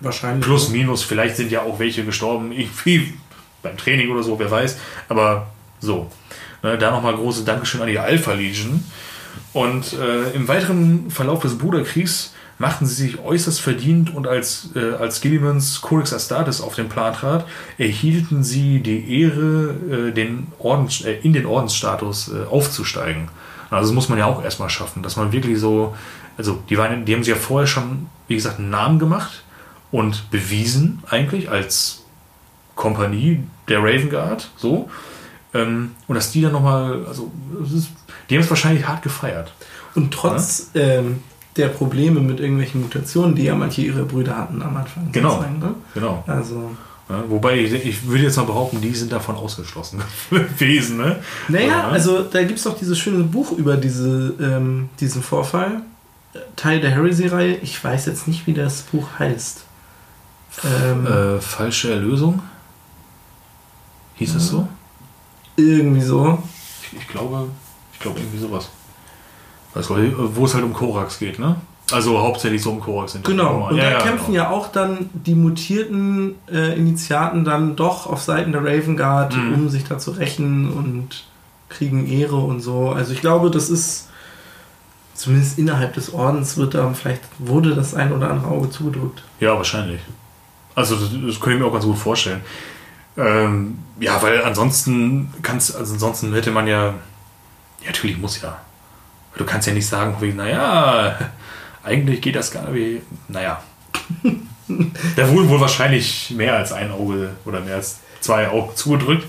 Wahrscheinlich. 0.00 0.44
Plus, 0.44 0.68
minus, 0.68 1.02
vielleicht 1.02 1.36
sind 1.36 1.50
ja 1.50 1.62
auch 1.62 1.78
welche 1.78 2.04
gestorben, 2.04 2.52
irgendwie 2.52 3.14
beim 3.62 3.76
Training 3.76 4.10
oder 4.10 4.22
so, 4.22 4.38
wer 4.38 4.50
weiß. 4.50 4.78
Aber 5.08 5.48
so. 5.80 6.10
Ne, 6.62 6.76
da 6.76 6.90
nochmal 6.90 7.14
großes 7.14 7.44
Dankeschön 7.44 7.80
an 7.80 7.88
die 7.88 7.98
Alpha 7.98 8.32
Legion. 8.32 8.84
Und 9.52 9.92
äh, 9.92 10.30
im 10.32 10.48
weiteren 10.48 11.10
Verlauf 11.10 11.40
des 11.40 11.58
Bruderkriegs 11.58 12.32
machten 12.58 12.86
sie 12.86 12.94
sich 12.94 13.18
äußerst 13.20 13.60
verdient 13.60 14.14
und 14.14 14.26
als, 14.26 14.70
äh, 14.74 14.94
als 14.94 15.20
Gillimans 15.20 15.80
Codex 15.80 16.12
Astartes 16.12 16.60
auf 16.60 16.74
den 16.74 16.88
Plan 16.88 17.14
trat, 17.14 17.46
erhielten 17.78 18.42
sie 18.42 18.80
die 18.80 19.22
Ehre, 19.22 19.74
äh, 19.90 20.12
den 20.12 20.48
Ordens, 20.58 21.02
äh, 21.02 21.18
in 21.22 21.32
den 21.32 21.46
Ordensstatus 21.46 22.30
äh, 22.32 22.46
aufzusteigen. 22.50 23.28
Also 23.70 23.90
das 23.90 23.94
muss 23.94 24.08
man 24.08 24.18
ja 24.18 24.26
auch 24.26 24.42
erstmal 24.42 24.70
schaffen, 24.70 25.02
dass 25.02 25.16
man 25.16 25.30
wirklich 25.30 25.58
so, 25.60 25.94
also 26.36 26.60
die, 26.68 26.76
waren, 26.76 27.04
die 27.04 27.14
haben 27.14 27.22
sich 27.22 27.32
ja 27.32 27.40
vorher 27.40 27.68
schon, 27.68 28.08
wie 28.26 28.34
gesagt, 28.34 28.58
einen 28.58 28.70
Namen 28.70 28.98
gemacht 28.98 29.44
und 29.92 30.30
bewiesen 30.30 31.02
eigentlich 31.08 31.50
als 31.50 32.02
Kompanie 32.74 33.44
der 33.68 33.78
Raven 33.80 34.10
Guard, 34.10 34.50
so. 34.56 34.90
Ähm, 35.54 35.92
und 36.06 36.14
dass 36.14 36.30
die 36.30 36.42
dann 36.42 36.52
nochmal, 36.52 37.06
also 37.06 37.30
ist, 37.64 37.88
die 38.28 38.34
haben 38.34 38.42
es 38.42 38.50
wahrscheinlich 38.50 38.86
hart 38.86 39.02
gefeiert. 39.02 39.52
Und 39.94 40.12
trotz 40.12 40.70
ja? 40.74 40.82
ähm, 40.82 41.22
der 41.56 41.68
Probleme 41.68 42.20
mit 42.20 42.40
irgendwelchen 42.40 42.82
Mutationen, 42.82 43.34
die 43.34 43.44
ja 43.44 43.54
manche 43.54 43.82
ihrer 43.82 44.04
Brüder 44.04 44.36
hatten 44.36 44.62
am 44.62 44.76
Anfang. 44.76 45.10
Genau. 45.12 45.40
Ne? 45.40 45.74
genau. 45.94 46.22
Also. 46.26 46.70
Ja, 47.08 47.24
wobei 47.28 47.58
ich, 47.58 47.72
ich, 47.72 48.06
würde 48.06 48.24
jetzt 48.24 48.36
mal 48.36 48.44
behaupten, 48.44 48.82
die 48.82 48.94
sind 48.94 49.10
davon 49.10 49.34
ausgeschlossen 49.36 50.02
gewesen. 50.30 50.98
Ne? 50.98 51.16
Naja, 51.48 51.66
ja. 51.66 51.88
also 51.88 52.22
da 52.22 52.42
gibt 52.42 52.58
es 52.58 52.64
doch 52.64 52.76
dieses 52.76 52.98
schöne 52.98 53.24
Buch 53.24 53.52
über 53.52 53.76
diese, 53.76 54.34
ähm, 54.40 54.90
diesen 55.00 55.22
Vorfall. 55.22 55.82
Teil 56.54 56.80
der 56.80 56.90
Heresy-Reihe. 56.90 57.56
Ich 57.62 57.82
weiß 57.82 58.06
jetzt 58.06 58.28
nicht, 58.28 58.46
wie 58.46 58.52
das 58.52 58.82
Buch 58.82 59.08
heißt. 59.18 59.62
Ähm, 60.64 61.06
äh, 61.06 61.40
falsche 61.40 61.90
Erlösung? 61.92 62.42
Hieß 64.16 64.34
es 64.34 64.48
so? 64.48 64.68
Irgendwie 65.58 66.00
so. 66.00 66.38
Ich, 66.82 66.98
ich, 67.00 67.08
glaube, 67.08 67.48
ich 67.92 67.98
glaube 67.98 68.20
irgendwie 68.20 68.38
sowas. 68.38 68.70
Also, 69.74 69.96
wo 70.34 70.44
es 70.46 70.54
halt 70.54 70.64
um 70.64 70.72
Korax 70.72 71.18
geht, 71.18 71.38
ne? 71.38 71.56
Also 71.90 72.18
hauptsächlich 72.18 72.62
so 72.62 72.70
um 72.70 72.80
Korax 72.80 73.12
sind. 73.12 73.24
Genau. 73.24 73.68
Und 73.68 73.76
ja, 73.76 73.84
da 73.84 73.90
ja, 73.92 73.98
kämpfen 73.98 74.32
genau. 74.32 74.44
ja 74.44 74.50
auch 74.50 74.68
dann 74.70 75.10
die 75.12 75.34
mutierten 75.34 76.34
äh, 76.50 76.76
Initiaten 76.76 77.44
dann 77.44 77.76
doch 77.76 78.06
auf 78.06 78.20
Seiten 78.22 78.52
der 78.52 78.62
Raven 78.62 78.96
Guard, 78.96 79.36
Mhm. 79.36 79.54
um 79.54 79.68
sich 79.68 79.84
da 79.84 79.98
zu 79.98 80.12
rächen 80.12 80.72
und 80.72 81.24
kriegen 81.68 82.06
Ehre 82.06 82.36
und 82.36 82.60
so. 82.60 82.90
Also 82.90 83.12
ich 83.12 83.20
glaube, 83.20 83.50
das 83.50 83.68
ist 83.68 84.08
zumindest 85.14 85.58
innerhalb 85.58 85.94
des 85.94 86.12
Ordens 86.14 86.56
wird 86.56 86.74
da 86.74 86.92
vielleicht 86.92 87.22
wurde 87.38 87.74
das 87.74 87.94
ein 87.94 88.12
oder 88.12 88.30
andere 88.30 88.50
Auge 88.50 88.70
zugedrückt. 88.70 89.22
Ja, 89.40 89.56
wahrscheinlich. 89.56 90.00
Also 90.74 90.94
das, 90.94 91.10
das 91.10 91.40
könnte 91.40 91.56
ich 91.56 91.62
mir 91.62 91.66
auch 91.66 91.72
ganz 91.72 91.84
gut 91.84 91.98
vorstellen. 91.98 92.40
Ähm, 93.18 93.78
ja, 93.98 94.22
weil 94.22 94.42
ansonsten 94.44 95.34
kannst, 95.42 95.74
also 95.74 95.94
ansonsten 95.94 96.32
hätte 96.32 96.52
man 96.52 96.68
ja, 96.68 96.94
ja, 97.80 97.86
natürlich 97.86 98.16
muss 98.16 98.40
ja. 98.40 98.60
Du 99.36 99.44
kannst 99.44 99.66
ja 99.66 99.74
nicht 99.74 99.86
sagen, 99.86 100.16
wie, 100.20 100.32
naja, 100.32 101.18
eigentlich 101.84 102.20
geht 102.20 102.36
das 102.36 102.52
gar 102.52 102.70
nicht, 102.70 103.02
naja. 103.28 103.60
da 105.16 105.28
wurde 105.30 105.48
wohl 105.48 105.60
wahrscheinlich 105.60 106.30
mehr 106.30 106.56
als 106.56 106.72
ein 106.72 106.92
Auge 106.92 107.30
oder 107.44 107.60
mehr 107.60 107.76
als 107.76 107.98
zwei 108.20 108.48
Augen 108.48 108.76
zugedrückt. 108.76 109.26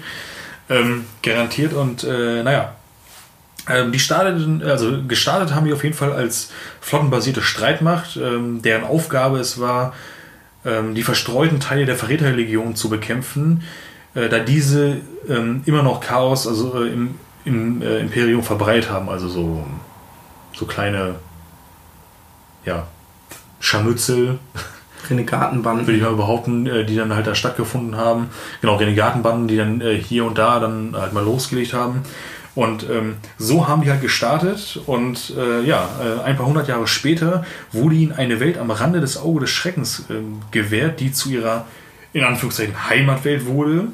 Ähm, 0.69 1.06
garantiert 1.23 1.73
und 1.73 2.04
äh, 2.04 2.43
naja. 2.43 2.75
Ähm, 3.67 3.91
die 3.91 3.99
starteten, 3.99 4.63
also 4.63 5.04
gestartet 5.08 5.54
haben 5.54 5.65
die 5.65 5.73
auf 5.73 5.84
jeden 5.84 5.95
Fall 5.95 6.13
als 6.13 6.52
flottenbasierte 6.82 7.41
Streitmacht, 7.41 8.17
ähm, 8.17 8.62
deren 8.62 8.84
Aufgabe 8.84 9.39
es 9.39 9.60
war, 9.60 9.93
die 10.95 11.04
verstreuten 11.04 11.60
Teile 11.60 11.86
der 11.86 11.95
Verräterlegion 11.95 12.76
zu 12.76 12.89
bekämpfen, 12.89 13.63
äh, 14.15 14.30
da 14.30 14.39
diese 14.39 14.98
ähm, 15.28 15.62
immer 15.65 15.84
noch 15.84 16.02
Chaos 16.02 16.48
also 16.48 16.84
äh, 16.84 16.89
im, 16.89 17.15
im 17.45 17.82
äh, 17.82 18.00
Imperium 18.00 18.43
verbreitet 18.43 18.89
haben, 18.89 19.10
also 19.10 19.28
so, 19.28 19.65
so 20.54 20.65
kleine 20.65 21.15
ja, 22.65 22.88
Scharmützel, 23.60 24.39
Renegatenbanden. 25.10 25.88
würde 25.88 25.98
ich 25.98 26.04
mal 26.04 26.15
behaupten, 26.15 26.65
die 26.86 26.95
dann 26.95 27.15
halt 27.15 27.26
da 27.26 27.34
stattgefunden 27.34 27.95
haben. 27.95 28.30
Genau, 28.62 28.76
Renegatenbanden, 28.76 29.48
die 29.48 29.56
dann 29.56 29.82
hier 29.82 30.26
und 30.26 30.38
da 30.38 30.60
dann 30.60 30.93
halt 30.95 31.13
mal 31.13 31.24
losgelegt 31.24 31.74
haben. 31.74 32.04
Und 32.60 32.89
ähm, 32.89 33.15
so 33.38 33.69
haben 33.69 33.84
die 33.84 33.89
halt 33.89 34.02
gestartet 34.02 34.82
und 34.86 35.34
äh, 35.38 35.62
ja, 35.62 35.88
äh, 36.04 36.24
ein 36.24 36.36
paar 36.36 36.45
hundert 36.45 36.67
Jahre 36.67 36.88
später 36.88 37.45
wurde 37.72 37.95
ihnen 37.95 38.12
eine 38.12 38.41
Welt 38.41 38.58
am 38.58 38.69
Rande 38.69 39.00
des 39.00 39.17
Auge 39.17 39.39
des 39.39 39.50
Schreckens 39.50 40.04
ähm, 40.10 40.41
gewährt, 40.52 41.00
die 41.00 41.13
zu 41.13 41.30
ihrer, 41.30 41.67
in 42.12 42.26
Anführungszeichen, 42.26 42.89
Heimatwelt 42.89 43.45
wurde. 43.45 43.88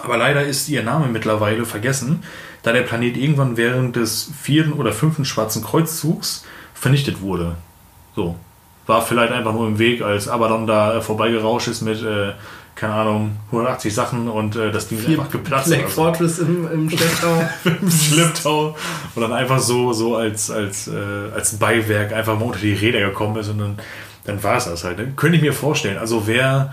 Aber 0.00 0.16
leider 0.16 0.42
ist 0.42 0.68
ihr 0.68 0.82
Name 0.82 1.06
mittlerweile 1.06 1.64
vergessen, 1.64 2.24
da 2.64 2.72
der 2.72 2.82
Planet 2.82 3.16
irgendwann 3.16 3.56
während 3.56 3.94
des 3.94 4.28
vierten 4.42 4.72
oder 4.72 4.92
fünften 4.92 5.24
Schwarzen 5.24 5.62
Kreuzzugs 5.62 6.44
vernichtet 6.74 7.20
wurde. 7.20 7.54
So. 8.16 8.34
War 8.88 9.02
vielleicht 9.02 9.32
einfach 9.32 9.52
nur 9.52 9.68
im 9.68 9.78
Weg, 9.78 10.02
als 10.02 10.26
Abaddon 10.26 10.66
da 10.66 10.96
äh, 10.96 11.00
vorbeigerauscht 11.00 11.68
ist 11.68 11.82
mit, 11.82 12.02
äh, 12.02 12.32
keine 12.78 12.94
Ahnung, 12.94 13.36
180 13.46 13.92
Sachen 13.92 14.28
und 14.28 14.54
äh, 14.54 14.70
das 14.70 14.86
Ding 14.86 15.00
ist 15.00 15.08
einfach 15.08 15.30
geplatzt. 15.30 15.66
Black 15.66 15.88
so. 15.88 16.02
Fortress 16.02 16.38
im, 16.38 16.70
im 16.70 16.88
Schlepptau. 16.96 17.48
im 17.64 17.90
Schlepptau 17.90 18.76
und 19.16 19.22
dann 19.22 19.32
einfach 19.32 19.58
so, 19.58 19.92
so 19.92 20.14
als, 20.14 20.48
als, 20.48 20.86
äh, 20.86 20.92
als 21.34 21.56
Beiwerk 21.56 22.12
einfach 22.12 22.38
mal 22.38 22.44
unter 22.44 22.60
die 22.60 22.74
Räder 22.74 23.00
gekommen 23.00 23.36
ist 23.36 23.48
und 23.48 23.58
dann, 23.58 23.78
dann 24.26 24.42
war 24.44 24.58
es 24.58 24.66
das 24.66 24.84
halt. 24.84 24.98
Ne? 24.98 25.12
Könnte 25.16 25.36
ich 25.36 25.42
mir 25.42 25.52
vorstellen. 25.52 25.98
Also 25.98 26.28
wer, 26.28 26.72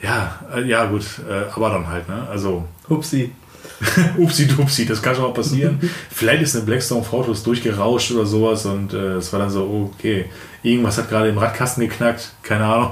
ja, 0.00 0.38
äh, 0.54 0.62
ja 0.62 0.84
gut, 0.86 1.04
äh, 1.28 1.50
aber 1.56 1.70
dann 1.70 1.88
halt, 1.88 2.08
ne? 2.08 2.28
Also 2.30 2.68
Hupsi. 2.88 3.32
upsi 4.18 4.46
dupsi, 4.46 4.86
das 4.86 5.02
kann 5.02 5.14
schon 5.16 5.24
mal 5.24 5.32
passieren. 5.32 5.80
Vielleicht 6.10 6.42
ist 6.42 6.54
eine 6.54 6.66
Blackstone 6.66 7.02
Fortress 7.02 7.42
durchgerauscht 7.42 8.12
oder 8.12 8.26
sowas 8.26 8.64
und 8.66 8.92
äh, 8.92 9.16
es 9.16 9.32
war 9.32 9.40
dann 9.40 9.50
so, 9.50 9.90
okay, 9.92 10.26
irgendwas 10.62 10.98
hat 10.98 11.08
gerade 11.08 11.30
im 11.30 11.38
Radkasten 11.38 11.88
geknackt, 11.88 12.32
keine 12.42 12.64
Ahnung. 12.66 12.90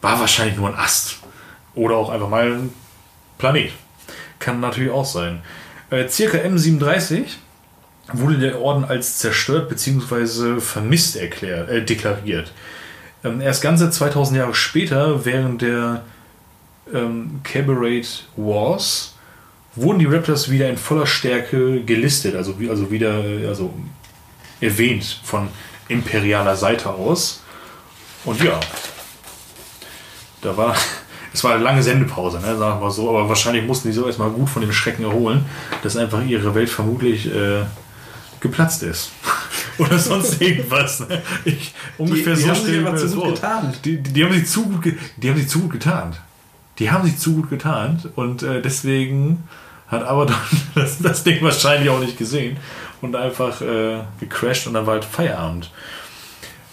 War 0.00 0.20
wahrscheinlich 0.20 0.56
nur 0.56 0.68
ein 0.68 0.74
Ast. 0.74 1.18
Oder 1.74 1.96
auch 1.96 2.10
einfach 2.10 2.28
mal 2.28 2.52
ein 2.52 2.74
Planet. 3.38 3.72
Kann 4.38 4.60
natürlich 4.60 4.90
auch 4.90 5.04
sein. 5.04 5.42
Äh, 5.90 6.08
circa 6.08 6.38
M37 6.38 7.24
wurde 8.12 8.38
der 8.38 8.60
Orden 8.60 8.84
als 8.84 9.18
zerstört 9.18 9.68
bzw. 9.68 10.60
vermisst 10.60 11.16
erklärt, 11.16 11.68
äh, 11.68 11.84
deklariert. 11.84 12.52
Ähm, 13.24 13.40
erst 13.40 13.62
ganze 13.62 13.90
2000 13.90 14.38
Jahre 14.38 14.54
später, 14.54 15.24
während 15.24 15.62
der 15.62 16.02
ähm, 16.92 17.40
Cabaret 17.42 18.26
Wars, 18.36 19.14
wurden 19.74 19.98
die 19.98 20.06
Raptors 20.06 20.50
wieder 20.50 20.68
in 20.68 20.78
voller 20.78 21.06
Stärke 21.06 21.82
gelistet, 21.82 22.34
also, 22.34 22.54
also 22.68 22.90
wieder 22.90 23.24
äh, 23.24 23.46
also 23.46 23.74
erwähnt 24.60 25.20
von 25.22 25.48
imperialer 25.88 26.56
Seite 26.56 26.90
aus. 26.90 27.42
Und 28.24 28.42
ja, 28.42 28.58
da 30.42 30.56
war, 30.56 30.74
es 31.32 31.44
war 31.44 31.54
eine 31.54 31.62
lange 31.62 31.82
Sendepause, 31.82 32.40
ne, 32.40 32.56
sagen 32.56 32.80
wir 32.80 32.90
so, 32.90 33.08
aber 33.10 33.28
wahrscheinlich 33.28 33.64
mussten 33.64 33.88
die 33.88 33.94
so 33.94 34.06
erstmal 34.06 34.30
gut 34.30 34.48
von 34.48 34.62
dem 34.62 34.72
Schrecken 34.72 35.04
erholen, 35.04 35.44
dass 35.82 35.96
einfach 35.96 36.24
ihre 36.24 36.54
Welt 36.54 36.70
vermutlich 36.70 37.26
äh, 37.26 37.62
geplatzt 38.40 38.82
ist. 38.82 39.10
Oder 39.78 39.98
sonst 39.98 40.40
irgendwas. 40.40 41.00
Ne? 41.00 41.22
Ich, 41.44 41.74
ungefähr 41.98 42.34
die 42.34 42.42
so 42.42 42.48
haben 42.48 42.64
sich 42.64 42.86
aber 42.86 42.96
zu 42.96 43.08
gut 43.08 43.34
getan. 43.34 43.74
Die, 43.84 43.98
die, 43.98 44.12
die 44.12 44.24
haben 44.24 44.32
sich 44.32 44.46
zu 44.46 44.64
gut, 44.64 44.84
die 45.16 45.28
haben 45.28 45.36
sich 45.36 45.48
zu 45.48 45.60
gut 45.60 45.72
getan. 45.72 46.16
Die 46.78 46.90
haben 46.90 47.04
sich 47.04 47.18
zu 47.18 47.34
gut 47.34 47.50
getan 47.50 48.02
und 48.16 48.42
äh, 48.42 48.60
deswegen 48.60 49.44
hat 49.88 50.04
aber 50.04 50.26
das, 50.74 50.98
das 50.98 51.24
Ding 51.24 51.42
wahrscheinlich 51.42 51.88
auch 51.90 52.00
nicht 52.00 52.18
gesehen 52.18 52.58
und 53.00 53.16
einfach 53.16 53.60
äh, 53.60 54.00
gecrashed 54.20 54.66
und 54.66 54.74
dann 54.74 54.86
war 54.86 54.94
halt 54.94 55.04
Feierabend. 55.04 55.70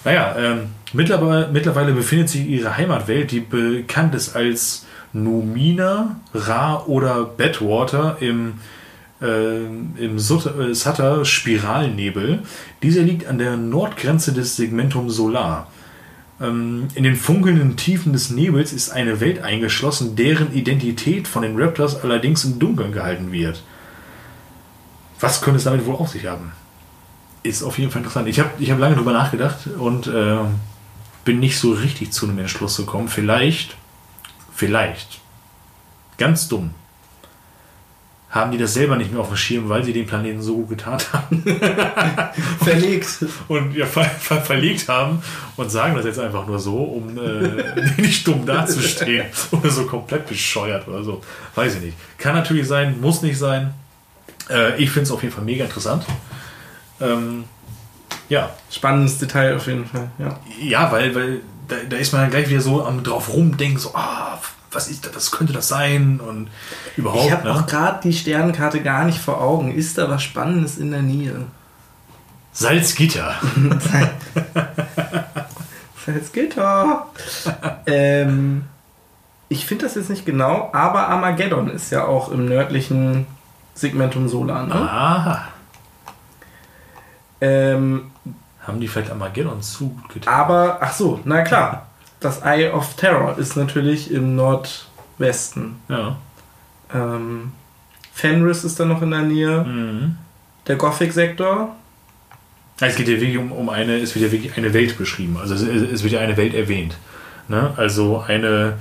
Naja, 0.04 0.36
ähm, 0.38 0.72
mittlerweile, 0.94 1.50
mittlerweile 1.52 1.94
befindet 1.94 2.30
sich 2.30 2.48
ihre 2.48 2.78
Heimatwelt, 2.78 3.32
die 3.32 3.40
bekannt 3.40 4.16
ist 4.16 4.36
als 4.36 4.86
Numina, 5.12 6.20
Ra 6.34 6.84
oder 6.86 7.26
Badwater 7.26 8.18
im, 8.20 8.56
äh, 9.22 9.66
im 9.66 10.18
Sut- 10.18 10.48
äh, 10.58 10.74
Sutter 10.74 11.26
Spiralnebel. 11.26 12.40
Dieser 12.82 13.04
liegt 13.04 13.28
an 13.28 13.38
der 13.38 13.58
Nordgrenze 13.58 14.34
des 14.34 14.56
Segmentum 14.56 15.10
Solar. 15.10 15.68
Ähm, 16.42 16.88
in 16.96 17.04
den 17.04 17.16
funkelnden 17.16 17.78
Tiefen 17.78 18.12
des 18.12 18.32
Nebels 18.32 18.74
ist 18.74 18.90
eine 18.90 19.20
Welt 19.20 19.44
eingeschlossen, 19.44 20.16
deren 20.16 20.54
Identität 20.54 21.28
von 21.28 21.44
den 21.44 21.62
Raptors 21.62 22.04
allerdings 22.04 22.44
im 22.44 22.58
Dunkeln 22.58 22.92
gehalten 22.92 23.32
wird. 23.32 23.64
Was 25.20 25.42
könnte 25.42 25.58
es 25.58 25.64
damit 25.64 25.86
wohl 25.86 25.96
auf 25.96 26.10
sich 26.10 26.26
haben? 26.26 26.52
Ist 27.44 27.62
auf 27.64 27.78
jeden 27.78 27.92
Fall 27.92 28.00
interessant. 28.02 28.28
Ich 28.28 28.40
habe 28.40 28.50
ich 28.58 28.72
hab 28.72 28.80
lange 28.80 28.96
drüber 28.96 29.14
nachgedacht 29.14 29.68
und 29.78 30.08
äh, 30.08 30.38
bin 31.24 31.40
nicht 31.40 31.58
so 31.58 31.72
richtig 31.72 32.12
zu 32.12 32.28
einem 32.28 32.40
Entschluss 32.40 32.78
gekommen. 32.78 33.08
Vielleicht, 33.08 33.76
vielleicht, 34.54 35.20
ganz 36.18 36.48
dumm, 36.48 36.72
haben 38.34 38.52
die 38.52 38.58
das 38.58 38.74
selber 38.74 38.96
nicht 38.96 39.12
mehr 39.12 39.22
auf 39.22 39.28
dem 39.28 39.38
Schirm, 39.38 39.70
weil 39.70 39.84
sie 39.84 39.94
den 39.94 40.08
Planeten 40.08 40.42
so 40.42 40.56
gut 40.56 40.70
getan 40.70 40.98
haben 41.12 41.44
Verlegt. 42.64 43.08
und 43.48 43.76
ja, 43.76 43.86
ver 43.86 44.06
ver 44.06 44.42
verlegt 44.42 44.90
haben 44.90 45.22
und 45.56 45.70
sagen 45.70 45.96
das 45.96 46.06
jetzt 46.06 46.18
einfach 46.20 46.48
nur 46.48 46.58
so, 46.58 46.78
um 46.78 47.16
äh, 47.18 47.92
nicht 48.02 48.28
dumm 48.28 48.44
dazustehen 48.44 49.28
oder 49.52 49.70
so 49.70 49.86
komplett 49.86 50.28
bescheuert 50.28 50.88
oder 50.88 51.04
so. 51.04 51.22
Weiß 51.54 51.76
ich 51.76 51.82
nicht. 51.82 51.98
Kann 52.18 52.34
natürlich 52.34 52.68
sein, 52.68 53.00
muss 53.00 53.22
nicht 53.22 53.38
sein. 53.38 53.76
Äh, 54.50 54.82
ich 54.82 54.90
finde 54.90 55.04
es 55.04 55.12
auf 55.12 55.22
jeden 55.22 55.34
Fall 55.34 55.46
mega 55.46 55.66
interessant. 55.66 56.04
Ähm, 57.00 57.44
ja, 58.34 58.50
Spannendes 58.72 59.20
Detail 59.20 59.56
auf 59.56 59.68
jeden 59.68 59.86
Fall, 59.86 60.10
ja. 60.18 60.40
ja, 60.60 60.92
weil, 60.92 61.14
weil 61.14 61.42
da, 61.68 61.76
da 61.88 61.98
ist 61.98 62.12
man 62.12 62.24
dann 62.24 62.32
gleich 62.32 62.50
wieder 62.50 62.62
so 62.62 62.84
am 62.84 63.04
drauf 63.04 63.32
rumdenken, 63.32 63.78
so, 63.78 63.92
ah, 63.94 64.40
was 64.72 64.88
ist 64.88 65.06
das, 65.06 65.16
was 65.16 65.32
könnte 65.32 65.54
das 65.54 65.68
sein 65.68 66.20
und 66.20 66.50
überhaupt, 66.98 67.26
Ich 67.26 67.32
habe 67.32 67.44
ne? 67.48 67.54
auch 67.54 67.68
gerade 67.68 68.00
die 68.04 68.14
Sternenkarte 68.14 68.82
gar 68.82 69.06
nicht 69.06 69.20
vor 69.20 69.40
Augen. 69.40 69.72
Ist 69.72 70.00
da 70.00 70.10
was 70.10 70.24
Spannendes 70.24 70.80
in 70.80 70.90
der 70.90 71.04
Nähe? 71.04 71.46
Salzgitter. 72.54 73.36
Salzgitter. 76.06 77.08
ähm, 77.86 78.64
ich 79.48 79.68
finde 79.68 79.86
das 79.86 79.94
jetzt 79.94 80.10
nicht 80.10 80.26
genau, 80.26 80.72
aber 80.74 81.08
Armageddon 81.08 81.70
ist 81.70 81.92
ja 81.92 82.06
auch 82.06 82.32
im 82.32 82.46
nördlichen 82.46 83.28
Segmentum 83.76 84.28
Solar. 84.28 84.66
Ne? 84.66 84.74
Ah, 84.74 85.53
Ähm, 87.44 88.12
haben 88.66 88.80
die 88.80 88.88
vielleicht 88.88 89.12
Armageddon 89.12 89.62
zu 89.62 89.90
gut 89.90 90.10
getan? 90.14 90.34
aber, 90.34 90.78
ach 90.80 90.94
so, 90.94 91.20
na 91.26 91.42
klar. 91.42 91.88
Das 92.22 92.42
Eye 92.42 92.70
of 92.72 92.96
Terror 92.96 93.38
ist 93.38 93.58
natürlich 93.58 94.10
im 94.12 94.38
Nordwesten. 94.38 95.76
Ja. 95.90 96.16
Ähm, 96.94 97.52
Fenris 98.14 98.64
ist 98.64 98.80
da 98.80 98.86
noch 98.86 99.02
in 99.02 99.12
der 99.12 99.24
Nähe. 99.24 99.64
Mhm. 99.66 100.16
Der 100.68 100.78
Gothic-Sektor. 100.78 101.76
Es 102.80 102.96
geht 102.96 103.10
ja 103.10 103.20
wirklich 103.20 103.38
um, 103.38 103.52
um 103.52 103.68
eine, 103.68 103.98
es 103.98 104.16
wird 104.16 104.26
ja 104.26 104.32
wirklich 104.32 104.56
eine 104.56 104.74
Welt 104.74 104.98
beschrieben. 104.98 105.38
Also 105.38 105.54
es, 105.56 105.62
es 105.64 106.04
wird 106.04 106.14
ja 106.14 106.22
eine 106.22 106.38
Welt 106.38 106.54
erwähnt. 106.54 106.98
Ne? 107.50 107.74
Also 107.76 108.24
eine, 108.26 108.78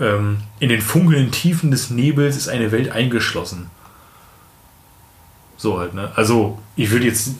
ähm, 0.00 0.38
in 0.58 0.70
den 0.70 0.80
funkelnden 0.80 1.32
Tiefen 1.32 1.70
des 1.70 1.90
Nebels 1.90 2.38
ist 2.38 2.48
eine 2.48 2.72
Welt 2.72 2.92
eingeschlossen. 2.92 3.70
So 5.58 5.78
halt, 5.78 5.92
ne? 5.92 6.10
Also 6.16 6.58
ich 6.76 6.90
würde 6.90 7.04
jetzt, 7.04 7.34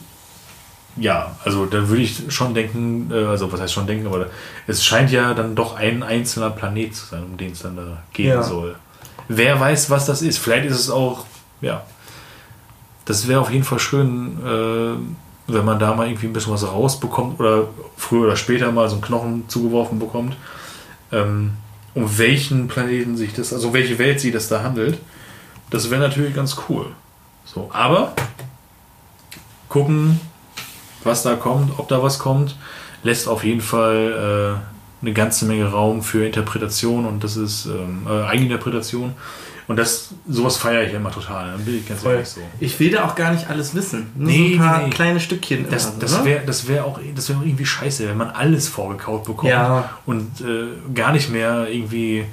ja, 0.96 1.36
also 1.44 1.66
dann 1.66 1.88
würde 1.88 2.02
ich 2.02 2.22
schon 2.32 2.52
denken, 2.54 3.10
äh, 3.12 3.24
also 3.24 3.50
was 3.52 3.60
heißt 3.60 3.72
schon 3.72 3.86
denken, 3.86 4.06
aber 4.06 4.26
es 4.66 4.84
scheint 4.84 5.10
ja 5.10 5.34
dann 5.34 5.54
doch 5.54 5.76
ein 5.76 6.02
einzelner 6.02 6.50
Planet 6.50 6.94
zu 6.94 7.06
sein, 7.06 7.24
um 7.24 7.36
den 7.36 7.52
es 7.52 7.60
dann 7.62 7.76
da 7.76 8.02
gehen 8.12 8.28
Ja. 8.28 8.42
soll. 8.42 8.76
Wer 9.28 9.58
weiß, 9.60 9.90
was 9.90 10.06
das 10.06 10.22
ist. 10.22 10.38
Vielleicht 10.38 10.66
ist 10.66 10.78
es 10.80 10.90
auch, 10.90 11.24
ja, 11.60 11.82
das 13.04 13.28
wäre 13.28 13.40
auf 13.40 13.50
jeden 13.50 13.64
Fall 13.64 13.78
schön, 13.78 14.38
äh, 14.44 15.52
wenn 15.52 15.64
man 15.64 15.78
da 15.78 15.94
mal 15.94 16.06
irgendwie 16.06 16.26
ein 16.26 16.32
bisschen 16.32 16.52
was 16.52 16.66
rausbekommt 16.66 17.40
oder 17.40 17.68
früher 17.96 18.26
oder 18.26 18.36
später 18.36 18.70
mal 18.72 18.88
so 18.88 18.94
einen 18.96 19.02
Knochen 19.02 19.48
zugeworfen 19.48 19.98
bekommt, 19.98 20.36
ähm, 21.12 21.52
um 21.94 22.18
welchen 22.18 22.68
Planeten 22.68 23.16
sich 23.16 23.32
das, 23.34 23.52
also 23.52 23.72
welche 23.72 23.98
Welt 23.98 24.20
sie 24.20 24.30
das 24.30 24.48
da 24.48 24.62
handelt. 24.62 24.98
Das 25.70 25.90
wäre 25.90 26.00
natürlich 26.00 26.34
ganz 26.34 26.56
cool. 26.68 26.86
So, 27.44 27.68
aber 27.72 28.12
gucken, 29.68 30.20
was 31.04 31.22
da 31.22 31.34
kommt, 31.36 31.78
ob 31.78 31.88
da 31.88 32.02
was 32.02 32.18
kommt, 32.18 32.56
lässt 33.02 33.28
auf 33.28 33.44
jeden 33.44 33.60
Fall 33.60 34.60
äh, 35.02 35.02
eine 35.04 35.12
ganze 35.14 35.46
Menge 35.46 35.70
Raum 35.70 36.02
für 36.02 36.26
Interpretation 36.26 37.06
und 37.06 37.24
das 37.24 37.36
ist 37.36 37.66
ähm, 37.66 38.06
äh, 38.08 38.22
Eigeninterpretation. 38.24 39.14
Und 39.68 39.76
das, 39.76 40.08
sowas 40.28 40.56
feiere 40.56 40.82
ich 40.88 40.92
immer 40.94 41.12
total, 41.12 41.52
dann 41.52 41.64
bin 41.64 41.78
ich 41.78 41.88
ganz 41.88 42.04
ehrlich 42.04 42.26
so. 42.28 42.40
Ich 42.58 42.80
will 42.80 42.90
da 42.90 43.04
auch 43.04 43.14
gar 43.14 43.30
nicht 43.32 43.48
alles 43.48 43.72
wissen. 43.72 44.08
Nur 44.16 44.26
Nee, 44.28 44.56
so 44.56 44.62
ein 44.62 44.68
paar 44.68 44.82
nee, 44.82 44.90
kleine 44.90 45.20
Stückchen. 45.20 45.66
Das, 45.70 45.84
immer 45.84 45.94
das 46.00 46.18
ne? 46.18 46.24
wäre 46.24 46.42
das 46.44 46.66
wär 46.66 46.84
auch, 46.84 46.98
das 47.14 47.28
wär 47.28 47.36
auch 47.36 47.42
irgendwie 47.42 47.64
scheiße, 47.66 48.08
wenn 48.08 48.16
man 48.16 48.30
alles 48.30 48.66
vorgekaut 48.66 49.24
bekommt 49.24 49.52
Ja. 49.52 49.90
und 50.06 50.40
äh, 50.40 50.92
gar 50.92 51.12
nicht 51.12 51.30
mehr 51.30 51.68
irgendwie, 51.70 52.24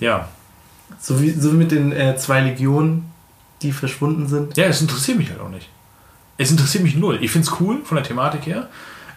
ja. 0.00 0.28
So 0.98 1.20
wie, 1.20 1.30
so 1.32 1.52
wie 1.52 1.56
mit 1.56 1.72
den 1.72 1.92
äh, 1.92 2.16
zwei 2.16 2.40
Legionen, 2.40 3.10
die 3.60 3.70
verschwunden 3.72 4.26
sind. 4.26 4.56
Ja, 4.56 4.64
es 4.64 4.80
interessiert 4.80 5.18
mich 5.18 5.28
halt 5.28 5.40
auch 5.40 5.50
nicht. 5.50 5.68
Es 6.38 6.50
interessiert 6.50 6.82
mich 6.82 6.96
null. 6.96 7.18
Ich 7.20 7.30
finde 7.30 7.46
es 7.46 7.60
cool 7.60 7.80
von 7.84 7.96
der 7.96 8.04
Thematik 8.04 8.46
her. 8.46 8.68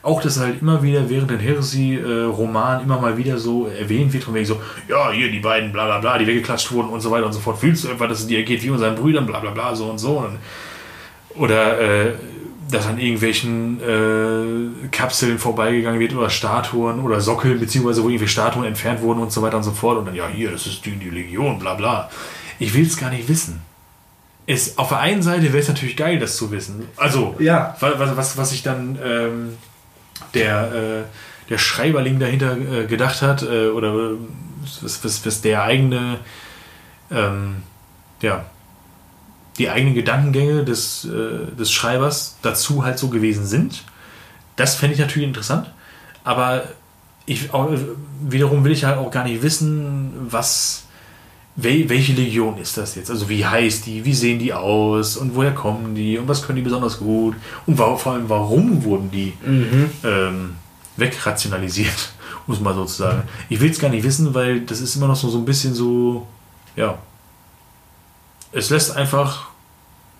Auch, 0.01 0.21
dass 0.21 0.39
halt 0.39 0.62
immer 0.62 0.84
wieder 0.84 1.10
während 1.10 1.32
den 1.32 1.39
Heresy-Roman 1.39 2.84
immer 2.84 3.01
mal 3.01 3.17
wieder 3.17 3.39
so 3.39 3.67
erwähnt 3.67 4.13
wird, 4.13 4.23
von 4.23 4.36
wegen 4.36 4.45
so, 4.45 4.62
ja, 4.88 5.12
hier 5.12 5.32
die 5.32 5.39
beiden, 5.39 5.71
bla 5.71 5.86
bla 5.86 5.99
bla, 5.99 6.19
die 6.19 6.28
weggeklatscht 6.28 6.71
wurden 6.71 6.89
und 6.89 7.01
so 7.01 7.10
weiter 7.10 7.25
und 7.25 7.34
so 7.34 7.39
fort. 7.39 7.58
Fühlst 7.58 7.86
du 7.86 7.88
etwa, 7.88 8.06
dass 8.06 8.19
es 8.19 8.28
dir 8.28 8.43
geht 8.43 8.62
wie 8.62 8.69
unseren 8.69 8.93
Brüdern, 8.93 9.25
bla 9.25 9.39
bla 9.39 9.49
bla, 9.49 9.75
so 9.75 9.86
und 9.86 9.97
so. 9.97 10.30
Oder 11.30 11.80
äh, 11.80 12.13
dass 12.69 12.86
an 12.88 12.99
irgendwelchen 12.99 13.80
äh, 13.82 14.88
Kapseln 14.89 15.39
vorbeigegangen 15.39 15.99
wird 15.99 16.13
oder 16.15 16.30
Statuen 16.30 16.99
oder 16.99 17.19
Sockel, 17.21 17.58
beziehungsweise 17.58 18.04
wo 18.04 18.10
irgendwie 18.10 18.28
Statuen 18.28 18.65
entfernt 18.65 19.01
wurden 19.01 19.19
und 19.19 19.32
so 19.32 19.41
weiter 19.41 19.58
und 19.58 19.63
so 19.63 19.71
fort. 19.71 19.97
Und 19.97 20.06
dann, 20.06 20.15
ja, 20.15 20.28
hier, 20.28 20.51
das 20.51 20.67
ist 20.67 20.86
die, 20.86 20.91
die 20.91 21.10
Legion, 21.10 21.58
bla 21.58 21.73
bla. 21.73 22.10
Ich 22.60 22.73
will 22.73 22.86
es 22.86 22.97
gar 22.97 23.10
nicht 23.10 23.28
wissen. 23.28 23.62
Es, 24.47 24.77
auf 24.77 24.89
der 24.89 24.99
einen 24.99 25.23
Seite 25.23 25.43
wäre 25.47 25.58
es 25.58 25.67
natürlich 25.67 25.97
geil, 25.97 26.19
das 26.19 26.38
zu 26.38 26.51
wissen. 26.51 26.88
Also, 26.97 27.36
Ja. 27.39 27.75
wa- 27.79 27.93
was, 27.97 28.15
was, 28.17 28.38
was 28.38 28.49
sich 28.51 28.62
dann 28.63 28.97
ähm, 29.03 29.58
der, 30.34 30.71
äh, 30.73 31.49
der 31.49 31.58
Schreiberling 31.58 32.19
dahinter 32.19 32.55
äh, 32.58 32.86
gedacht 32.86 33.21
hat, 33.23 33.41
äh, 33.43 33.69
oder 33.69 33.93
was, 34.81 35.03
was, 35.03 35.25
was 35.25 35.41
der 35.41 35.63
eigene, 35.63 36.19
ähm, 37.12 37.63
ja, 38.21 38.45
die 39.58 39.69
eigenen 39.69 39.95
Gedankengänge 39.95 40.63
des, 40.63 41.05
äh, 41.05 41.55
des 41.55 41.71
Schreibers 41.71 42.38
dazu 42.41 42.84
halt 42.84 42.99
so 42.99 43.08
gewesen 43.10 43.45
sind. 43.45 43.84
Das 44.58 44.75
fände 44.75 44.93
ich 44.93 44.99
natürlich 44.99 45.27
interessant. 45.27 45.71
Aber 46.23 46.63
ich, 47.25 47.53
auch, 47.53 47.69
wiederum 48.21 48.63
will 48.63 48.71
ich 48.71 48.84
halt 48.86 48.97
auch 48.97 49.10
gar 49.12 49.23
nicht 49.23 49.41
wissen, 49.41 50.12
was, 50.29 50.85
wel, 51.56 51.88
welche 51.89 52.13
Legion 52.13 52.58
ist 52.58 52.78
das 52.78 52.96
jetzt? 52.96 53.10
Also 53.10 53.30
wie 53.30 53.46
heißt 53.46 53.86
die, 53.86 54.04
wie 54.06 54.13
sehen 54.13 54.39
die 54.39 54.54
aus 54.54 55.15
und 55.18 55.36
woher 55.36 55.54
kommen 55.54 55.96
die 55.96 56.18
und 56.18 56.28
was 56.28 56.41
können 56.46 56.58
die 56.58 56.62
besonders 56.62 57.00
gut 57.00 57.36
und 57.65 57.78
vor 57.78 58.08
allem 58.08 58.28
warum 58.30 58.84
wurden 58.84 59.10
die 59.12 59.34
ähm, 60.04 60.56
wegrationalisiert, 60.98 62.13
muss 62.48 62.60
man 62.60 62.76
so 62.76 62.86
zu 62.86 62.96
sagen. 63.04 63.24
Ich 63.50 63.60
will 63.62 63.72
es 63.72 63.80
gar 63.80 63.89
nicht 63.89 64.04
wissen, 64.04 64.34
weil 64.34 64.62
das 64.62 64.82
ist 64.82 64.96
immer 64.96 65.08
noch 65.08 65.15
so, 65.15 65.30
so 65.30 65.38
ein 65.38 65.46
bisschen 65.46 65.74
so, 65.74 66.28
ja, 66.76 66.98
es 68.52 68.70
lässt 68.70 68.96
einfach 68.96 69.48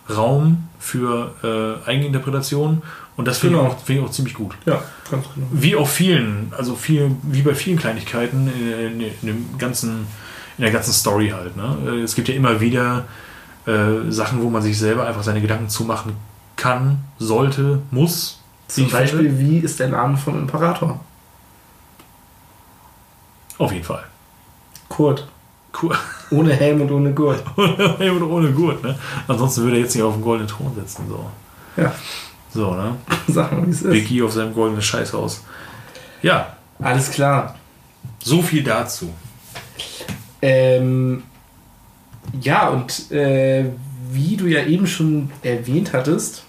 Raum 0.10 0.68
für 0.80 1.82
äh, 1.86 1.90
Eigeninterpretation 1.90 2.82
und 3.18 3.28
das 3.28 3.40
finde 3.40 3.58
Genau. 3.58 3.70
ich, 3.70 3.74
auch- 3.76 3.80
finde 3.84 4.02
ich 4.02 4.08
auch 4.08 4.12
ziemlich 4.12 4.34
gut. 4.36 4.56
Ja, 4.66 4.84
ganz 5.10 5.26
genau. 5.34 5.48
Wie 5.52 5.76
auf 5.76 5.92
vielen, 5.92 6.52
also 6.56 6.76
viel, 6.76 7.12
wie 7.24 7.42
bei 7.42 7.56
vielen 7.56 7.78
Kleinigkeiten 7.78 8.48
in, 8.48 9.00
in, 9.00 9.02
in 9.02 9.28
dem 9.28 9.58
ganzen, 9.58 10.06
in 10.58 10.64
der 10.64 10.72
ganzen 10.72 10.94
Story 10.94 11.30
halt. 11.30 11.56
Ne? 11.58 11.78
Äh, 11.88 12.02
Es 12.04 12.16
gibt 12.16 12.28
ja 12.28 12.36
immer 12.36 12.60
wieder 12.62 13.06
äh, 13.66 14.10
Sachen, 14.10 14.42
wo 14.42 14.50
man 14.50 14.62
sich 14.62 14.78
selber 14.78 15.06
einfach 15.08 15.24
seine 15.24 15.42
Gedanken 15.42 15.70
zumachen 15.70 16.14
kann, 16.56 17.04
sollte, 17.20 17.82
muss. 17.92 18.40
Zum 18.68 18.86
ich 18.86 18.90
finde. 18.92 19.04
Beispiel, 19.04 19.40
wie 19.40 19.58
ist 19.60 19.80
der 19.80 19.90
Name 19.90 20.18
vom 20.18 20.40
Imperator? 20.40 21.00
Auf 23.58 23.72
jeden 23.72 23.84
Fall. 23.86 24.04
Kurt. 24.90 25.28
Cool. 25.82 25.96
Ohne 26.32 26.54
Helm 26.54 26.82
und 26.82 26.92
ohne 26.92 27.14
Gurt. 27.14 27.44
ohne, 27.58 28.26
ohne 28.26 28.52
Gurt, 28.52 28.82
ne? 28.84 28.98
Ansonsten 29.28 29.64
würde 29.64 29.78
er 29.78 29.84
jetzt 29.84 29.94
nicht 29.96 30.04
auf 30.04 30.14
dem 30.14 30.22
goldenen 30.24 30.48
Thron 30.50 30.74
sitzen. 30.76 31.06
So, 31.10 31.30
Ja, 31.76 31.94
so 32.54 32.74
ne? 32.76 32.96
sag 33.28 33.52
mal, 33.52 33.66
wie 33.66 33.72
es 33.72 33.82
ist. 33.82 33.92
Biggie 33.92 34.22
auf 34.24 34.32
seinem 34.34 34.54
goldenen 34.54 34.82
Scheißhaus. 34.82 35.44
Ja, 36.22 36.56
Alles 36.80 37.12
klar. 37.12 37.56
so 38.24 38.42
viel 38.42 38.64
dazu. 38.64 39.14
Ähm, 40.42 41.24
ja, 42.42 42.70
und 42.70 43.12
äh, 43.12 43.66
wie 44.12 44.38
du 44.38 44.48
ja 44.48 44.64
eben 44.64 44.88
schon 44.88 45.32
erwähnt 45.42 45.94
hattest, 45.94 46.44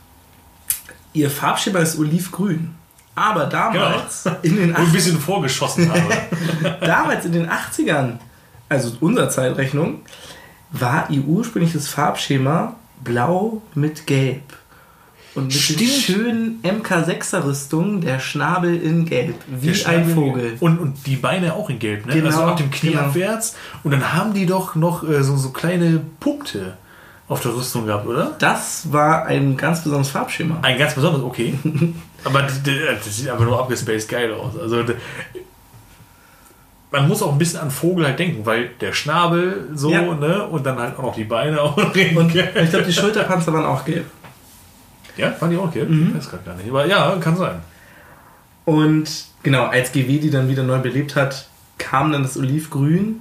ihr 1.12 1.31
Farbschema 1.31 1.81
ist 1.81 1.99
olivgrün. 1.99 2.75
Aber 3.14 3.46
damals, 3.46 4.27
in 4.42 4.57
den 4.57 4.70
Und 4.70 4.77
ein 4.77 4.92
bisschen 4.92 5.18
vorgeschossen 5.18 5.90
habe. 5.90 6.77
damals 6.81 7.25
in 7.25 7.33
den 7.33 7.49
80ern, 7.49 8.18
also 8.68 8.92
unserer 9.01 9.31
Zeitrechnung, 9.31 10.01
war 10.70 11.09
ihr 11.09 11.25
ursprüngliches 11.25 11.88
Farbschema 11.88 12.77
blau 13.03 13.62
mit 13.75 14.07
gelb. 14.07 14.42
Und 15.37 15.44
mit 15.46 15.88
schönen 15.88 16.61
MK6er-Rüstungen 16.62 18.01
der 18.01 18.18
Schnabel 18.20 18.75
in 18.81 19.05
gelb, 19.05 19.35
wie 19.49 19.85
ein 19.85 20.09
Vogel. 20.09 20.57
Und, 20.61 20.79
und 20.79 21.07
die 21.07 21.16
Beine 21.16 21.55
auch 21.55 21.68
in 21.70 21.79
Gelb, 21.79 22.07
ne? 22.07 22.14
Genau, 22.14 22.27
also 22.29 22.40
ab 22.42 22.57
dem 22.57 22.70
Knie 22.70 22.90
genau. 22.92 23.03
abwärts. 23.03 23.55
Und 23.85 23.90
dann 23.92 24.12
haben 24.14 24.33
die 24.35 24.46
doch 24.46 24.75
noch 24.75 25.09
äh, 25.09 25.22
so, 25.22 25.37
so 25.37 25.51
kleine 25.51 26.01
Punkte 26.20 26.77
auf 27.29 27.40
der 27.40 27.55
Rüstung 27.55 27.87
gehabt, 27.87 28.07
oder? 28.07 28.35
Das 28.38 28.92
war 28.92 29.27
ein 29.27 29.57
ganz 29.57 29.83
besonderes 29.83 30.11
Farbschema. 30.11 30.59
Ein 30.62 30.79
ganz 30.79 30.94
besonderes, 30.94 31.25
okay. 31.25 31.55
aber 32.25 32.42
d- 32.42 32.81
das 33.05 33.16
sieht 33.16 33.29
aber 33.29 33.44
nur 33.44 33.59
abgespaced 33.61 34.09
geil 34.09 34.33
aus. 34.33 34.59
Also 34.59 34.85
man 36.92 37.09
muss 37.09 37.20
auch 37.22 37.33
ein 37.33 37.38
bisschen 37.38 37.61
an 37.61 37.70
Vogel 37.70 38.07
halt 38.07 38.18
denken, 38.18 38.46
weil 38.46 38.70
der 38.81 38.92
Schnabel 38.92 39.68
so, 39.75 39.90
Ja. 39.90 40.03
ne? 40.14 40.46
Und 40.46 40.64
dann 40.64 40.79
halt 40.79 40.96
auch 40.99 41.03
noch 41.03 41.14
die 41.14 41.25
Beine 41.25 41.61
auch 41.61 41.77
Und 41.77 41.96
ich 41.96 42.70
glaube, 42.70 42.85
die 42.87 42.92
Schulterpanzer 42.92 43.53
waren 43.53 43.66
auch 43.66 43.85
gelb. 43.85 44.07
Ja, 45.16 45.33
fand 45.33 45.52
ich 45.52 45.59
auch 45.59 45.72
gelb. 45.72 45.88
Mhm. 45.90 46.09
Ich 46.11 46.16
weiß 46.16 46.31
gerade 46.31 46.42
gar 46.44 46.55
nicht. 46.57 46.68
Aber 46.68 46.87
ja, 46.87 47.16
kann 47.20 47.37
sein. 47.37 47.61
Und 48.64 49.09
genau, 49.42 49.66
als 49.66 49.92
GW 49.92 50.18
die 50.18 50.31
dann 50.31 50.48
wieder 50.48 50.62
neu 50.62 50.79
belebt 50.79 51.16
hat, 51.16 51.48
kam 51.79 52.12
dann 52.12 52.22
das 52.22 52.37
Olivgrün. 52.37 53.20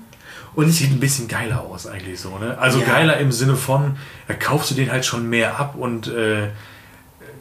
Und 0.55 0.69
ich, 0.69 0.75
Sieht 0.77 0.91
ein 0.91 0.99
bisschen 1.01 1.27
geiler 1.27 1.62
aus 1.62 1.86
eigentlich 1.86 2.19
so, 2.19 2.38
ne? 2.38 2.58
Also 2.58 2.79
Ja. 2.79 2.86
geiler 2.86 3.17
im 3.17 3.31
Sinne 3.31 3.55
von, 3.58 3.97
da 4.27 4.34
kaufst 4.34 4.71
du 4.71 4.75
den 4.75 4.89
halt 4.91 5.05
schon 5.05 5.29
mehr 5.29 5.60
ab 5.60 5.75
und 5.75 6.08
äh, 6.08 6.47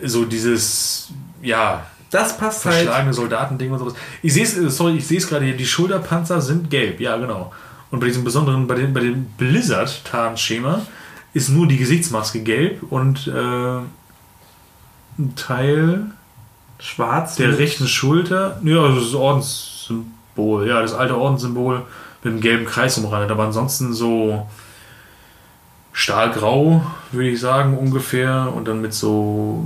so 0.02 0.24
dieses, 0.24 1.10
ja, 1.40 1.86
das 2.10 2.36
passt 2.36 2.64
halt. 2.64 2.74
verschlagene 2.74 3.14
Soldatending 3.14 3.70
und 3.70 3.78
sowas. 3.78 3.94
Ich 4.22 4.34
sehe 4.34 4.42
es, 4.42 4.58
äh, 4.58 4.68
sorry, 4.68 4.96
ich 4.96 5.06
sehe 5.06 5.18
es 5.18 5.28
gerade 5.28 5.44
hier, 5.44 5.56
die 5.56 5.64
Schulterpanzer 5.66 6.40
sind 6.40 6.70
gelb, 6.70 7.00
ja 7.00 7.16
genau. 7.16 7.52
Und 7.92 8.00
bei 8.00 8.06
diesem 8.06 8.24
besonderen, 8.24 8.66
bei, 8.66 8.74
den, 8.74 8.92
bei 8.92 9.00
dem 9.00 9.26
Blizzard-Tarnschema 9.38 10.82
ist 11.34 11.48
nur 11.50 11.68
die 11.68 11.76
Gesichtsmaske 11.76 12.40
gelb 12.40 12.82
und 12.90 13.28
äh, 13.28 13.78
ein 15.18 15.34
Teil 15.36 16.06
Schwarz. 16.78 17.36
der 17.36 17.58
rechten 17.58 17.86
Schulter, 17.86 18.60
ja, 18.64 18.82
also 18.82 19.00
das 19.00 19.14
Ordenssymbol, 19.14 20.68
ja, 20.68 20.82
das 20.82 20.94
alte 20.94 21.16
Ordenssymbol 21.16 21.82
mit 22.22 22.32
dem 22.34 22.40
gelben 22.40 22.66
Kreis 22.66 22.98
umrandet, 22.98 23.30
aber 23.30 23.44
ansonsten 23.44 23.92
so 23.92 24.46
stahlgrau, 25.92 26.84
würde 27.12 27.28
ich 27.28 27.40
sagen, 27.40 27.78
ungefähr, 27.78 28.52
und 28.54 28.66
dann 28.66 28.80
mit 28.80 28.92
so 28.92 29.64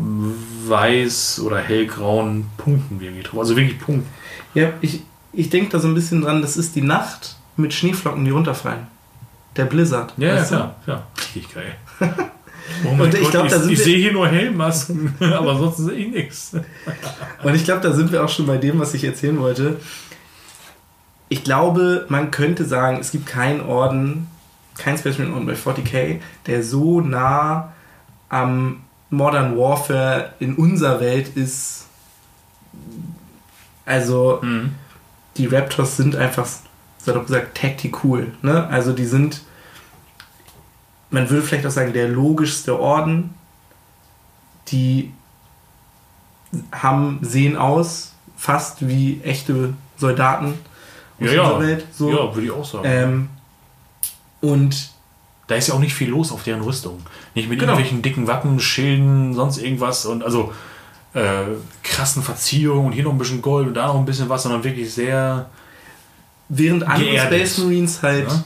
weiß 0.66 1.40
oder 1.44 1.58
hellgrauen 1.58 2.46
Punkten 2.58 3.00
irgendwie 3.00 3.22
drauf. 3.22 3.40
Also 3.40 3.56
wirklich 3.56 3.80
Punkte. 3.80 4.06
Ja, 4.54 4.72
ich, 4.82 5.02
ich 5.32 5.48
denke 5.48 5.70
da 5.70 5.78
so 5.78 5.88
ein 5.88 5.94
bisschen 5.94 6.20
dran, 6.20 6.42
das 6.42 6.56
ist 6.56 6.76
die 6.76 6.82
Nacht 6.82 7.37
mit 7.56 7.72
Schneeflocken, 7.72 8.24
die 8.24 8.30
runterfallen. 8.30 8.87
Der 9.56 9.64
Blizzard. 9.64 10.12
Ja, 10.18 10.37
ja, 10.37 10.44
klar, 10.44 10.76
ja, 10.87 11.02
richtig 11.16 11.52
geil. 11.52 11.76
Oh 12.85 13.02
Und 13.02 13.14
ich 13.14 13.22
Gott, 13.22 13.31
glaub, 13.33 13.48
da 13.48 13.57
ich, 13.57 13.62
sind 13.62 13.72
ich 13.72 13.83
sehe 13.83 13.96
hier 13.98 14.12
nur 14.12 14.28
Helmmasken, 14.28 15.14
aber 15.20 15.52
ansonsten 15.52 15.87
sehe 15.87 15.94
ich 15.96 16.09
nichts. 16.12 16.52
Und 17.42 17.54
ich 17.54 17.64
glaube, 17.64 17.81
da 17.81 17.92
sind 17.92 18.12
wir 18.12 18.24
auch 18.24 18.28
schon 18.28 18.46
bei 18.46 18.57
dem, 18.59 18.78
was 18.78 18.94
ich 18.94 19.04
erzählen 19.04 19.38
wollte. 19.38 19.76
Ich 21.28 21.44
glaube, 21.44 22.07
man 22.09 22.31
könnte 22.31 22.64
sagen, 22.64 22.98
es 23.00 23.11
gibt 23.11 23.26
keinen 23.26 23.61
Orden, 23.61 24.28
kein 24.76 24.96
Specimen 24.96 25.33
Orden 25.35 25.46
bei 25.46 25.54
40k, 25.54 26.20
der 26.46 26.62
so 26.62 27.00
nah 27.00 27.72
am 28.28 28.81
Modern 29.11 29.57
Warfare 29.57 30.33
in 30.38 30.54
unserer 30.54 31.00
Welt 31.00 31.37
ist. 31.37 31.87
Also, 33.85 34.40
Mhm. 34.42 34.74
die 35.37 35.46
Raptors 35.46 35.96
sind 35.96 36.16
einfach, 36.16 36.46
salopp 36.98 37.26
gesagt, 37.26 37.57
tactical. 37.57 38.28
Ne? 38.42 38.66
Also, 38.68 38.92
die 38.92 39.07
sind, 39.07 39.42
man 41.11 41.29
würde 41.31 41.47
vielleicht 41.47 41.66
auch 41.66 41.71
sagen, 41.71 41.92
der 41.92 42.09
logischste 42.09 42.79
Orden. 42.79 43.35
Die 44.68 45.12
haben, 46.73 47.18
sehen 47.23 47.57
aus, 47.57 48.12
fast 48.37 48.87
wie 48.87 49.21
echte 49.23 49.75
Soldaten 49.97 50.55
aus 51.21 51.27
Ja, 51.27 51.33
ja. 51.33 51.42
unserer 51.42 51.61
Welt. 51.61 51.87
So. 51.92 52.11
ja, 52.11 52.35
würde 52.35 52.42
ich 52.47 52.51
auch 52.53 52.64
sagen. 52.64 52.85
Ähm, 52.87 53.29
und 54.40 54.90
Da 55.47 55.55
ist 55.55 55.68
ja 55.68 55.75
auch 55.75 55.79
nicht 55.79 55.94
viel 55.94 56.11
los 56.11 56.31
auf 56.31 56.42
deren 56.44 56.61
Rüstung. 56.61 57.01
Nicht 57.35 57.49
mit 57.49 57.59
Genau. 57.59 57.73
irgendwelchen 57.73 58.03
dicken 58.03 58.27
Wappen, 58.27 58.61
Schilden, 58.61 59.33
sonst 59.33 59.57
irgendwas 59.57 60.05
und 60.05 60.23
also 60.23 60.53
äh, 61.14 61.44
krassen 61.83 62.23
Verzierungen 62.23 62.87
und 62.87 62.92
hier 62.92 63.05
noch 63.05 63.12
ein 63.12 63.18
bisschen 63.18 63.40
Gold 63.40 63.66
und 63.68 63.73
da 63.75 63.87
noch 63.87 63.97
ein 63.99 64.05
bisschen 64.05 64.29
was, 64.29 64.42
sondern 64.42 64.62
wirklich 64.62 64.92
sehr. 64.92 65.49
während 66.51 66.83
andere. 66.85 67.18
Space 67.18 67.57
Marines 67.59 68.03
halt 68.03 68.29
Ja. 68.29 68.44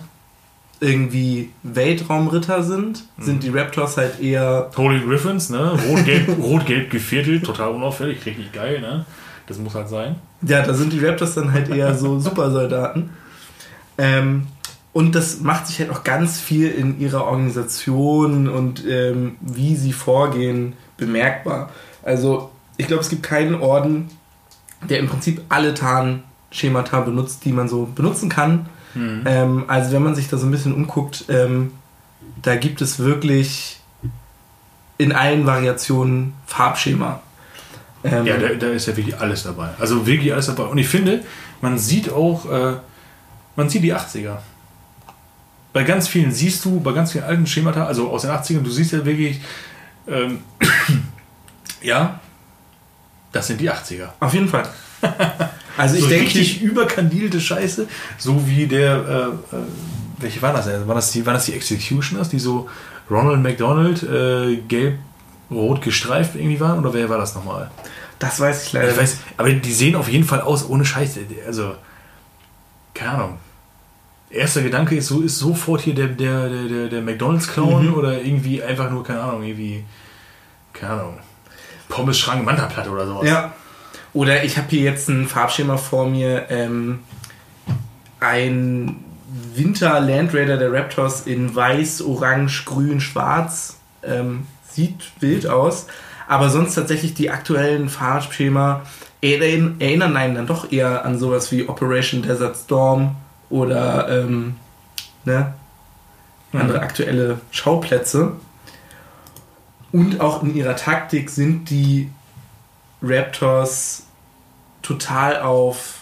Irgendwie 0.83 1.51
Weltraumritter 1.62 2.62
sind, 2.62 3.05
Mhm. 3.16 3.23
sind 3.23 3.42
die 3.45 3.49
Raptors 3.51 3.97
halt 3.97 4.21
eher 4.21 4.71
Holy 4.77 5.01
Griffins, 5.01 5.49
ne? 5.49 5.79
Rot-gelb 5.88 6.37
Rot-gelb 6.42 6.90
geviertelt, 6.90 7.45
total 7.45 7.71
unauffällig, 7.71 8.27
richtig 8.27 8.53
geil, 8.53 8.81
ne? 8.81 9.07
Das 9.47 9.59
muss 9.59 9.75
halt 9.75 9.88
sein. 9.88 10.16
Ja, 10.42 10.62
da 10.62 10.75
sind 10.75 10.92
die 10.92 11.05
Raptors 11.05 11.35
dann 11.35 11.53
halt 11.53 11.68
eher 11.68 11.95
so 11.95 12.18
Supersoldaten. 12.21 13.11
Ähm, 13.99 14.47
und 14.92 15.14
das 15.14 15.40
macht 15.40 15.66
sich 15.68 15.79
halt 15.79 15.90
auch 15.90 16.05
ganz 16.05 16.38
viel 16.40 16.68
in 16.71 17.01
ihrer 17.01 17.25
Organisation 17.27 18.49
und 18.49 18.85
ähm, 18.87 19.37
wie 19.40 19.75
sie 19.77 19.92
vorgehen 19.92 20.75
bemerkbar. 20.97 21.71
Also, 22.03 22.51
ich 22.77 22.87
glaube, 22.88 23.03
es 23.03 23.09
gibt 23.09 23.23
keinen 23.23 23.55
Orden, 23.55 24.09
der 24.88 24.99
im 24.99 25.09
Prinzip 25.09 25.40
alle 25.49 25.73
Tarnschemata 25.75 27.01
benutzt, 27.01 27.45
die 27.45 27.53
man 27.53 27.68
so 27.68 27.88
benutzen 27.95 28.29
kann. 28.29 28.66
Ähm, 28.94 29.64
also, 29.68 29.92
wenn 29.92 30.02
man 30.02 30.14
sich 30.14 30.28
da 30.28 30.37
so 30.37 30.46
ein 30.46 30.50
bisschen 30.50 30.74
umguckt, 30.74 31.24
ähm, 31.28 31.72
da 32.42 32.57
gibt 32.57 32.81
es 32.83 32.98
wirklich 32.98 33.81
in 34.98 35.12
allen 35.12 35.46
Variationen 35.46 36.35
Farbschema. 36.46 37.20
Ähm, 38.05 38.26
Ja, 38.26 38.37
da, 38.37 38.48
da 38.48 38.68
ist 38.68 38.87
ja 38.87 38.96
wirklich 38.96 39.18
alles 39.18 39.44
dabei. 39.44 39.70
Also 39.78 40.07
wirklich 40.07 40.33
alles 40.33 40.46
dabei. 40.46 40.64
Und 40.64 40.78
ich 40.78 40.88
finde, 40.88 41.24
man 41.61 41.78
sieht 41.78 42.11
auch, 42.11 42.50
äh, 42.50 42.74
man 43.57 43.68
sieht 43.68 43.83
die 43.83 43.94
80er. 43.94 44.38
Bei 45.72 45.85
ganz 45.85 46.09
vielen 46.09 46.33
siehst 46.33 46.64
du, 46.64 46.81
bei 46.81 46.92
ganz 46.92 47.12
vielen 47.12 47.24
alten 47.24 47.46
Schemata, 47.46 47.87
also 47.87 48.11
aus 48.11 48.22
den 48.22 48.31
80ern, 48.31 48.62
du 48.62 48.70
siehst 48.70 48.92
ja 48.92 49.05
wirklich, 49.05 49.40
ähm, 50.07 50.40
ja, 51.83 52.20
das 53.33 53.46
sind 53.46 53.61
die 53.61 53.70
80er. 53.70 54.09
Auf 54.20 54.35
jeden 54.35 54.48
Fall. 54.48 54.68
Also 55.76 55.96
ich 55.96 56.02
so 56.02 56.08
denke, 56.08 56.26
richtig 56.26 56.62
überkandilte 56.62 57.40
Scheiße, 57.40 57.87
so 58.18 58.46
wie 58.46 58.66
der, 58.66 58.94
äh, 59.52 59.56
äh, 59.56 59.61
welche 60.18 60.42
war 60.42 60.52
das 60.52 60.66
denn? 60.66 60.87
Waren 60.87 60.96
das 60.96 61.11
die, 61.12 61.24
waren 61.26 61.35
das 61.35 61.46
die 61.46 61.54
Executioners, 61.54 62.28
die 62.28 62.38
so 62.38 62.68
Ronald 63.11 63.42
McDonald 63.42 64.02
äh, 64.02 64.56
gelb-rot 64.68 65.82
gestreift 65.82 66.35
irgendwie 66.37 66.61
waren? 66.61 66.78
Oder 66.80 66.94
wer 66.94 67.08
war 67.08 67.18
das 67.18 67.35
nochmal? 67.35 67.70
das 68.22 68.38
weiß 68.38 68.66
ich 68.66 68.72
leider. 68.72 68.92
Ich 68.92 68.96
weiß, 68.96 69.16
aber 69.37 69.52
die 69.52 69.72
sehen 69.72 69.96
auf 69.96 70.08
jeden 70.08 70.24
Fall 70.24 70.40
aus 70.40 70.68
ohne 70.68 70.85
Scheiße. 70.85 71.20
Also, 71.44 71.74
keine 72.94 73.11
Ahnung. 73.11 73.38
Erster 74.30 74.62
Gedanke 74.62 74.94
ist, 74.94 75.08
so, 75.08 75.20
ist 75.20 75.38
sofort 75.38 75.80
hier 75.82 75.94
der, 75.94 76.06
der, 76.06 76.48
der, 76.48 76.88
der, 76.88 77.02
McDonalds-Clown 77.02 77.88
Mhm. 77.88 77.94
oder 77.94 78.22
irgendwie 78.22 78.62
einfach 78.62 78.90
nur, 78.90 79.02
keine 79.04 79.20
Ahnung, 79.20 79.42
irgendwie, 79.42 79.85
keine 80.72 80.92
Ahnung, 80.92 81.18
Pommes-Schrank, 81.88 82.44
Mantaplatte 82.44 82.90
oder 82.90 83.06
sowas. 83.06 83.28
Ja. 83.28 83.52
Oder 84.14 84.44
ich 84.44 84.59
habe 84.59 84.68
hier 84.70 84.83
jetzt 84.83 85.09
ein 85.09 85.27
Farbschema 85.27 85.77
vor 85.77 86.07
mir. 86.07 86.46
Ähm, 86.51 87.01
ein 88.20 89.05
Winter 89.55 90.01
Land 90.01 90.35
Raider 90.35 90.59
der 90.59 90.72
Raptors 90.72 91.27
in 91.27 91.55
weiß, 91.55 92.03
orange, 92.03 92.64
grün, 92.64 93.01
schwarz. 93.01 93.79
Ähm, 94.03 94.46
sieht 94.68 95.12
wild 95.20 95.46
aus. 95.46 95.87
Aber 96.29 96.51
sonst 96.51 96.75
tatsächlich 96.75 97.14
die 97.14 97.31
aktuellen 97.31 97.88
Farbschema 97.88 98.82
erinnern, 99.20 99.76
erinnern 99.80 100.16
einen 100.16 100.34
dann 100.34 100.47
doch 100.47 100.70
eher 100.70 101.05
an 101.05 101.18
sowas 101.18 101.51
wie 101.53 101.68
Operation 101.68 102.22
Desert 102.22 102.57
Storm 102.57 103.16
oder 103.51 104.09
ähm, 104.09 104.57
ne, 105.24 105.55
andere 106.53 106.80
aktuelle 106.80 107.41
Schauplätze. 107.51 108.32
Und 109.93 110.20
auch 110.20 110.43
in 110.43 110.55
ihrer 110.55 110.76
Taktik 110.76 111.28
sind 111.30 111.70
die 111.70 112.11
Raptors 113.03 114.07
total 114.83 115.41
auf 115.41 116.01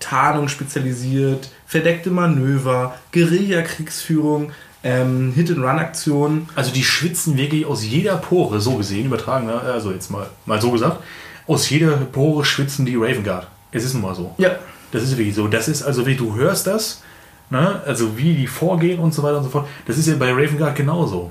Tarnung 0.00 0.48
spezialisiert, 0.48 1.50
verdeckte 1.66 2.10
Manöver, 2.10 2.94
Guerilla-Kriegsführung, 3.12 4.52
ähm, 4.84 5.32
Hit-and-Run-Aktionen. 5.34 6.48
Also 6.54 6.72
die 6.72 6.84
schwitzen 6.84 7.36
wirklich 7.36 7.66
aus 7.66 7.84
jeder 7.84 8.16
Pore, 8.16 8.60
so 8.60 8.76
gesehen, 8.76 9.06
übertragen, 9.06 9.46
ne? 9.46 9.60
also 9.60 9.90
jetzt 9.90 10.10
mal, 10.10 10.28
mal 10.46 10.60
so 10.60 10.70
gesagt, 10.70 11.02
aus 11.46 11.68
jeder 11.70 11.96
Pore 11.96 12.44
schwitzen 12.44 12.86
die 12.86 12.96
Raven 12.96 13.24
Guard. 13.24 13.48
Es 13.72 13.84
ist 13.84 13.94
nun 13.94 14.02
mal 14.02 14.14
so. 14.14 14.34
Ja. 14.38 14.50
Das 14.92 15.02
ist 15.02 15.18
wirklich 15.18 15.34
so. 15.34 15.48
Das 15.48 15.68
ist 15.68 15.82
also, 15.82 16.06
wie 16.06 16.14
du 16.14 16.34
hörst 16.34 16.66
das, 16.66 17.02
ne? 17.50 17.82
also 17.84 18.16
wie 18.16 18.34
die 18.34 18.46
vorgehen 18.46 19.00
und 19.00 19.12
so 19.12 19.22
weiter 19.22 19.38
und 19.38 19.44
so 19.44 19.50
fort. 19.50 19.68
Das 19.86 19.98
ist 19.98 20.06
ja 20.06 20.14
bei 20.16 20.32
Raven 20.32 20.56
Guard 20.56 20.76
genauso. 20.76 21.30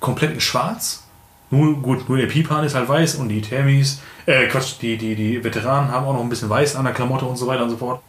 komplett 0.00 0.32
in 0.32 0.40
schwarz. 0.40 1.04
Nur, 1.50 1.74
gut, 1.82 2.08
nur 2.08 2.18
der 2.18 2.26
Pipan 2.26 2.64
ist 2.64 2.74
halt 2.74 2.88
weiß 2.88 3.16
und 3.16 3.28
die 3.28 3.40
Thermis, 3.40 4.00
äh, 4.26 4.46
Quatsch, 4.46 4.74
die, 4.80 4.96
die, 4.96 5.16
die 5.16 5.42
Veteranen 5.42 5.90
haben 5.90 6.06
auch 6.06 6.14
noch 6.14 6.22
ein 6.22 6.28
bisschen 6.28 6.48
weiß 6.48 6.76
an 6.76 6.84
der 6.84 6.94
Klamotte 6.94 7.24
und 7.24 7.36
so 7.36 7.46
weiter 7.46 7.64
und 7.64 7.70
so 7.70 7.76
fort. 7.76 8.00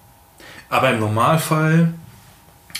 Aber 0.69 0.91
im 0.91 0.99
Normalfall 0.99 1.93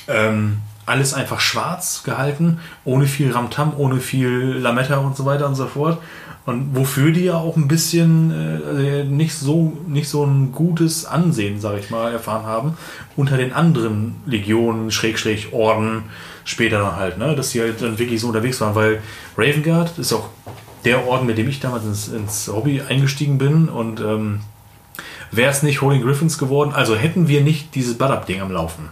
ähm, 0.08 0.58
alles 0.86 1.14
einfach 1.14 1.40
schwarz 1.40 2.04
gehalten, 2.04 2.60
ohne 2.86 3.06
viel 3.06 3.32
Ramtam, 3.32 3.74
ohne 3.78 4.00
viel 4.00 4.58
Lametta 4.60 4.98
und 4.98 5.16
so 5.16 5.26
weiter 5.26 5.48
und 5.48 5.56
so 5.56 5.68
fort. 5.68 6.00
Und 6.46 6.76
wofür 6.76 7.12
die 7.12 7.26
ja 7.26 7.36
auch 7.36 7.56
ein 7.56 7.68
bisschen 7.68 8.32
äh, 8.32 9.04
nicht, 9.04 9.36
so, 9.36 9.78
nicht 9.88 10.10
so 10.10 10.26
ein 10.26 10.52
gutes 10.52 11.06
Ansehen, 11.06 11.60
sage 11.60 11.80
ich 11.80 11.92
mal, 11.92 12.12
erfahren 12.12 12.46
haben, 12.46 12.78
unter 13.16 13.38
den 13.38 13.54
anderen 13.54 14.16
Legionen, 14.26 14.90
Schrägstrich, 14.92 15.54
Orden, 15.54 16.04
später 16.44 16.80
dann 16.80 16.96
halt, 16.96 17.18
ne? 17.18 17.36
dass 17.36 17.52
die 17.52 17.62
halt 17.62 17.82
dann 17.82 17.98
wirklich 18.00 18.22
so 18.22 18.28
unterwegs 18.28 18.60
waren, 18.62 18.76
weil 18.76 19.02
Raven 19.38 19.64
Guard 19.64 19.98
ist 19.98 20.14
auch 20.14 20.30
der 20.86 21.08
Orden, 21.08 21.28
mit 21.28 21.38
dem 21.38 21.48
ich 21.48 21.60
damals 21.60 21.86
ins, 21.86 22.08
ins 22.08 22.48
Hobby 22.48 22.82
eingestiegen 22.82 23.38
bin 23.38 23.70
und 23.70 24.00
ähm, 24.00 24.42
wäre 25.32 25.52
es 25.52 25.64
nicht 25.64 25.82
Holy 25.82 26.00
Griffins 26.00 26.38
geworden, 26.38 26.74
also 26.74 26.96
hätten 26.96 27.28
wir 27.28 27.42
nicht 27.42 27.76
dieses 27.76 27.98
Bad-Up-Ding 27.98 28.42
am 28.42 28.52
Laufen, 28.52 28.90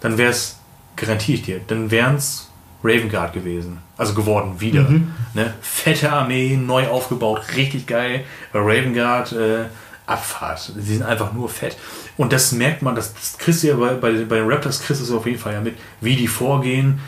dann 0.00 0.18
wäre 0.18 0.30
es, 0.30 0.58
garantiere 0.96 1.38
ich 1.38 1.42
dir, 1.42 1.60
dann 1.66 1.90
wären 1.90 2.16
es 2.16 2.50
Raven 2.82 3.10
Guard 3.10 3.32
gewesen. 3.32 3.78
Also 3.96 4.14
geworden, 4.14 4.60
wieder. 4.60 4.82
Mhm. 4.82 5.12
Ne? 5.34 5.52
Fette 5.60 6.10
Armee, 6.10 6.56
neu 6.56 6.88
aufgebaut, 6.88 7.42
richtig 7.56 7.86
geil. 7.86 8.24
Bei 8.52 8.60
Raven 8.60 8.94
Guard, 8.94 9.32
äh, 9.32 9.64
Abfahrt. 10.10 10.72
Sie 10.76 10.94
sind 10.96 11.02
einfach 11.04 11.32
nur 11.32 11.48
fett. 11.48 11.76
Und 12.16 12.32
das 12.32 12.52
merkt 12.52 12.82
man, 12.82 12.94
das, 12.94 13.14
das 13.14 13.38
kriegst 13.38 13.62
du 13.62 13.68
ja 13.68 13.76
bei, 13.76 13.94
bei, 13.94 14.12
bei 14.24 14.36
den 14.36 14.50
Raptors, 14.50 14.80
kriegst 14.82 15.00
du 15.00 15.06
es 15.06 15.10
auf 15.12 15.26
jeden 15.26 15.38
Fall 15.38 15.54
ja 15.54 15.60
mit, 15.60 15.76
wie 16.00 16.16
die 16.16 16.28
vorgehen, 16.28 17.00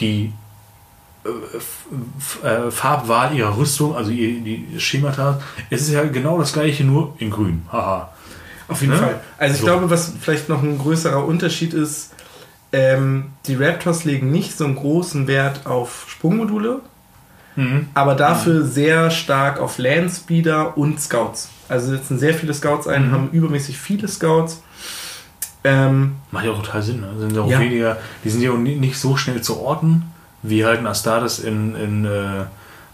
die 0.00 0.32
äh, 1.24 2.46
äh, 2.46 2.70
Farbwahl 2.70 3.34
ihrer 3.34 3.56
Rüstung, 3.56 3.94
also 3.96 4.10
ihr, 4.10 4.40
die 4.40 4.78
Schemata. 4.78 5.40
Es 5.70 5.82
ist 5.82 5.90
ja 5.92 6.02
genau 6.04 6.38
das 6.38 6.52
gleiche, 6.52 6.84
nur 6.84 7.14
in 7.18 7.30
grün. 7.30 7.62
Haha. 7.70 8.12
Auf 8.68 8.80
jeden 8.80 8.92
Ne? 8.94 8.98
Fall. 8.98 9.20
Also 9.38 9.54
ich 9.54 9.60
So. 9.60 9.66
glaube, 9.66 9.90
was 9.90 10.12
vielleicht 10.20 10.48
noch 10.48 10.62
ein 10.62 10.78
größerer 10.78 11.24
Unterschied 11.24 11.74
ist, 11.74 12.10
ähm, 12.72 13.32
die 13.46 13.54
Raptors 13.56 14.04
legen 14.04 14.30
nicht 14.30 14.56
so 14.56 14.64
einen 14.64 14.76
großen 14.76 15.26
Wert 15.26 15.66
auf 15.66 16.06
Sprungmodule, 16.08 16.80
Mhm. 17.54 17.88
aber 17.92 18.14
dafür 18.14 18.64
sehr 18.64 19.10
stark 19.10 19.60
auf 19.60 19.76
Landspeeder 19.76 20.78
und 20.78 20.98
Scouts. 21.02 21.50
Also 21.72 21.90
setzen 21.90 22.18
sehr 22.18 22.34
viele 22.34 22.52
Scouts 22.54 22.86
ein, 22.86 23.08
Mhm. 23.08 23.12
haben 23.12 23.30
übermäßig 23.32 23.78
viele 23.78 24.06
Scouts. 24.08 24.62
Ähm, 25.64 26.16
Macht 26.30 26.44
ja 26.44 26.50
auch 26.52 26.62
total 26.62 26.82
Sinn. 26.82 27.00
Ne? 27.00 27.08
Sind 27.18 27.38
auch 27.38 27.48
Ja. 27.48 27.60
weniger, 27.60 27.96
die 28.24 28.30
sind 28.30 28.42
ja 28.42 28.50
auch 28.50 28.58
ni- 28.58 28.76
nicht 28.76 28.98
so 28.98 29.16
schnell 29.16 29.40
zu 29.42 29.60
orten, 29.60 30.02
wie 30.42 30.64
halt 30.64 30.80
ein 30.80 30.86
Astartes 30.86 31.38
in, 31.38 31.74
in, 31.76 32.04
äh, 32.04 32.44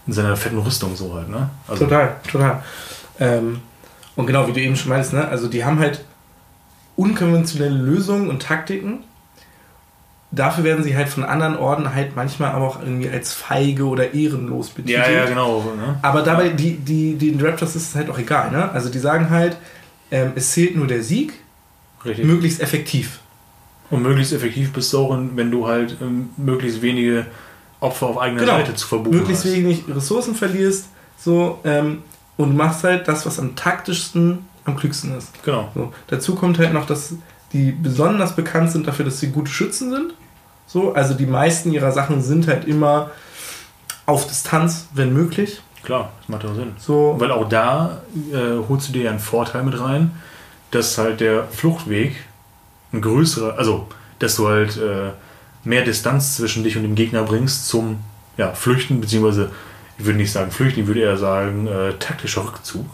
in 0.07 0.13
seiner 0.13 0.35
fetten 0.37 0.59
Rüstung 0.59 0.95
so 0.95 1.13
halt. 1.15 1.29
Ne? 1.29 1.49
Also, 1.67 1.85
Total, 1.85 2.15
total. 2.31 2.63
Ähm, 3.19 3.59
und 4.15 4.27
genau, 4.27 4.47
wie 4.47 4.53
du 4.53 4.61
eben 4.61 4.75
schon 4.75 4.89
meinst, 4.89 5.13
ne? 5.13 5.27
also 5.27 5.47
die 5.47 5.65
haben 5.65 5.79
halt 5.79 6.03
unkonventionelle 6.95 7.75
Lösungen 7.77 8.29
und 8.29 8.41
Taktiken. 8.41 8.99
Dafür 10.31 10.63
werden 10.63 10.83
sie 10.83 10.95
halt 10.95 11.09
von 11.09 11.23
anderen 11.23 11.57
Orden 11.57 11.95
halt 11.95 12.15
manchmal 12.15 12.51
aber 12.51 12.67
auch 12.67 12.81
irgendwie 12.81 13.09
als 13.09 13.33
feige 13.33 13.85
oder 13.85 14.13
ehrenlos 14.13 14.69
betitelt. 14.69 15.07
Ja, 15.07 15.11
ja, 15.11 15.25
genau. 15.25 15.63
Ne? 15.75 15.97
Aber 16.03 16.21
dabei, 16.21 16.49
die, 16.49 16.77
die, 16.77 17.15
den 17.15 17.41
Raptors 17.43 17.75
ist 17.75 17.89
es 17.89 17.95
halt 17.95 18.11
auch 18.11 18.19
egal. 18.19 18.51
Ne? 18.51 18.69
Also 18.71 18.89
die 18.89 18.99
sagen 18.99 19.31
halt, 19.31 19.57
ähm, 20.11 20.33
es 20.35 20.51
zählt 20.51 20.75
nur 20.75 20.85
der 20.85 21.01
Sieg, 21.01 21.33
Richtig. 22.05 22.25
möglichst 22.25 22.61
effektiv. 22.61 23.19
Und 23.89 24.03
möglichst 24.03 24.31
effektiv 24.33 24.71
bist 24.71 24.93
du 24.93 24.99
auch, 24.99 25.17
wenn 25.35 25.49
du 25.49 25.67
halt 25.67 25.97
ähm, 25.99 26.29
möglichst 26.37 26.83
wenige 26.83 27.25
Opfer 27.79 28.05
auf 28.07 28.19
eigener 28.19 28.41
Genau. 28.41 28.57
Seite 28.57 28.75
zu 28.75 28.87
verbuchen 28.87 29.17
möglichst 29.17 29.45
hast. 29.45 29.53
wenig 29.53 29.83
Ressourcen 29.87 30.35
verlierst 30.35 30.89
so, 31.17 31.59
ähm, 31.63 32.03
und 32.37 32.55
machst 32.55 32.83
halt 32.83 33.07
das, 33.07 33.25
was 33.25 33.39
am 33.39 33.55
taktischsten, 33.55 34.45
am 34.65 34.77
klügsten 34.77 35.17
ist. 35.17 35.31
Genau. 35.43 35.69
So. 35.73 35.91
Dazu 36.07 36.35
kommt 36.35 36.59
halt 36.59 36.71
noch, 36.71 36.85
dass 36.85 37.15
die 37.53 37.71
besonders 37.71 38.35
bekannt 38.35 38.71
sind 38.71 38.87
dafür, 38.87 39.05
dass 39.05 39.19
sie 39.19 39.31
gute 39.31 39.51
Schützen 39.51 39.91
sind. 39.91 40.13
So, 40.67 40.93
also 40.93 41.13
die 41.13 41.25
meisten 41.25 41.71
ihrer 41.71 41.91
Sachen 41.91 42.21
sind 42.21 42.47
halt 42.47 42.65
immer 42.65 43.11
auf 44.05 44.27
Distanz, 44.27 44.87
wenn 44.93 45.13
möglich. 45.13 45.61
Klar, 45.83 46.11
das 46.19 46.29
macht 46.29 46.45
auch 46.45 46.53
Sinn. 46.53 46.73
So, 46.77 47.15
Weil 47.17 47.31
auch 47.31 47.47
da 47.47 48.01
äh, 48.31 48.67
holst 48.67 48.89
du 48.89 48.93
dir 48.93 49.03
ja 49.03 49.09
einen 49.11 49.19
Vorteil 49.19 49.63
mit 49.63 49.79
rein, 49.79 50.11
dass 50.71 50.97
halt 50.97 51.21
der 51.21 51.45
Fluchtweg 51.45 52.15
ein 52.91 53.01
größerer, 53.01 53.57
also 53.57 53.87
dass 54.19 54.35
du 54.35 54.47
halt 54.47 54.77
äh, 54.77 55.11
mehr 55.63 55.83
Distanz 55.83 56.35
zwischen 56.35 56.63
dich 56.63 56.75
und 56.75 56.83
dem 56.83 56.95
Gegner 56.95 57.23
bringst 57.23 57.67
zum 57.67 57.99
ja, 58.37 58.53
Flüchten, 58.53 59.01
beziehungsweise 59.01 59.51
ich 59.97 60.05
würde 60.05 60.17
nicht 60.17 60.31
sagen 60.31 60.51
Flüchten, 60.51 60.81
ich 60.81 60.87
würde 60.87 61.01
eher 61.01 61.17
sagen 61.17 61.67
äh, 61.67 61.93
taktischer 61.99 62.45
Rückzug. 62.45 62.85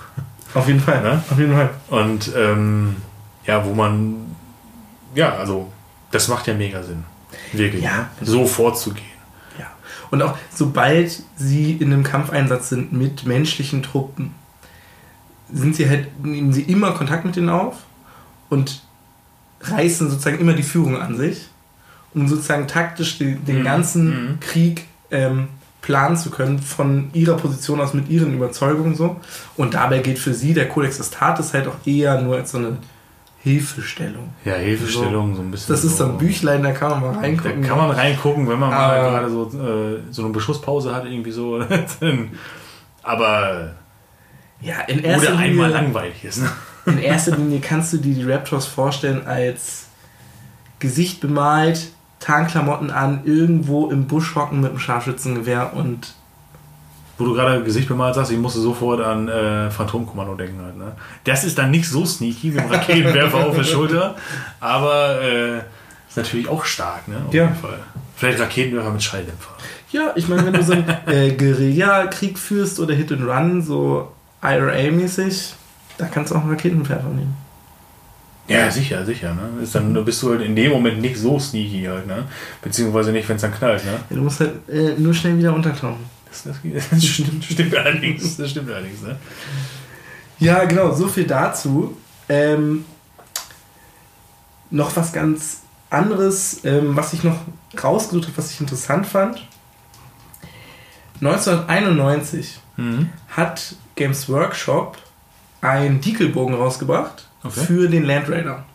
auf 0.54 0.68
jeden 0.68 0.80
Fall. 0.80 1.02
Ne? 1.02 1.24
Auf 1.30 1.38
jeden 1.38 1.54
Fall. 1.54 1.70
Und 1.90 2.32
ähm, 2.36 2.96
ja, 3.46 3.64
wo 3.66 3.74
man, 3.74 4.25
ja, 5.16 5.34
also 5.36 5.72
das 6.12 6.28
macht 6.28 6.48
ja 6.48 6.54
mega 6.54 6.84
Sinn. 6.84 7.04
Wirklich. 7.52 7.84
Ja. 7.84 8.10
So 8.22 8.46
vorzugehen. 8.46 9.06
Ja. 9.60 9.68
Und 10.12 10.22
auch 10.22 10.38
sobald 10.54 11.24
sie 11.36 11.74
in 11.74 11.92
einem 11.92 12.04
Kampfeinsatz 12.04 12.70
sind 12.70 12.94
mit 12.94 13.26
menschlichen 13.26 13.84
Truppen, 13.84 14.34
sind 15.52 15.76
sie 15.76 15.90
halt, 15.90 16.24
nehmen 16.24 16.54
sie 16.54 16.64
immer 16.64 16.92
Kontakt 16.92 17.26
mit 17.26 17.36
denen 17.36 17.50
auf 17.50 17.78
und 18.50 18.82
reißen 19.62 20.10
sozusagen 20.10 20.40
immer 20.40 20.54
die 20.54 20.64
Führung 20.64 20.98
an 21.00 21.18
sich, 21.18 21.48
um 22.14 22.28
sozusagen 22.28 22.68
taktisch 22.68 23.18
den, 23.18 23.44
den 23.46 23.60
Mhm. 23.60 23.64
ganzen 23.64 24.08
Mhm. 24.08 24.40
Krieg 24.40 24.86
ähm, 25.12 25.48
planen 25.82 26.18
zu 26.18 26.32
können, 26.32 26.60
von 26.60 27.10
ihrer 27.14 27.38
Position 27.38 27.80
aus 27.80 27.94
mit 27.94 28.10
ihren 28.10 28.34
Überzeugungen 28.34 28.96
so. 28.96 29.18
Und 29.56 29.76
dabei 29.76 30.00
geht 30.00 30.18
für 30.18 30.34
sie 30.34 30.54
der 30.54 30.68
Codex 30.68 31.00
Astartes 31.00 31.54
halt 31.54 31.68
auch 31.68 31.76
eher 31.86 32.22
nur 32.22 32.38
als 32.38 32.52
so 32.52 32.58
eine 32.58 32.78
Hilfestellung. 33.46 34.30
Ja, 34.44 34.56
Hilfestellung, 34.56 35.36
so 35.36 35.42
ein 35.44 35.52
bisschen. 35.52 35.74
Das 35.76 35.84
ist 35.84 35.98
so 35.98 36.06
ein 36.06 36.18
Büchlein, 36.18 36.64
da 36.64 36.72
kann 36.72 36.90
man 36.90 37.02
mal 37.02 37.14
Da 37.14 37.20
reingucken. 37.20 37.62
kann 37.62 37.78
man 37.78 37.92
reingucken, 37.92 38.50
wenn 38.50 38.58
man 38.60 38.72
mal 38.72 38.98
Aber- 39.00 39.10
gerade 39.12 39.30
so, 39.30 39.44
äh, 39.46 40.02
so 40.10 40.24
eine 40.24 40.34
Beschusspause 40.34 40.94
hat, 40.96 41.06
irgendwie 41.06 41.30
so. 41.32 41.64
Aber. 43.04 43.76
ja, 44.62 44.82
in 44.88 45.04
erster 45.04 45.34
Oder 45.34 45.40
einmal 45.40 45.68
Linie- 45.70 45.82
langweilig 45.84 46.24
ist. 46.26 46.42
Ne? 46.42 46.50
In 46.88 46.98
erster 46.98 47.36
Linie 47.38 47.60
kannst 47.60 47.94
du 47.94 47.98
dir 47.98 48.16
die 48.16 48.24
Raptors 48.30 48.66
vorstellen 48.66 49.26
als 49.28 49.88
Gesicht 50.80 51.22
bemalt, 51.22 51.92
Tarnklamotten 52.20 52.90
an, 52.90 53.22
irgendwo 53.26 53.92
im 53.92 54.08
Busch 54.08 54.34
hocken 54.36 54.62
mit 54.62 54.72
einem 54.72 54.80
Scharfschützengewehr 54.80 55.74
und 55.76 56.16
Wo 57.18 57.24
du 57.26 57.34
gerade 57.34 57.64
Gesicht 57.64 57.88
bemalt 57.88 58.14
sagst, 58.16 58.32
ich 58.32 58.38
musste 58.38 58.60
sofort 58.60 59.00
an 59.02 59.30
äh, 59.30 59.72
Phantomkommando 59.72 60.36
denken 60.36 60.62
halt. 60.64 60.78
Ne? 60.78 60.92
Das 61.24 61.44
ist 61.46 61.58
dann 61.58 61.72
nicht 61.72 61.88
so 61.90 62.06
sneaky 62.06 62.48
mit 62.52 62.60
dem 62.60 62.70
Raketenwerfer 62.72 63.48
auf 63.48 63.56
der 63.56 63.64
Schulter, 63.64 64.16
aber 64.60 65.22
äh, 65.22 65.58
ist 66.10 66.18
natürlich 66.18 66.50
auch 66.50 66.66
stark, 66.66 67.08
ne? 67.08 67.16
Auf 67.28 67.34
Ja. 67.34 67.44
jeden 67.44 67.56
Fall. 67.56 67.80
Vielleicht 68.18 68.40
Raketenwerfer 68.42 68.92
mit 68.92 69.02
Schalldämpfer. 69.04 69.52
ja, 69.92 70.12
ich 70.16 70.28
meine, 70.28 70.46
wenn 70.46 70.54
du 70.54 70.64
so 70.64 70.74
einen 70.74 70.88
äh, 71.08 71.32
Guerilla-Krieg 71.32 72.38
führst 72.38 72.80
oder 72.82 72.94
Hit 72.94 73.12
and 73.14 73.24
Run, 73.26 73.62
so 73.62 74.12
IRA-mäßig, 74.44 75.54
da 75.98 76.06
kannst 76.08 76.32
du 76.32 76.36
auch 76.36 76.42
einen 76.42 76.50
Raketenwerfer 76.52 77.10
nehmen. 77.10 77.36
Ja, 78.48 78.70
sicher, 78.70 79.04
sicher. 79.06 79.34
Ne? 79.34 79.64
Ist 79.64 79.74
dann 79.74 79.94
bist 80.06 80.22
du 80.22 80.30
halt 80.32 80.42
in 80.42 80.56
dem 80.56 80.72
Moment 80.72 81.02
nicht 81.02 81.18
so 81.18 81.40
sneaky 81.40 81.86
halt, 81.86 82.06
ne? 82.08 82.26
Beziehungsweise 82.62 83.12
nicht, 83.12 83.28
wenn 83.28 83.38
es 83.38 83.42
dann 83.42 83.54
knallt, 83.54 83.84
ne? 83.86 83.94
Du 84.10 84.22
musst 84.22 84.40
halt 84.42 84.68
äh, 84.70 84.94
nur 84.98 85.14
schnell 85.14 85.38
wieder 85.38 85.54
untertauchen. 85.56 86.14
Das, 86.44 86.58
das, 86.64 86.90
das 86.90 87.06
stimmt, 87.06 87.44
stimmt 87.46 87.76
allerdings. 87.76 88.38
Das 88.38 88.50
stimmt 88.52 88.70
allerdings, 88.72 89.02
ne? 89.02 89.18
Ja, 90.40 90.66
genau, 90.66 90.94
so 90.94 91.08
viel 91.08 91.26
dazu. 91.26 91.96
Ähm, 92.28 92.86
noch 94.70 94.96
was 94.96 95.14
ganz 95.14 95.62
anderes, 95.90 96.62
ähm, 96.66 96.96
was 96.96 97.14
ich 97.14 97.24
noch 97.24 97.38
rausgesucht 97.82 98.26
habe, 98.28 98.38
was 98.38 98.52
ich 98.52 98.60
interessant 98.60 99.06
fand. 99.08 99.48
1991 101.22 102.60
Mhm. 102.78 103.10
hat 103.30 103.76
Games 103.96 104.28
Workshop 104.28 104.98
einen 105.62 106.02
Deagle-Bogen 106.02 106.56
rausgebracht 106.56 107.28
Okay. 107.44 107.62
für 107.66 107.88
den 107.88 108.04
Land 108.04 108.28
Raider. 108.30 108.66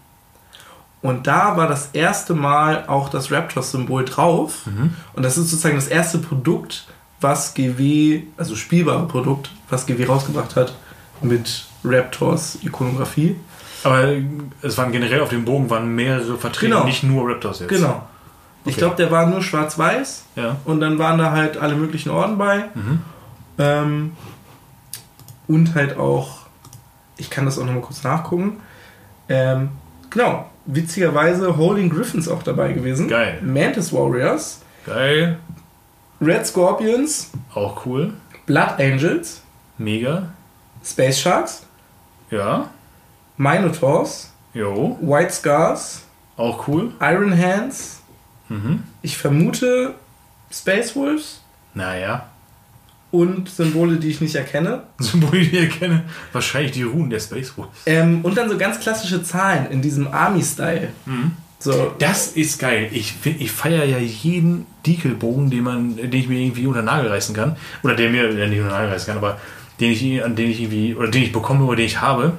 Und 1.02 1.26
da 1.26 1.56
war 1.56 1.66
das 1.68 1.90
erste 1.92 2.34
Mal 2.34 2.86
auch 2.86 3.08
das 3.10 3.30
Raptors-Symbol 3.30 4.04
drauf. 4.06 4.66
Mhm. 4.66 4.94
Und 5.14 5.22
das 5.22 5.36
ist 5.36 5.50
sozusagen 5.50 5.76
das 5.76 5.88
erste 5.88 6.18
Produkt, 6.18 6.86
was 7.20 7.54
GW, 7.54 8.22
also 8.36 8.54
spielbare 8.56 9.06
Produkt, 9.06 9.50
was 9.68 9.86
GW 9.86 10.04
rausgebracht 10.06 10.56
hat 10.56 10.74
mit 11.20 11.64
Raptors 11.84 12.58
Ikonografie. 12.62 13.36
Aber 13.84 14.08
es 14.62 14.76
waren 14.76 14.92
generell 14.92 15.20
auf 15.20 15.30
dem 15.30 15.44
Bogen 15.44 15.70
waren 15.70 15.94
mehrere 15.94 16.36
vertreten, 16.36 16.72
Genau. 16.72 16.84
nicht 16.84 17.02
nur 17.02 17.28
Raptors 17.30 17.60
jetzt. 17.60 17.68
Genau. 17.70 18.06
Ich 18.64 18.72
Okay. 18.74 18.80
glaube, 18.80 18.96
der 18.96 19.10
war 19.10 19.26
nur 19.26 19.42
schwarz-weiß 19.42 20.24
Ja. 20.36 20.56
und 20.66 20.80
dann 20.80 20.98
waren 20.98 21.18
da 21.18 21.30
halt 21.32 21.56
alle 21.56 21.74
möglichen 21.76 22.10
Orden 22.10 22.36
bei. 22.36 22.64
Mhm. 22.74 23.00
Ähm, 23.58 24.12
und 25.48 25.74
halt 25.74 25.96
auch, 25.96 26.40
ich 27.16 27.30
kann 27.30 27.44
das 27.46 27.58
auch 27.58 27.64
nochmal 27.64 27.80
kurz 27.82 28.02
nachgucken. 28.04 28.58
Ähm, 29.28 29.70
genau, 30.10 30.50
witzigerweise 30.66 31.56
Holding 31.56 31.88
Griffins 31.90 32.28
auch 32.28 32.42
dabei 32.42 32.72
gewesen. 32.72 33.08
Geil. 33.08 33.38
Mantis 33.42 33.92
Warriors. 33.92 34.60
Geil. 34.86 35.38
Red 36.20 36.46
Scorpions, 36.46 37.30
Auch 37.54 37.84
cool. 37.86 38.12
Blood 38.46 38.78
Angels, 38.78 39.40
Mega. 39.78 40.28
Space 40.84 41.18
Sharks, 41.20 41.62
Ja. 42.30 42.68
Minotaurs, 43.36 44.30
Jo. 44.54 44.98
White 45.00 45.32
Scars, 45.32 46.02
Auch 46.36 46.66
cool. 46.68 46.92
Iron 47.00 47.36
Hands. 47.36 48.00
Mhm. 48.48 48.82
Ich 49.02 49.16
vermute 49.16 49.94
Space 50.50 50.94
Wolves 50.96 51.40
Naja. 51.74 52.26
und 53.12 53.48
Symbole, 53.48 53.96
die 53.96 54.08
ich 54.08 54.20
nicht 54.20 54.34
erkenne. 54.34 54.82
Symbole, 54.98 55.40
die 55.40 55.56
ich 55.56 55.62
erkenne. 55.72 56.04
Wahrscheinlich 56.32 56.72
die 56.72 56.82
Runen 56.82 57.10
der 57.10 57.20
Space 57.20 57.56
Wolves. 57.56 57.72
Ähm, 57.86 58.20
und 58.24 58.36
dann 58.36 58.48
so 58.50 58.58
ganz 58.58 58.78
klassische 58.80 59.22
Zahlen 59.22 59.70
in 59.70 59.80
diesem 59.82 60.08
Army-Style. 60.12 60.88
So, 61.62 61.92
Das 61.98 62.28
ist 62.28 62.58
geil. 62.58 62.88
Ich, 62.90 63.14
ich 63.24 63.52
feiere 63.52 63.84
ja 63.84 63.98
jeden 63.98 64.66
Dekelbogen, 64.86 65.50
den 65.50 65.62
man, 65.62 65.96
den 65.96 66.12
ich 66.12 66.26
mir 66.26 66.40
irgendwie 66.40 66.66
unter 66.66 66.80
den 66.80 66.86
Nagel 66.86 67.10
reißen 67.10 67.34
kann. 67.34 67.56
Oder 67.82 67.94
der 67.94 68.08
mir, 68.10 68.32
der 68.32 68.48
nicht 68.48 68.58
unter 68.58 68.70
den 68.70 68.78
Nagel 68.78 68.92
reißen 68.92 69.06
kann, 69.06 69.18
aber 69.18 69.38
den 69.78 69.92
ich, 69.92 70.24
an 70.24 70.36
den 70.36 70.50
ich 70.50 70.60
irgendwie, 70.60 70.94
oder 70.94 71.08
den 71.08 71.22
ich 71.22 71.32
bekomme 71.32 71.64
oder 71.66 71.76
den 71.76 71.86
ich 71.86 72.00
habe, 72.00 72.32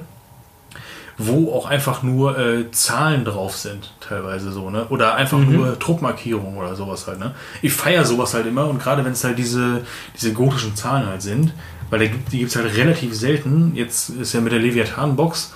wo 1.18 1.52
auch 1.52 1.66
einfach 1.66 2.02
nur 2.02 2.36
äh, 2.36 2.70
Zahlen 2.72 3.24
drauf 3.24 3.56
sind, 3.56 3.92
teilweise 4.00 4.50
so, 4.50 4.70
ne? 4.70 4.86
Oder 4.88 5.14
einfach 5.14 5.38
nur 5.38 5.76
Druckmarkierungen 5.76 6.56
oder 6.56 6.74
sowas 6.74 7.06
halt, 7.06 7.20
ne? 7.20 7.34
Ich 7.60 7.72
feiere 7.72 8.04
sowas 8.04 8.34
halt 8.34 8.46
immer 8.46 8.66
und 8.66 8.82
gerade 8.82 9.04
wenn 9.04 9.12
es 9.12 9.22
halt 9.22 9.38
diese, 9.38 9.82
diese 10.16 10.32
gotischen 10.32 10.74
Zahlen 10.74 11.06
halt 11.06 11.22
sind, 11.22 11.52
weil 11.90 12.08
die 12.32 12.38
gibt 12.38 12.50
es 12.50 12.56
halt 12.56 12.74
relativ 12.76 13.14
selten. 13.14 13.72
Jetzt 13.76 14.08
ist 14.08 14.32
ja 14.32 14.40
mit 14.40 14.52
der 14.52 14.58
Leviathan-Box, 14.58 15.52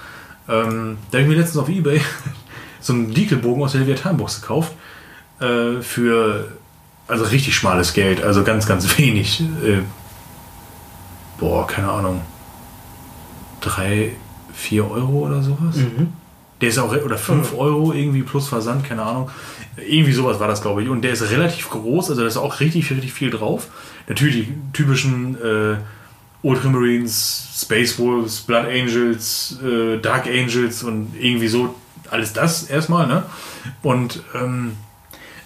ähm, 0.48 0.98
da 1.10 1.18
habe 1.18 1.22
ich 1.22 1.28
mir 1.28 1.40
letztens 1.40 1.58
auf 1.58 1.68
Ebay 1.68 2.00
so 2.86 2.92
einen 2.92 3.12
Dekelbogen 3.12 3.62
aus 3.62 3.72
der 3.72 3.82
Leviathan-Box 3.82 4.40
gekauft. 4.40 4.72
Äh, 5.40 5.82
für 5.82 6.48
also 7.08 7.24
richtig 7.24 7.54
schmales 7.54 7.92
Geld, 7.92 8.22
also 8.22 8.42
ganz, 8.42 8.66
ganz 8.66 8.98
wenig. 8.98 9.40
Äh, 9.40 9.82
boah, 11.38 11.66
keine 11.66 11.90
Ahnung. 11.90 12.22
Drei, 13.60 14.12
vier 14.54 14.90
Euro 14.90 15.26
oder 15.26 15.42
sowas. 15.42 15.76
Der 16.60 16.68
ist 16.70 16.78
auch, 16.78 16.90
oder 16.96 17.18
fünf 17.18 17.52
Euro 17.54 17.92
irgendwie 17.92 18.22
plus 18.22 18.48
Versand, 18.48 18.84
keine 18.84 19.02
Ahnung. 19.02 19.30
Irgendwie 19.76 20.12
sowas 20.12 20.40
war 20.40 20.48
das, 20.48 20.62
glaube 20.62 20.82
ich. 20.82 20.88
Und 20.88 21.02
der 21.02 21.12
ist 21.12 21.30
relativ 21.30 21.68
groß, 21.68 22.10
also 22.10 22.22
da 22.22 22.26
ist 22.26 22.38
auch 22.38 22.60
richtig, 22.60 22.90
richtig 22.90 23.12
viel 23.12 23.30
drauf. 23.30 23.68
Natürlich 24.08 24.46
die 24.46 24.54
typischen 24.72 25.36
äh, 25.36 25.76
Ultramarines, 26.42 27.48
Space 27.60 27.98
Wolves, 27.98 28.40
Blood 28.40 28.66
Angels, 28.66 29.58
äh, 29.62 29.98
Dark 29.98 30.26
Angels 30.26 30.82
und 30.82 31.12
irgendwie 31.20 31.48
so 31.48 31.74
alles 32.12 32.32
das 32.32 32.64
erstmal, 32.64 33.06
ne? 33.06 33.24
Und 33.82 34.22
ähm, 34.34 34.76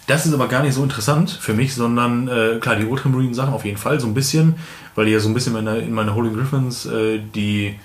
das 0.07 0.25
ist 0.25 0.33
aber 0.33 0.47
gar 0.47 0.63
nicht 0.63 0.73
so 0.73 0.83
interessant 0.83 1.29
für 1.29 1.53
mich, 1.53 1.73
sondern 1.73 2.27
äh, 2.27 2.57
klar, 2.59 2.75
die 2.75 2.85
Ultramarine-Sachen 2.85 3.53
auf 3.53 3.65
jeden 3.65 3.77
Fall 3.77 3.99
so 3.99 4.07
ein 4.07 4.13
bisschen, 4.13 4.55
weil 4.95 5.05
die 5.05 5.11
ja 5.11 5.19
so 5.19 5.29
ein 5.29 5.33
bisschen 5.33 5.55
in 5.55 5.63
meine, 5.63 5.79
in 5.79 5.93
meine 5.93 6.15
Holy 6.15 6.33
Griffins 6.33 6.85
äh, 6.85 7.19
die 7.19 7.79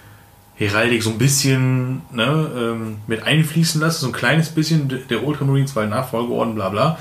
Heraldik 0.56 1.02
so 1.02 1.10
ein 1.10 1.18
bisschen 1.18 2.02
ne, 2.10 2.50
ähm, 2.56 2.96
mit 3.06 3.22
einfließen 3.22 3.80
lasse, 3.80 4.00
so 4.00 4.06
ein 4.06 4.12
kleines 4.12 4.48
bisschen 4.48 5.06
der 5.08 5.22
Ultramarines, 5.22 5.76
weil 5.76 5.88
Nachfolgeorden, 5.88 6.54
bla 6.54 6.70
bla. 6.70 6.98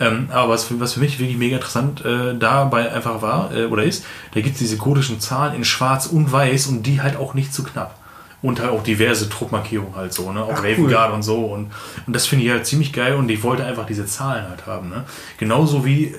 Ähm, 0.00 0.28
aber 0.32 0.54
was 0.54 0.64
für, 0.64 0.80
was 0.80 0.94
für 0.94 1.00
mich 1.00 1.20
wirklich 1.20 1.36
mega 1.36 1.56
interessant 1.56 2.04
äh, 2.04 2.36
dabei 2.36 2.90
einfach 2.92 3.22
war 3.22 3.54
äh, 3.54 3.66
oder 3.66 3.84
ist, 3.84 4.04
da 4.32 4.40
gibt 4.40 4.54
es 4.54 4.58
diese 4.58 4.76
kodischen 4.76 5.20
Zahlen 5.20 5.54
in 5.54 5.64
schwarz 5.64 6.06
und 6.06 6.32
weiß 6.32 6.66
und 6.66 6.82
die 6.82 7.00
halt 7.00 7.16
auch 7.16 7.34
nicht 7.34 7.54
zu 7.54 7.62
knapp. 7.62 7.96
Und 8.44 8.60
halt 8.60 8.70
auch 8.72 8.82
diverse 8.82 9.28
Druckmarkierungen 9.28 9.96
halt 9.96 10.12
so, 10.12 10.30
ne? 10.30 10.42
Auch 10.44 10.52
Ach, 10.52 10.62
Raven 10.62 10.84
cool. 10.84 10.90
Guard 10.90 11.14
und 11.14 11.22
so. 11.22 11.36
Und, 11.46 11.70
und 12.06 12.14
das 12.14 12.26
finde 12.26 12.44
ich 12.44 12.50
halt 12.50 12.66
ziemlich 12.66 12.92
geil 12.92 13.14
und 13.14 13.30
ich 13.30 13.42
wollte 13.42 13.64
einfach 13.64 13.86
diese 13.86 14.04
Zahlen 14.04 14.46
halt 14.50 14.66
haben, 14.66 14.90
ne? 14.90 15.04
Genauso 15.38 15.86
wie, 15.86 16.14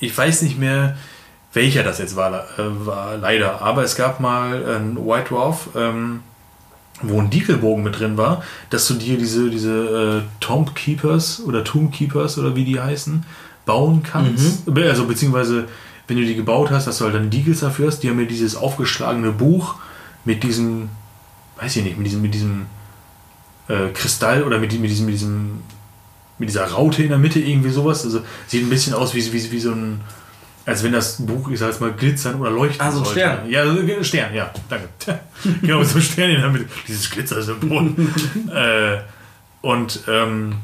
ich 0.00 0.16
weiß 0.16 0.40
nicht 0.42 0.58
mehr, 0.58 0.96
welcher 1.52 1.82
das 1.82 1.98
jetzt 1.98 2.16
war, 2.16 2.32
äh, 2.32 2.86
war 2.86 3.18
leider, 3.18 3.60
aber 3.60 3.82
es 3.84 3.94
gab 3.94 4.20
mal 4.20 4.64
ein 4.76 4.96
White 4.96 5.28
Dwarf, 5.28 5.68
ähm, 5.76 6.20
wo 7.02 7.20
ein 7.20 7.28
Diekelbogen 7.28 7.84
mit 7.84 7.98
drin 8.00 8.16
war, 8.16 8.42
dass 8.70 8.88
du 8.88 8.94
dir 8.94 9.18
diese, 9.18 9.50
diese 9.50 10.22
äh, 10.24 10.28
Tomb 10.40 10.74
Keepers 10.74 11.42
oder 11.46 11.62
Tomb 11.62 11.92
Keepers 11.92 12.38
oder 12.38 12.56
wie 12.56 12.64
die 12.64 12.80
heißen, 12.80 13.22
bauen 13.66 14.02
kannst. 14.02 14.64
Be- 14.72 14.88
Also 14.88 15.04
beziehungsweise, 15.04 15.68
wenn 16.08 16.16
du 16.16 16.24
die 16.24 16.36
gebaut 16.36 16.70
hast, 16.70 16.86
dass 16.86 16.96
du 16.98 17.04
halt 17.04 17.14
dann 17.14 17.28
Diegels 17.28 17.60
dafür 17.60 17.88
hast, 17.88 18.00
die 18.00 18.08
haben 18.08 18.16
mir 18.16 18.26
dieses 18.26 18.56
aufgeschlagene 18.56 19.30
Buch 19.32 19.74
mit 20.24 20.42
diesem, 20.42 20.88
weiß 21.56 21.76
ich 21.76 21.84
nicht, 21.84 21.96
mit 21.96 22.06
diesem, 22.06 22.22
mit 22.22 22.34
diesem 22.34 22.66
äh, 23.68 23.88
Kristall 23.92 24.42
oder 24.42 24.58
mit, 24.58 24.78
mit 24.78 24.90
diesem, 24.90 25.06
mit 25.06 25.14
diesem, 25.14 25.62
mit 26.38 26.48
dieser 26.48 26.66
Raute 26.70 27.02
in 27.02 27.08
der 27.08 27.18
Mitte, 27.18 27.40
irgendwie 27.40 27.70
sowas. 27.70 28.04
Also 28.04 28.20
sieht 28.46 28.64
ein 28.64 28.70
bisschen 28.70 28.94
aus 28.94 29.14
wie, 29.14 29.32
wie, 29.32 29.52
wie 29.52 29.60
so 29.60 29.72
ein, 29.72 30.00
als 30.66 30.82
wenn 30.82 30.92
das 30.92 31.24
Buch, 31.24 31.48
ich 31.50 31.58
sag 31.58 31.68
jetzt 31.68 31.80
mal, 31.80 31.92
glitzern 31.92 32.40
oder 32.40 32.50
leuchten 32.50 32.84
Ah, 32.84 32.90
so 32.90 32.98
ein 32.98 33.04
sollte. 33.04 33.20
Stern. 33.20 33.50
Ja, 33.50 33.64
so 33.64 33.78
ein 33.80 34.04
Stern, 34.04 34.34
ja, 34.34 34.52
danke. 34.68 34.88
genau, 35.62 35.82
so 35.82 35.98
ein 35.98 36.02
Stern 36.02 36.30
in 36.30 36.40
der 36.40 36.50
Mitte. 36.50 36.66
Dieses 36.86 37.10
Glitzersymbol. 37.10 37.94
äh, 38.54 38.98
und 39.62 40.00
ähm, 40.08 40.56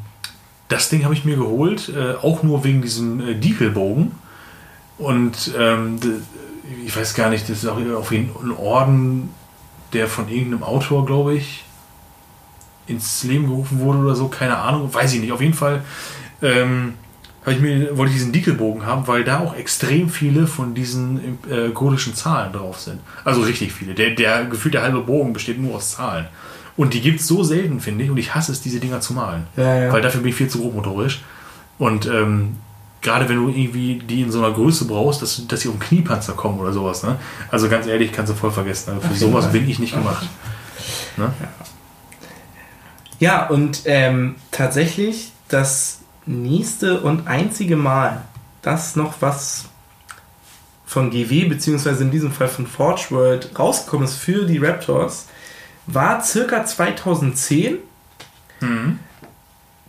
das 0.68 0.88
Ding 0.88 1.04
habe 1.04 1.14
ich 1.14 1.24
mir 1.24 1.36
geholt, 1.36 1.88
äh, 1.88 2.14
auch 2.14 2.42
nur 2.42 2.64
wegen 2.64 2.82
diesem 2.82 3.20
äh, 3.20 3.34
Diekelbogen. 3.34 4.12
Und 4.98 5.52
ähm, 5.58 5.98
ich 6.84 6.96
weiß 6.96 7.14
gar 7.14 7.30
nicht, 7.30 7.48
das 7.48 7.58
ist 7.58 7.66
auch 7.66 7.78
auf 7.96 8.12
jeden 8.12 8.30
ein 8.42 8.52
Orden, 8.52 9.30
der 9.92 10.08
von 10.08 10.28
irgendeinem 10.28 10.62
Autor, 10.62 11.06
glaube 11.06 11.34
ich, 11.34 11.64
ins 12.86 13.22
Leben 13.24 13.46
gerufen 13.46 13.80
wurde 13.80 13.98
oder 13.98 14.14
so, 14.14 14.28
keine 14.28 14.58
Ahnung, 14.58 14.92
weiß 14.92 15.14
ich 15.14 15.20
nicht. 15.20 15.32
Auf 15.32 15.40
jeden 15.40 15.54
Fall 15.54 15.82
ähm, 16.42 16.94
ich 17.50 17.60
mir, 17.60 17.96
wollte 17.96 18.12
ich 18.12 18.18
diesen 18.18 18.32
Dickelbogen 18.32 18.86
haben, 18.86 19.06
weil 19.08 19.24
da 19.24 19.40
auch 19.40 19.56
extrem 19.56 20.08
viele 20.08 20.46
von 20.46 20.74
diesen 20.74 21.38
äh, 21.50 21.70
kodischen 21.70 22.14
Zahlen 22.14 22.52
drauf 22.52 22.78
sind. 22.78 23.00
Also 23.24 23.42
richtig 23.42 23.72
viele. 23.72 23.94
Der, 23.94 24.10
der 24.10 24.44
gefühlt 24.44 24.74
der 24.74 24.82
halbe 24.82 25.00
Bogen 25.00 25.32
besteht 25.32 25.60
nur 25.60 25.76
aus 25.76 25.92
Zahlen. 25.92 26.26
Und 26.76 26.94
die 26.94 27.00
gibt 27.00 27.20
es 27.20 27.26
so 27.26 27.42
selten, 27.42 27.80
finde 27.80 28.04
ich, 28.04 28.10
und 28.10 28.16
ich 28.16 28.34
hasse 28.34 28.52
es, 28.52 28.60
diese 28.60 28.78
Dinger 28.78 29.00
zu 29.00 29.12
malen. 29.12 29.46
Ja, 29.56 29.74
ja. 29.74 29.92
Weil 29.92 30.02
dafür 30.02 30.20
bin 30.20 30.30
ich 30.30 30.36
viel 30.36 30.48
zu 30.48 30.60
grobmotorisch. 30.60 31.22
Und 31.78 32.06
ähm, 32.06 32.56
gerade 33.02 33.28
wenn 33.28 33.36
du 33.36 33.48
irgendwie 33.48 33.96
die 33.96 34.22
in 34.22 34.30
so 34.30 34.38
einer 34.38 34.54
Größe 34.54 34.86
brauchst, 34.86 35.20
dass, 35.20 35.46
dass 35.46 35.60
sie 35.60 35.68
um 35.68 35.78
Kniepanzer 35.78 36.32
kommen 36.32 36.60
oder 36.60 36.72
sowas. 36.72 37.02
Ne? 37.02 37.18
Also 37.50 37.68
ganz 37.68 37.86
ehrlich, 37.86 38.12
kannst 38.12 38.32
du 38.32 38.36
voll 38.36 38.52
vergessen. 38.52 38.90
Also 38.90 39.02
für 39.02 39.14
jeden 39.14 39.32
sowas 39.32 39.52
bin 39.52 39.68
ich 39.68 39.78
nicht 39.78 39.94
gemacht. 39.94 40.26
Ne? 41.16 41.32
Ja, 43.18 43.46
und 43.48 43.82
ähm, 43.84 44.36
tatsächlich 44.50 45.32
das 45.48 46.00
nächste 46.26 47.00
und 47.00 47.26
einzige 47.26 47.76
Mal, 47.76 48.22
dass 48.62 48.96
noch 48.96 49.14
was 49.20 49.66
von 50.86 51.10
GW, 51.10 51.46
beziehungsweise 51.46 52.04
in 52.04 52.10
diesem 52.10 52.32
Fall 52.32 52.48
von 52.48 52.66
Forge 52.66 53.06
World, 53.10 53.58
rausgekommen 53.58 54.06
ist 54.06 54.16
für 54.16 54.46
die 54.46 54.58
Raptors, 54.58 55.26
war 55.86 56.22
circa 56.22 56.64
2010. 56.64 57.78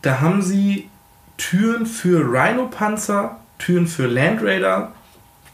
Da 0.01 0.21
haben 0.21 0.41
sie 0.41 0.89
Türen 1.37 1.85
für 1.85 2.19
Rhino-Panzer, 2.21 3.37
Türen 3.59 3.87
für 3.87 4.07
Land 4.07 4.41
Raider 4.43 4.91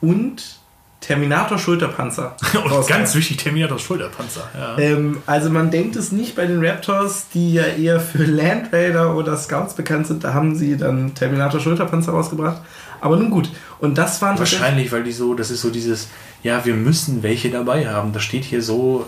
und 0.02 0.58
Terminator-Schulterpanzer. 1.02 2.36
Und 2.54 2.58
rausgebracht. 2.58 2.88
ganz 2.90 3.16
wichtig, 3.16 3.38
Terminator 3.38 3.80
Schulterpanzer. 3.80 4.50
Ja. 4.58 4.78
Ähm, 4.78 5.22
also 5.26 5.50
man 5.50 5.72
denkt 5.72 5.96
es 5.96 6.12
nicht 6.12 6.36
bei 6.36 6.46
den 6.46 6.64
Raptors, 6.64 7.28
die 7.34 7.54
ja 7.54 7.64
eher 7.64 8.00
für 8.02 8.24
Land 8.26 8.74
Raider 8.74 9.16
oder 9.16 9.38
Scouts 9.38 9.76
bekannt 9.76 10.08
sind. 10.08 10.24
Da 10.24 10.34
haben 10.34 10.56
sie 10.56 10.76
dann 10.78 11.16
Terminator 11.16 11.60
Schulterpanzer 11.60 12.12
rausgebracht. 12.12 12.62
Aber 13.02 13.16
nun 13.16 13.30
gut. 13.30 13.50
Und 13.80 13.98
das 13.98 14.22
waren 14.22 14.38
Wahrscheinlich, 14.38 14.92
weil 14.92 15.04
die 15.04 15.14
so, 15.14 15.34
das 15.36 15.52
ist 15.52 15.62
so 15.62 15.70
dieses, 15.70 16.10
ja, 16.44 16.66
wir 16.66 16.74
müssen 16.76 17.24
welche 17.24 17.50
dabei 17.50 17.88
haben. 17.88 18.12
Das 18.12 18.24
steht 18.24 18.44
hier 18.44 18.62
so, 18.62 19.08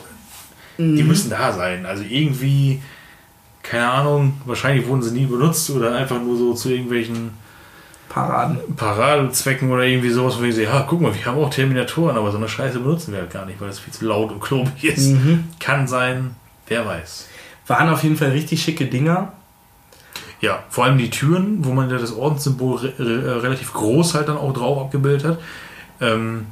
Mhm. 0.77 0.95
die 0.95 1.03
müssen 1.03 1.29
da 1.29 1.51
sein. 1.51 1.85
Also 1.85 2.03
irgendwie, 2.07 2.81
keine 3.63 3.89
Ahnung, 3.89 4.41
wahrscheinlich 4.45 4.87
wurden 4.87 5.01
sie 5.01 5.11
nie 5.11 5.25
benutzt 5.25 5.69
oder 5.69 5.95
einfach 5.95 6.19
nur 6.21 6.37
so 6.37 6.53
zu 6.53 6.69
irgendwelchen 6.69 7.31
Paraden. 8.09 8.59
Paradezwecken 8.75 9.71
oder 9.71 9.83
irgendwie 9.83 10.09
sowas, 10.09 10.37
wo 10.39 10.43
ich 10.43 10.55
sehe, 10.55 10.65
ja, 10.65 10.85
guck 10.87 10.99
mal, 10.99 11.13
wir 11.15 11.25
haben 11.25 11.37
auch 11.37 11.49
Terminatoren, 11.49 12.17
aber 12.17 12.31
so 12.31 12.37
eine 12.37 12.49
Scheiße 12.49 12.79
benutzen 12.79 13.13
wir 13.13 13.21
halt 13.21 13.31
gar 13.31 13.45
nicht, 13.45 13.61
weil 13.61 13.69
das 13.69 13.79
viel 13.79 13.93
zu 13.93 14.05
laut 14.05 14.31
und 14.31 14.41
klobig 14.41 14.83
ist. 14.83 15.11
Mhm. 15.11 15.45
Kann 15.59 15.87
sein, 15.87 16.35
wer 16.67 16.85
weiß. 16.85 17.27
Waren 17.67 17.89
auf 17.89 18.03
jeden 18.03 18.17
Fall 18.17 18.31
richtig 18.31 18.61
schicke 18.61 18.85
Dinger. 18.85 19.31
Ja, 20.41 20.63
vor 20.69 20.85
allem 20.85 20.97
die 20.97 21.09
Türen, 21.09 21.63
wo 21.63 21.71
man 21.71 21.89
ja 21.89 21.97
das 21.97 22.13
Ordenssymbol 22.13 22.77
re 22.79 22.93
re 22.99 23.43
relativ 23.43 23.73
groß 23.73 24.15
halt 24.15 24.27
dann 24.27 24.37
auch 24.37 24.53
drauf 24.53 24.79
abgebildet 24.79 25.23
hat, 25.25 25.39
ähm, 26.01 26.47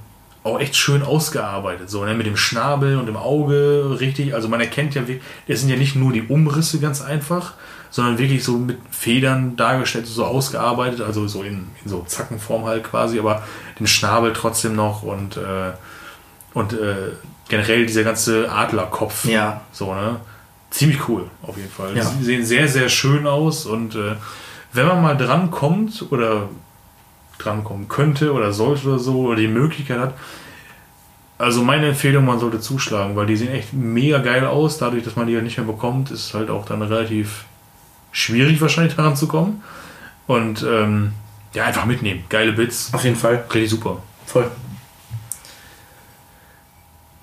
auch 0.49 0.59
echt 0.59 0.75
schön 0.75 1.03
ausgearbeitet. 1.03 1.89
So, 1.89 2.03
ne? 2.05 2.13
mit 2.13 2.25
dem 2.25 2.37
Schnabel 2.37 2.97
und 2.97 3.05
dem 3.05 3.17
Auge 3.17 3.97
richtig. 3.99 4.33
Also 4.33 4.47
man 4.49 4.59
erkennt 4.59 4.95
ja, 4.95 5.07
wie- 5.07 5.21
das 5.47 5.61
sind 5.61 5.69
ja 5.69 5.75
nicht 5.75 5.95
nur 5.95 6.11
die 6.13 6.23
Umrisse 6.23 6.79
ganz 6.79 7.01
einfach, 7.01 7.53
sondern 7.91 8.17
wirklich 8.17 8.43
so 8.43 8.53
mit 8.57 8.77
Federn 8.91 9.55
dargestellt, 9.55 10.05
so 10.07 10.25
ausgearbeitet, 10.25 11.01
also 11.01 11.27
so 11.27 11.41
in, 11.43 11.67
in 11.83 11.89
so 11.89 12.03
Zackenform 12.05 12.65
halt 12.65 12.83
quasi, 12.83 13.17
aber 13.19 13.43
den 13.79 13.87
Schnabel 13.87 14.31
trotzdem 14.33 14.75
noch 14.75 15.01
und, 15.03 15.37
äh, 15.37 15.71
und 16.53 16.73
äh, 16.73 16.95
generell 17.47 17.85
dieser 17.87 18.03
ganze 18.03 18.51
Adlerkopf. 18.51 19.25
Ja. 19.25 19.61
So, 19.71 19.93
ne? 19.93 20.17
Ziemlich 20.69 21.07
cool, 21.09 21.23
auf 21.41 21.57
jeden 21.57 21.71
Fall. 21.71 21.97
Ja. 21.97 22.03
Sie 22.05 22.23
sehen 22.23 22.45
sehr, 22.45 22.67
sehr 22.67 22.89
schön 22.89 23.25
aus 23.25 23.65
und 23.65 23.95
äh, 23.95 24.15
wenn 24.71 24.85
man 24.85 25.01
mal 25.01 25.17
dran 25.17 25.49
kommt 25.49 26.05
oder 26.11 26.47
drankommen 27.39 27.87
könnte 27.87 28.33
oder 28.33 28.53
sollte 28.53 28.87
oder 28.87 28.99
so 28.99 29.19
oder 29.21 29.37
die 29.37 29.47
Möglichkeit 29.47 29.99
hat. 29.99 30.13
Also 31.39 31.63
meine 31.63 31.87
Empfehlung, 31.87 32.25
man 32.25 32.37
sollte 32.37 32.59
zuschlagen, 32.59 33.15
weil 33.15 33.25
die 33.25 33.37
sehen 33.37 33.53
echt 33.53 33.73
mega 33.73 34.19
geil 34.19 34.45
aus. 34.45 34.77
Dadurch, 34.77 35.03
dass 35.03 35.15
man 35.15 35.25
die 35.27 35.33
ja 35.33 35.41
nicht 35.41 35.57
mehr 35.57 35.65
bekommt, 35.65 36.11
ist 36.11 36.25
es 36.25 36.33
halt 36.33 36.49
auch 36.49 36.65
dann 36.65 36.81
relativ 36.81 37.45
schwierig 38.11 38.59
wahrscheinlich 38.59 38.95
daran 38.95 39.15
zu 39.15 39.27
kommen. 39.27 39.63
Und 40.27 40.63
ähm, 40.63 41.13
ja, 41.53 41.65
einfach 41.65 41.85
mitnehmen. 41.85 42.25
Geile 42.29 42.51
Bits. 42.51 42.93
Auf 42.93 43.03
jeden 43.05 43.15
Fall. 43.15 43.45
Richtig 43.53 43.69
super. 43.69 44.03
Voll. 44.25 44.51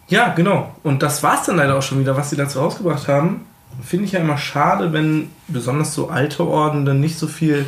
Ja, 0.08 0.32
genau. 0.34 0.74
Und 0.82 1.02
das 1.02 1.22
war's 1.22 1.44
dann 1.44 1.56
leider 1.56 1.76
auch 1.76 1.82
schon 1.82 2.00
wieder, 2.00 2.16
was 2.16 2.30
sie 2.30 2.36
dazu 2.36 2.60
rausgebracht 2.60 3.08
haben. 3.08 3.46
Finde 3.82 4.06
ich 4.06 4.12
ja 4.12 4.20
immer 4.20 4.38
schade, 4.38 4.92
wenn 4.92 5.30
besonders 5.48 5.94
so 5.94 6.08
alte 6.08 6.46
Orden 6.46 6.86
dann 6.86 7.00
nicht 7.00 7.18
so 7.18 7.26
viel 7.26 7.66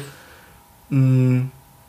mh, 0.88 1.42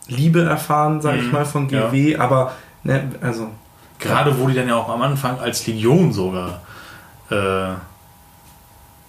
Liebe 0.09 0.43
erfahren, 0.43 1.01
sag 1.01 1.15
ich 1.17 1.23
Mhm, 1.25 1.31
mal, 1.31 1.45
von 1.45 1.67
GW. 1.67 2.17
Aber, 2.17 2.53
ne, 2.83 3.09
also, 3.21 3.49
Gerade 3.99 4.37
wo 4.39 4.47
die 4.47 4.55
dann 4.55 4.67
ja 4.67 4.75
auch 4.75 4.89
am 4.89 5.01
Anfang 5.01 5.39
als 5.39 5.65
Legion 5.67 6.11
sogar 6.13 6.61
äh, 7.29 7.73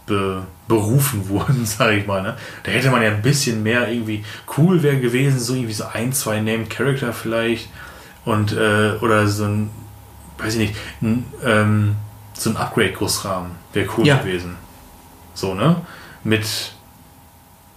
be, 0.06 0.42
berufen 0.68 1.28
wurden, 1.28 1.64
sage 1.66 1.96
ich 1.98 2.06
mal. 2.06 2.22
Ne? 2.22 2.36
Da 2.64 2.70
hätte 2.72 2.90
man 2.90 3.02
ja 3.02 3.08
ein 3.10 3.22
bisschen 3.22 3.62
mehr 3.62 3.88
irgendwie 3.90 4.24
cool 4.56 4.82
wäre 4.82 4.98
gewesen, 5.00 5.38
so 5.38 5.54
irgendwie 5.54 5.72
so 5.74 5.84
ein, 5.92 6.12
zwei 6.12 6.40
Named 6.40 6.70
Character 6.70 7.12
vielleicht 7.12 7.68
und 8.24 8.52
äh, 8.52 8.92
oder 9.00 9.26
so 9.28 9.44
ein, 9.44 9.70
weiß 10.38 10.54
ich 10.54 10.60
nicht, 10.70 10.76
ein, 11.02 11.24
ähm, 11.44 11.96
so 12.34 12.50
ein 12.50 12.56
Upgrade-Gussrahmen 12.56 13.52
wäre 13.72 13.88
cool 13.96 14.06
Ja. 14.06 14.16
gewesen. 14.18 14.56
So, 15.34 15.54
ne? 15.54 15.76
Mit 16.24 16.72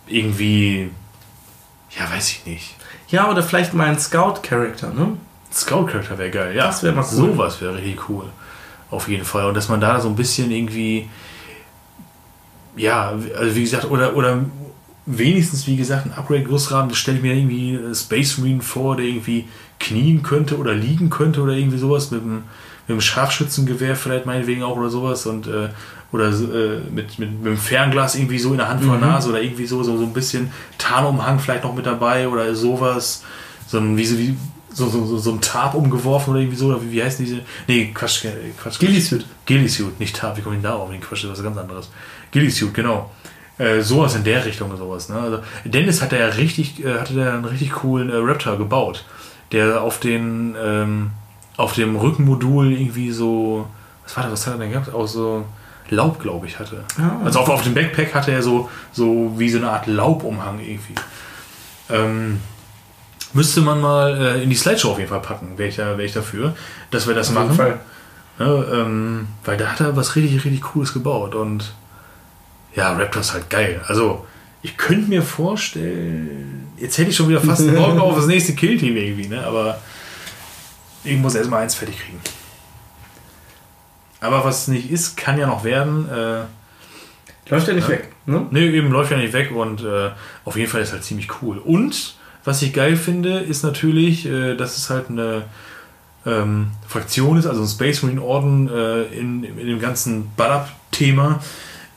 irgendwie, 0.08 0.90
ja, 1.98 2.10
weiß 2.12 2.30
ich 2.32 2.46
nicht. 2.46 2.76
Ja, 3.14 3.30
oder 3.30 3.44
vielleicht 3.44 3.76
mal 3.76 3.90
ein 3.90 4.00
Scout-Charakter, 4.00 4.92
ne? 4.92 5.16
Scout-Charakter 5.52 6.18
wäre 6.18 6.32
geil, 6.32 6.56
ja. 6.56 6.66
Das 6.66 6.82
wäre 6.82 6.96
mal 6.96 7.02
cool. 7.04 7.34
Sowas 7.36 7.62
wäre 7.62 7.76
richtig 7.76 8.10
cool. 8.10 8.26
Auf 8.90 9.08
jeden 9.08 9.24
Fall. 9.24 9.46
Und 9.46 9.54
dass 9.54 9.70
man 9.70 9.80
da 9.80 10.00
so 10.00 10.10
ein 10.10 10.16
bisschen 10.16 10.50
irgendwie, 10.50 11.08
ja, 12.76 13.14
also 13.38 13.56
wie 13.56 13.62
gesagt, 13.62 13.86
oder, 13.86 14.16
oder 14.16 14.44
wenigstens, 15.06 15.68
wie 15.68 15.78
gesagt, 15.78 16.08
ein 16.08 16.14
Upgrade-Gussrahmen, 16.14 16.90
das 16.90 16.98
stelle 16.98 17.18
ich 17.18 17.24
mir 17.24 17.36
irgendwie 17.36 17.76
äh, 17.76 17.94
Space 17.94 18.40
Marine 18.40 18.64
vor, 18.64 18.96
der 18.96 19.06
irgendwie 19.06 19.48
knien 19.80 20.24
könnte 20.24 20.58
oder 20.58 20.74
liegen 20.74 21.12
könnte 21.12 21.42
oder 21.42 21.54
irgendwie 21.54 21.78
sowas 21.78 22.10
mit 22.10 22.24
einem, 22.24 22.46
mit 22.88 22.96
einem 22.96 23.02
Scharfschützengewehr 23.02 23.96
vielleicht 23.96 24.26
meinetwegen 24.26 24.64
auch 24.64 24.76
oder 24.76 24.90
sowas 24.90 25.28
und 25.28 25.46
äh, 25.46 25.70
oder 26.14 26.28
äh, 26.28 26.80
mit, 26.92 27.18
mit, 27.18 27.32
mit 27.40 27.48
einem 27.48 27.58
Fernglas 27.58 28.16
irgendwie 28.16 28.38
so 28.38 28.52
in 28.52 28.58
der 28.58 28.70
Hand 28.70 28.84
vor 28.84 28.98
der 28.98 29.08
Nase 29.08 29.30
oder 29.30 29.42
irgendwie 29.42 29.66
so, 29.66 29.82
so, 29.84 29.98
so 29.98 30.04
ein 30.04 30.14
bisschen 30.14 30.52
Tarnumhang 30.78 31.40
vielleicht 31.40 31.64
noch 31.64 31.76
mit 31.76 31.88
dabei 31.88 32.28
oder 32.28 32.54
sowas. 32.56 33.24
So 33.68 33.80
ein, 33.80 33.98
wie, 33.98 34.06
so, 34.06 34.18
wie, 34.20 34.38
so, 34.72 34.88
so, 34.88 35.06
so, 35.06 35.18
so 35.18 35.32
ein 35.32 35.42
Tarp 35.42 35.74
umgeworfen 35.74 36.32
oder 36.32 36.42
irgendwie 36.42 36.58
so, 36.58 36.68
oder 36.68 36.82
wie, 36.84 36.92
wie 36.92 37.04
heißen 37.04 37.26
diese? 37.26 37.40
Nee, 37.68 37.92
Quatsch, 37.94 38.26
äh, 38.26 38.32
Quatsch. 38.62 38.78
Gillisuit. 38.78 39.26
Gillisuit, 39.48 40.00
nicht 40.00 40.16
Tarp, 40.16 40.38
wie 40.38 40.42
komme 40.42 40.56
ich 40.56 40.62
denn 40.62 40.72
darauf? 40.72 40.90
Nee, 40.90 41.00
Quatsch, 41.00 41.24
das 41.24 41.32
ist 41.32 41.38
was 41.38 41.44
ganz 41.44 41.58
anderes. 41.58 41.90
Gillisuit, 42.32 42.74
genau. 42.76 43.10
Äh, 43.58 43.82
sowas 43.82 44.16
in 44.16 44.24
der 44.24 44.46
Richtung 44.46 44.76
sowas. 44.78 45.10
Ne? 45.10 45.16
Also, 45.16 45.40
Dennis 45.66 46.00
hat 46.02 46.12
ja 46.12 46.28
richtig, 46.28 46.86
äh, 46.86 47.00
hatte 47.00 47.16
da 47.16 47.34
einen 47.34 47.46
richtig 47.46 47.72
coolen 47.72 48.12
äh, 48.12 48.16
Raptor 48.18 48.58
gebaut, 48.60 49.04
der 49.52 49.82
auf 49.82 50.00
den, 50.00 50.56
ähm, 50.64 51.12
auf 51.58 51.74
dem 51.74 51.96
Rückenmodul 51.96 52.72
irgendwie 52.72 53.12
so, 53.12 53.68
was 54.04 54.16
war 54.16 54.24
das, 54.24 54.34
was 54.34 54.48
hat 54.48 54.54
er 54.56 54.60
denn 54.60 54.72
gehabt? 54.72 54.94
Auch 54.94 55.08
so 55.08 55.46
Laub, 55.94 56.20
glaube 56.20 56.48
ich, 56.48 56.60
hatte. 56.60 56.84
Ah. 56.98 57.24
Also 57.26 57.40
auf, 57.40 57.50
auf 57.50 57.64
dem 57.64 57.74
Backpack 57.74 58.14
hatte 58.14 58.32
er 58.32 58.44
so, 58.44 58.70
so 58.92 59.34
wie 59.38 59.50
so 59.50 59.58
eine 59.58 59.70
Art 59.70 59.88
Laubumhang 59.88 60.60
irgendwie. 60.60 60.96
Ähm, 61.90 62.40
müsste 63.34 63.62
man 63.62 63.82
mal 63.82 64.18
äh, 64.18 64.44
in 64.44 64.50
die 64.50 64.56
Slideshow 64.56 64.92
auf 64.92 64.98
jeden 64.98 65.10
Fall 65.10 65.22
packen, 65.22 65.58
wäre 65.58 65.70
ich, 65.70 65.76
da, 65.76 65.98
wär 65.98 66.06
ich 66.06 66.14
dafür, 66.14 66.56
dass 66.92 67.08
wir 67.08 67.16
das 67.16 67.30
Auf 67.30 67.36
machen. 67.36 67.80
Ja, 68.40 68.64
ähm, 68.74 69.28
weil 69.46 69.58
da 69.58 69.68
hat 69.68 69.80
er 69.80 69.96
was 69.96 70.16
richtig, 70.16 70.44
richtig 70.44 70.62
Cooles 70.62 70.94
gebaut. 70.94 71.36
Und 71.36 71.74
ja, 72.76 72.92
Raptor 72.94 73.22
ist 73.22 73.34
halt 73.34 73.50
geil. 73.50 73.82
Also, 73.88 74.26
ich 74.64 74.78
könnte 74.78 75.10
mir 75.10 75.22
vorstellen, 75.22 76.68
jetzt 76.78 76.98
hätte 76.98 77.12
ich 77.12 77.16
schon 77.16 77.30
wieder 77.30 77.42
fast 77.42 77.66
morgen 77.66 78.00
auf 78.02 78.16
das 78.16 78.28
nächste 78.28 78.54
Killteam 78.54 78.96
irgendwie, 78.96 79.28
ne? 79.28 79.46
Aber 79.46 79.80
ich 81.04 81.18
muss 81.18 81.36
erstmal 81.36 81.64
eins 81.64 81.76
fertig 81.76 82.00
kriegen. 82.00 82.20
Aber 84.24 84.44
was 84.46 84.68
nicht 84.68 84.90
ist, 84.90 85.18
kann 85.18 85.38
ja 85.38 85.48
noch 85.48 85.64
werden. 85.64 86.08
Äh, 86.10 86.42
Läuft 87.50 87.68
ja 87.68 87.74
nicht 87.74 87.90
Ja. 87.90 87.96
weg, 87.96 88.10
ne? 88.26 88.46
Ne, 88.52 88.62
eben 88.62 88.90
läuft 88.92 89.12
ja 89.12 89.18
nicht 89.18 89.34
weg 89.34 89.52
und 89.52 89.84
äh, 89.84 90.12
auf 90.46 90.56
jeden 90.56 90.70
Fall 90.72 90.82
ist 90.82 90.94
halt 90.94 91.04
ziemlich 91.04 91.28
cool. 91.42 91.58
Und 91.58 92.16
was 92.46 92.62
ich 92.62 92.72
geil 92.74 92.96
finde, 92.96 93.40
ist 93.40 93.64
natürlich, 93.64 94.26
äh, 94.26 94.56
dass 94.56 94.78
es 94.78 94.90
halt 94.90 95.10
eine 95.10 95.44
ähm, 96.26 96.68
Fraktion 96.88 97.38
ist, 97.38 97.46
also 97.46 97.62
ein 97.62 97.68
Space 97.68 98.02
Marine 98.02 98.22
Orden 98.22 98.70
äh, 98.70 99.04
in, 99.04 99.44
in 99.44 99.68
dem 99.68 99.80
ganzen 99.82 100.32
Badab-Thema, 100.38 101.42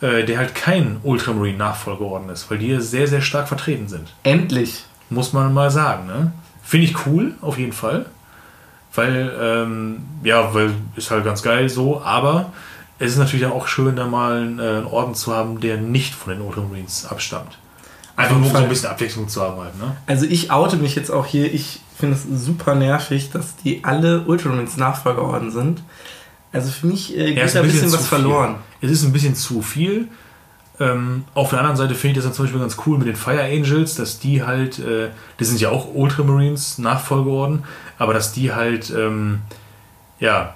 äh, 0.01 0.25
der 0.25 0.39
halt 0.39 0.57
kein 0.57 0.97
Ultramarine 1.05 1.57
Nachfolgeorden 1.59 2.29
ist, 2.29 2.51
weil 2.51 2.59
die 2.59 2.67
hier 2.67 2.81
sehr, 2.81 3.07
sehr 3.07 3.21
stark 3.21 3.47
vertreten 3.47 3.87
sind. 3.87 4.15
Endlich. 4.25 4.85
Muss 5.11 5.33
man 5.33 5.55
mal 5.55 5.71
sagen, 5.71 6.07
ne? 6.07 6.33
Finde 6.65 6.87
ich 6.87 7.07
cool, 7.07 7.35
auf 7.41 7.57
jeden 7.57 7.73
Fall. 7.73 8.07
Weil, 8.97 9.33
ähm, 9.41 9.99
ja, 10.23 10.53
weil 10.55 10.73
ist 10.97 11.11
halt 11.11 11.25
ganz 11.25 11.43
geil 11.43 11.69
so, 11.69 12.03
aber 12.03 12.53
es 12.99 13.13
ist 13.13 13.19
natürlich 13.19 13.47
auch 13.47 13.67
schön, 13.69 13.97
da 13.97 14.07
mal 14.07 14.39
einen, 14.39 14.59
äh, 14.59 14.63
einen 14.63 14.87
Orden 14.87 15.15
zu 15.15 15.35
haben, 15.35 15.61
der 15.61 15.77
nicht 15.77 16.15
von 16.15 16.33
den 16.33 16.43
Ultramarines 16.43 17.07
abstammt. 17.07 17.59
Einfach 18.17 18.39
nur 18.39 18.47
um 18.47 18.53
so 18.53 18.63
ein 18.63 18.69
bisschen 18.69 18.89
Abwechslung 18.89 19.29
zu 19.29 19.43
haben 19.43 19.61
halt, 19.61 19.79
ne? 19.79 19.95
Also 20.07 20.25
ich 20.25 20.51
oute 20.51 20.77
mich 20.79 20.95
jetzt 20.95 21.11
auch 21.11 21.27
hier. 21.27 21.53
Ich 21.53 21.81
finde 21.99 22.17
es 22.17 22.25
super 22.45 22.75
nervig, 22.75 23.31
dass 23.31 23.57
die 23.57 23.85
alle 23.85 24.23
Ultramarines 24.23 24.79
Nachfolgeorden 24.79 25.51
sind. 25.51 25.83
Also 26.51 26.71
für 26.71 26.87
mich 26.87 27.15
äh, 27.17 27.35
geht 27.35 27.45
ist 27.45 27.55
da 27.55 27.61
ein 27.61 27.67
bisschen, 27.67 27.89
zu 27.89 27.95
was 27.95 28.09
viel. 28.09 28.19
verloren. 28.19 28.57
Es 28.81 28.91
ist 28.91 29.05
ein 29.05 29.13
bisschen 29.13 29.35
zu 29.35 29.61
viel. 29.61 30.09
Ähm, 30.79 31.25
auf 31.35 31.51
der 31.51 31.61
anderen 31.61 31.77
Seite 31.77 31.95
finde 31.95 32.13
ich 32.13 32.17
das 32.17 32.25
dann 32.25 32.35
zum 32.35 32.45
Beispiel 32.45 32.61
ganz 32.61 32.77
cool 32.87 32.99
mit 32.99 33.07
den 33.07 33.17
Fire 33.17 33.43
Angels, 33.43 33.95
dass 33.95 34.19
die 34.19 34.43
halt, 34.43 34.79
äh, 34.79 35.09
die 35.41 35.45
sind 35.45 35.61
ja 35.61 35.71
auch 35.71 35.95
Ultramarines, 35.95 36.79
Nachfolgeorden, 36.79 37.65
aber 37.99 38.13
dass 38.13 38.33
die 38.33 38.53
halt, 38.53 38.91
ähm, 38.91 39.41
ja, 40.21 40.55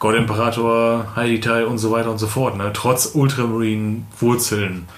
Gott 0.00 0.16
Imperator, 0.16 1.14
Heilitai 1.14 1.66
und 1.66 1.78
so 1.78 1.92
weiter 1.92 2.10
und 2.10 2.18
so 2.18 2.26
fort, 2.26 2.56
ne? 2.56 2.70
trotz 2.72 3.14
Ultramarine-Wurzeln. 3.14 4.88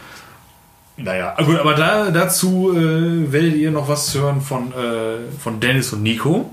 Naja, 0.97 1.35
gut, 1.45 1.59
aber 1.59 1.75
da, 1.75 2.11
dazu 2.11 2.73
äh, 2.73 3.33
werdet 3.33 3.55
ihr 3.57 3.73
noch 3.73 3.89
was 3.89 4.15
hören 4.15 4.41
von, 4.41 4.73
äh, 4.73 5.31
von 5.39 5.59
Dennis 5.59 5.93
und 5.93 6.03
Nico. 6.03 6.53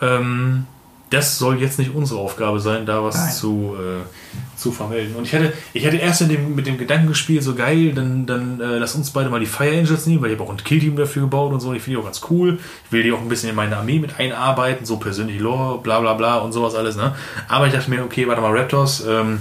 Ähm, 0.00 0.66
das 1.10 1.38
soll 1.38 1.60
jetzt 1.60 1.78
nicht 1.78 1.94
unsere 1.94 2.20
Aufgabe 2.20 2.60
sein, 2.60 2.84
da 2.84 3.02
was 3.02 3.16
Nein. 3.16 3.32
zu, 3.32 3.76
äh, 3.78 4.58
zu 4.58 4.72
vermelden. 4.72 5.16
Und 5.16 5.24
ich 5.24 5.34
hatte, 5.34 5.52
ich 5.72 5.86
hatte 5.86 5.96
erst 5.96 6.20
in 6.20 6.28
dem, 6.28 6.54
mit 6.54 6.66
dem 6.66 6.76
Gedanken 6.76 7.08
gespielt, 7.08 7.42
so 7.42 7.54
geil, 7.54 7.92
dann, 7.94 8.26
dann 8.26 8.60
äh, 8.60 8.78
lass 8.78 8.94
uns 8.94 9.10
beide 9.10 9.30
mal 9.30 9.40
die 9.40 9.46
Fire 9.46 9.70
Angels 9.70 10.06
nehmen, 10.06 10.22
weil 10.22 10.30
ich 10.30 10.38
habe 10.38 10.48
auch 10.48 10.52
ein 10.52 10.62
Killteam 10.62 10.96
dafür 10.96 11.22
gebaut 11.22 11.52
und 11.52 11.60
so. 11.60 11.72
Ich 11.72 11.82
finde 11.82 11.98
die 11.98 12.02
auch 12.02 12.06
ganz 12.06 12.20
cool. 12.30 12.58
Ich 12.84 12.92
will 12.92 13.02
die 13.02 13.12
auch 13.12 13.20
ein 13.20 13.28
bisschen 13.28 13.48
in 13.50 13.56
meine 13.56 13.76
Armee 13.76 13.98
mit 13.98 14.18
einarbeiten, 14.18 14.84
so 14.84 14.98
persönlich 14.98 15.40
Lore, 15.40 15.78
bla 15.78 16.00
bla 16.00 16.14
bla 16.14 16.38
und 16.38 16.52
sowas 16.52 16.74
alles. 16.74 16.96
Ne? 16.96 17.14
Aber 17.48 17.66
ich 17.66 17.72
dachte 17.72 17.90
mir, 17.90 18.04
okay, 18.04 18.28
warte 18.28 18.42
mal, 18.42 18.56
Raptors, 18.56 19.04
ähm, 19.06 19.40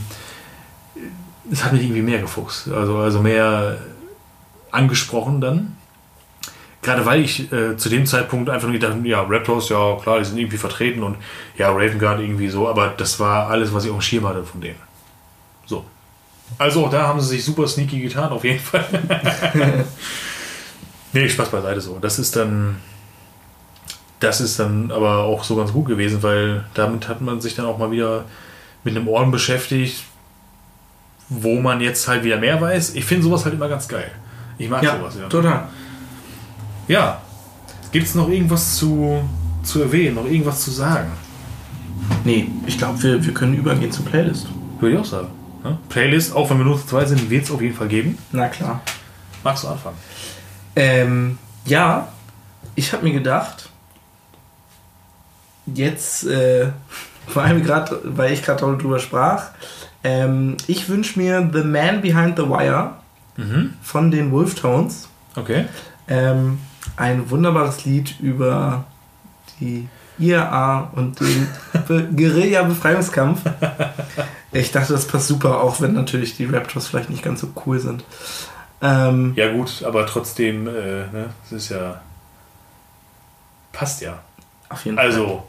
es 1.51 1.63
hat 1.63 1.73
mich 1.73 1.83
irgendwie 1.83 2.01
mehr 2.01 2.19
gefuchst. 2.19 2.69
Also, 2.69 2.97
also 2.97 3.21
mehr 3.21 3.77
angesprochen 4.71 5.41
dann. 5.41 5.76
Gerade 6.81 7.05
weil 7.05 7.21
ich 7.21 7.51
äh, 7.51 7.75
zu 7.75 7.89
dem 7.89 8.05
Zeitpunkt 8.05 8.49
einfach 8.49 8.67
nur 8.67 8.79
gedacht 8.79 8.95
ja, 9.03 9.21
Raptors, 9.21 9.69
ja 9.69 9.97
klar, 10.01 10.19
die 10.19 10.25
sind 10.25 10.37
irgendwie 10.37 10.57
vertreten 10.57 11.03
und 11.03 11.17
ja, 11.57 11.69
Raven 11.71 11.99
Guard 11.99 12.19
irgendwie 12.19 12.49
so, 12.49 12.67
aber 12.67 12.93
das 12.95 13.19
war 13.19 13.49
alles, 13.49 13.73
was 13.73 13.83
ich 13.83 13.89
auf 13.89 13.97
dem 13.97 14.01
Schirm 14.01 14.27
hatte 14.27 14.43
von 14.43 14.61
denen. 14.61 14.79
So. 15.65 15.83
Also 16.57 16.85
auch 16.85 16.89
da 16.89 17.07
haben 17.07 17.19
sie 17.19 17.29
sich 17.29 17.43
super 17.43 17.67
sneaky 17.67 17.99
getan, 17.99 18.31
auf 18.31 18.43
jeden 18.43 18.59
Fall. 18.59 18.85
nee, 21.13 21.27
Spaß 21.27 21.49
beiseite 21.49 21.81
so. 21.81 21.97
Das 21.99 22.19
ist 22.19 22.35
dann. 22.35 22.77
Das 24.19 24.41
ist 24.41 24.59
dann 24.59 24.89
aber 24.91 25.19
auch 25.25 25.43
so 25.43 25.55
ganz 25.55 25.71
gut 25.71 25.85
gewesen, 25.85 26.23
weil 26.23 26.65
damit 26.73 27.07
hat 27.07 27.21
man 27.21 27.39
sich 27.39 27.53
dann 27.53 27.65
auch 27.67 27.77
mal 27.77 27.91
wieder 27.91 28.25
mit 28.83 28.95
einem 28.95 29.07
Orden 29.07 29.29
beschäftigt, 29.29 30.05
wo 31.29 31.59
man 31.59 31.81
jetzt 31.81 32.07
halt 32.07 32.23
wieder 32.23 32.37
mehr 32.37 32.59
weiß. 32.59 32.95
Ich 32.95 33.05
finde 33.05 33.23
sowas 33.25 33.45
halt 33.45 33.53
immer 33.53 33.69
ganz 33.69 33.87
geil. 33.87 34.09
Ich 34.57 34.69
mag 34.69 34.81
Ja, 34.81 34.97
sowas, 34.97 35.17
ja. 35.19 35.27
total. 35.27 35.67
Ja. 36.87 37.21
Gibt 37.91 38.05
es 38.07 38.15
noch 38.15 38.29
irgendwas 38.29 38.75
zu, 38.75 39.21
zu 39.63 39.81
erwähnen, 39.81 40.15
noch 40.15 40.25
irgendwas 40.25 40.61
zu 40.61 40.71
sagen? 40.71 41.09
Nee, 42.23 42.49
ich 42.65 42.77
glaube, 42.77 43.01
wir, 43.01 43.25
wir 43.25 43.33
können 43.33 43.53
übergehen 43.55 43.91
zur 43.91 44.05
Playlist. 44.05 44.47
Würde 44.79 44.95
ich 44.95 45.01
auch 45.01 45.05
sagen. 45.05 45.29
Ja? 45.63 45.77
Playlist, 45.89 46.35
auch 46.35 46.49
wenn 46.49 46.57
wir 46.57 46.65
nur 46.65 46.79
zu 46.79 46.85
zweit 46.87 47.07
sind, 47.07 47.29
wird 47.29 47.45
es 47.45 47.51
auf 47.51 47.61
jeden 47.61 47.75
Fall 47.75 47.87
geben. 47.87 48.17
Na 48.31 48.47
klar. 48.47 48.81
Magst 49.43 49.63
du 49.63 49.69
anfangen? 49.69 49.95
Ähm, 50.75 51.37
ja, 51.65 52.09
ich 52.75 52.91
habe 52.93 53.03
mir 53.03 53.13
gedacht, 53.13 53.69
jetzt, 55.65 56.25
äh, 56.25 56.67
vor 57.27 57.43
allem 57.43 57.63
gerade, 57.63 57.99
weil 58.03 58.33
ich 58.33 58.43
gerade 58.43 58.59
darüber 58.61 58.99
sprach, 58.99 59.47
ähm, 60.03 60.57
ich 60.67 60.87
wünsche 60.89 61.19
mir 61.19 61.49
The 61.51 61.63
Man 61.63 62.01
Behind 62.01 62.37
the 62.37 62.43
Wire 62.47 62.91
Mhm. 63.39 63.73
von 63.83 64.09
den 64.09 64.31
Wolftones. 64.31 65.09
Okay. 65.35 65.65
Ähm, 66.07 66.57
ein 66.97 67.29
wunderbares 67.29 67.85
Lied 67.85 68.19
über 68.19 68.85
die 69.59 69.87
IAA 70.19 70.91
und 70.95 71.19
den 71.19 71.47
Be 71.87 72.09
Guerilla-Befreiungskampf. 72.15 73.41
Ich 74.51 74.71
dachte, 74.71 74.93
das 74.93 75.07
passt 75.07 75.27
super, 75.27 75.61
auch 75.61 75.81
wenn 75.81 75.93
natürlich 75.93 76.35
die 76.35 76.45
Raptors 76.45 76.87
vielleicht 76.87 77.09
nicht 77.09 77.23
ganz 77.23 77.41
so 77.41 77.49
cool 77.65 77.79
sind. 77.79 78.03
Ähm, 78.81 79.33
Ja, 79.35 79.51
gut, 79.51 79.83
aber 79.83 80.05
trotzdem, 80.05 80.67
äh, 80.67 80.71
ne, 80.71 81.29
es 81.45 81.51
ist 81.51 81.69
ja. 81.69 82.01
Passt 83.71 84.01
ja. 84.01 84.19
auf 84.69 84.83
jeden 84.85 84.97
Fall. 84.97 85.05
Also, 85.05 85.43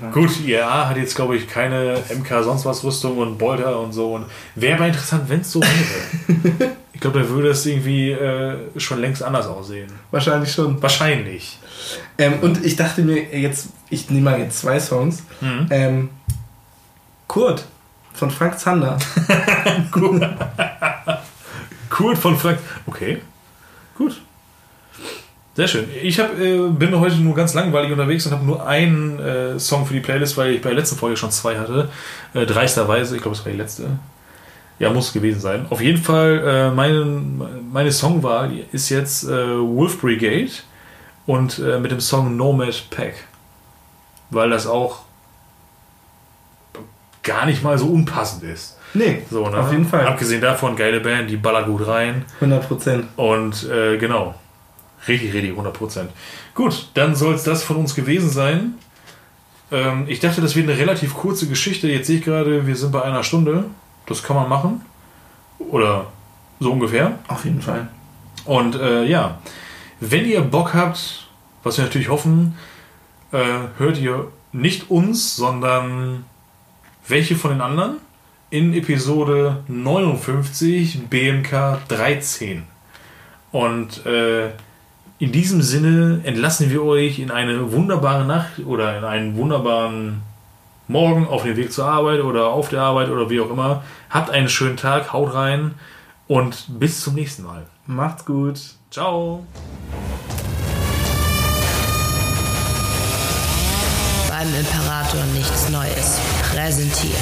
Fall. 0.00 0.10
gut, 0.12 0.40
IRA 0.40 0.88
hat 0.88 0.96
jetzt, 0.96 1.14
glaube 1.14 1.36
ich, 1.36 1.46
keine 1.46 2.02
MK 2.12 2.42
sonst 2.42 2.64
was 2.64 2.82
Rüstung 2.82 3.18
und 3.18 3.38
Bolter 3.38 3.78
und 3.78 3.92
so. 3.92 4.14
Und 4.14 4.26
wäre 4.54 4.76
aber 4.76 4.86
interessant, 4.86 5.28
wenn 5.28 5.40
es 5.40 5.52
so 5.52 5.60
wäre. 5.60 6.72
ich 6.98 7.02
glaube, 7.02 7.20
da 7.20 7.28
würde 7.28 7.50
es 7.50 7.64
irgendwie 7.64 8.10
äh, 8.10 8.56
schon 8.76 9.00
längst 9.00 9.22
anders 9.22 9.46
aussehen. 9.46 9.86
Wahrscheinlich 10.10 10.50
schon. 10.50 10.82
Wahrscheinlich. 10.82 11.56
Ähm, 12.18 12.40
und 12.40 12.66
ich 12.66 12.74
dachte 12.74 13.02
mir 13.02 13.22
jetzt, 13.38 13.68
ich 13.88 14.10
nehme 14.10 14.32
mal 14.32 14.40
jetzt 14.40 14.58
zwei 14.58 14.80
Songs. 14.80 15.22
Mhm. 15.40 15.66
Ähm, 15.70 16.10
Kurt 17.28 17.64
von 18.14 18.32
Frank 18.32 18.58
Zander. 18.58 18.98
Kurt 21.88 22.18
von 22.18 22.36
Frank. 22.36 22.58
Okay. 22.84 23.22
Gut. 23.96 24.20
Sehr 25.54 25.68
schön. 25.68 25.84
Ich 26.02 26.18
hab, 26.18 26.36
äh, 26.36 26.68
bin 26.68 26.98
heute 26.98 27.14
nur 27.18 27.36
ganz 27.36 27.54
langweilig 27.54 27.92
unterwegs 27.92 28.26
und 28.26 28.32
habe 28.32 28.44
nur 28.44 28.66
einen 28.66 29.20
äh, 29.20 29.60
Song 29.60 29.86
für 29.86 29.94
die 29.94 30.00
Playlist, 30.00 30.36
weil 30.36 30.54
ich 30.54 30.62
bei 30.62 30.70
der 30.70 30.78
letzten 30.78 30.96
Folge 30.96 31.16
schon 31.16 31.30
zwei 31.30 31.60
hatte. 31.60 31.90
Äh, 32.34 32.44
dreisterweise, 32.44 33.14
ich 33.14 33.22
glaube, 33.22 33.36
es 33.36 33.44
war 33.44 33.52
die 33.52 33.58
letzte. 33.58 33.84
Ja, 34.78 34.90
muss 34.90 35.12
gewesen 35.12 35.40
sein. 35.40 35.66
Auf 35.70 35.80
jeden 35.80 36.00
Fall, 36.02 36.42
äh, 36.46 36.70
meine, 36.70 37.04
meine 37.72 37.90
Songwahl 37.92 38.52
ist 38.72 38.88
jetzt 38.90 39.24
äh, 39.24 39.58
Wolf 39.58 40.00
Brigade 40.00 40.50
und 41.26 41.58
äh, 41.58 41.78
mit 41.80 41.90
dem 41.90 42.00
Song 42.00 42.36
Nomad 42.36 42.84
Pack. 42.90 43.14
Weil 44.30 44.50
das 44.50 44.66
auch 44.66 45.00
gar 47.22 47.46
nicht 47.46 47.62
mal 47.62 47.76
so 47.76 47.86
unpassend 47.88 48.44
ist. 48.44 48.78
Nee, 48.94 49.22
So, 49.30 49.48
ne? 49.48 49.58
auf 49.58 49.70
jeden 49.70 49.84
Fall. 49.86 50.06
Abgesehen 50.06 50.40
davon, 50.40 50.76
geile 50.76 51.00
Band, 51.00 51.28
die 51.28 51.36
ballert 51.36 51.66
gut 51.66 51.86
rein. 51.86 52.24
100 52.36 52.68
Prozent. 52.68 53.04
Und 53.16 53.68
äh, 53.68 53.98
genau. 53.98 54.34
Richtig, 55.06 55.32
richtig, 55.34 55.56
100%. 55.56 56.06
Gut, 56.54 56.88
dann 56.94 57.14
soll 57.14 57.34
es 57.34 57.44
das 57.44 57.62
von 57.62 57.76
uns 57.76 57.94
gewesen 57.94 58.30
sein. 58.30 58.74
Ähm, 59.70 60.04
ich 60.08 60.20
dachte, 60.20 60.40
das 60.40 60.56
wird 60.56 60.68
eine 60.68 60.78
relativ 60.78 61.14
kurze 61.14 61.46
Geschichte. 61.46 61.88
Jetzt 61.88 62.06
sehe 62.06 62.18
ich 62.18 62.24
gerade, 62.24 62.66
wir 62.66 62.76
sind 62.76 62.92
bei 62.92 63.02
einer 63.02 63.22
Stunde. 63.22 63.64
Das 64.08 64.22
kann 64.22 64.36
man 64.36 64.48
machen. 64.48 64.80
Oder 65.58 66.06
so 66.60 66.72
ungefähr. 66.72 67.18
Auf 67.28 67.44
jeden 67.44 67.62
Fall. 67.62 67.88
Und 68.44 68.74
äh, 68.76 69.04
ja, 69.04 69.38
wenn 70.00 70.24
ihr 70.24 70.40
Bock 70.40 70.74
habt, 70.74 71.28
was 71.62 71.76
wir 71.76 71.84
natürlich 71.84 72.08
hoffen, 72.08 72.56
äh, 73.32 73.44
hört 73.76 73.98
ihr 73.98 74.28
nicht 74.52 74.90
uns, 74.90 75.36
sondern 75.36 76.24
welche 77.06 77.36
von 77.36 77.50
den 77.50 77.60
anderen 77.60 77.96
in 78.50 78.72
Episode 78.72 79.62
59 79.68 81.08
BMK 81.10 81.86
13. 81.88 82.64
Und 83.52 84.06
äh, 84.06 84.48
in 85.18 85.32
diesem 85.32 85.62
Sinne 85.62 86.20
entlassen 86.24 86.70
wir 86.70 86.82
euch 86.84 87.18
in 87.18 87.30
eine 87.30 87.72
wunderbare 87.72 88.24
Nacht 88.24 88.60
oder 88.64 88.96
in 88.96 89.04
einen 89.04 89.36
wunderbaren 89.36 90.22
Morgen 90.88 91.26
auf 91.28 91.42
dem 91.42 91.56
Weg 91.56 91.72
zur 91.72 91.86
Arbeit 91.86 92.20
oder 92.22 92.46
auf 92.48 92.70
der 92.70 92.80
Arbeit 92.80 93.10
oder 93.10 93.28
wie 93.28 93.40
auch 93.40 93.50
immer. 93.50 93.84
Habt 94.08 94.30
einen 94.30 94.48
schönen 94.48 94.76
Tag, 94.76 95.12
haut 95.12 95.34
rein 95.34 95.74
und 96.26 96.66
bis 96.80 97.02
zum 97.02 97.14
nächsten 97.14 97.42
Mal. 97.42 97.66
Macht's 97.86 98.24
gut. 98.24 98.58
Ciao. 98.90 99.44
Beim 104.30 104.48
Imperator 104.54 105.24
nichts 105.34 105.68
Neues. 105.68 106.20
Präsentiert 106.50 107.16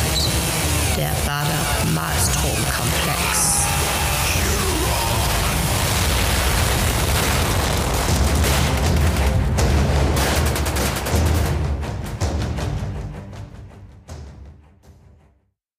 der 0.97 1.11
Bader 1.27 1.95
Malstrom 1.95 2.65
Komplex. 2.75 3.76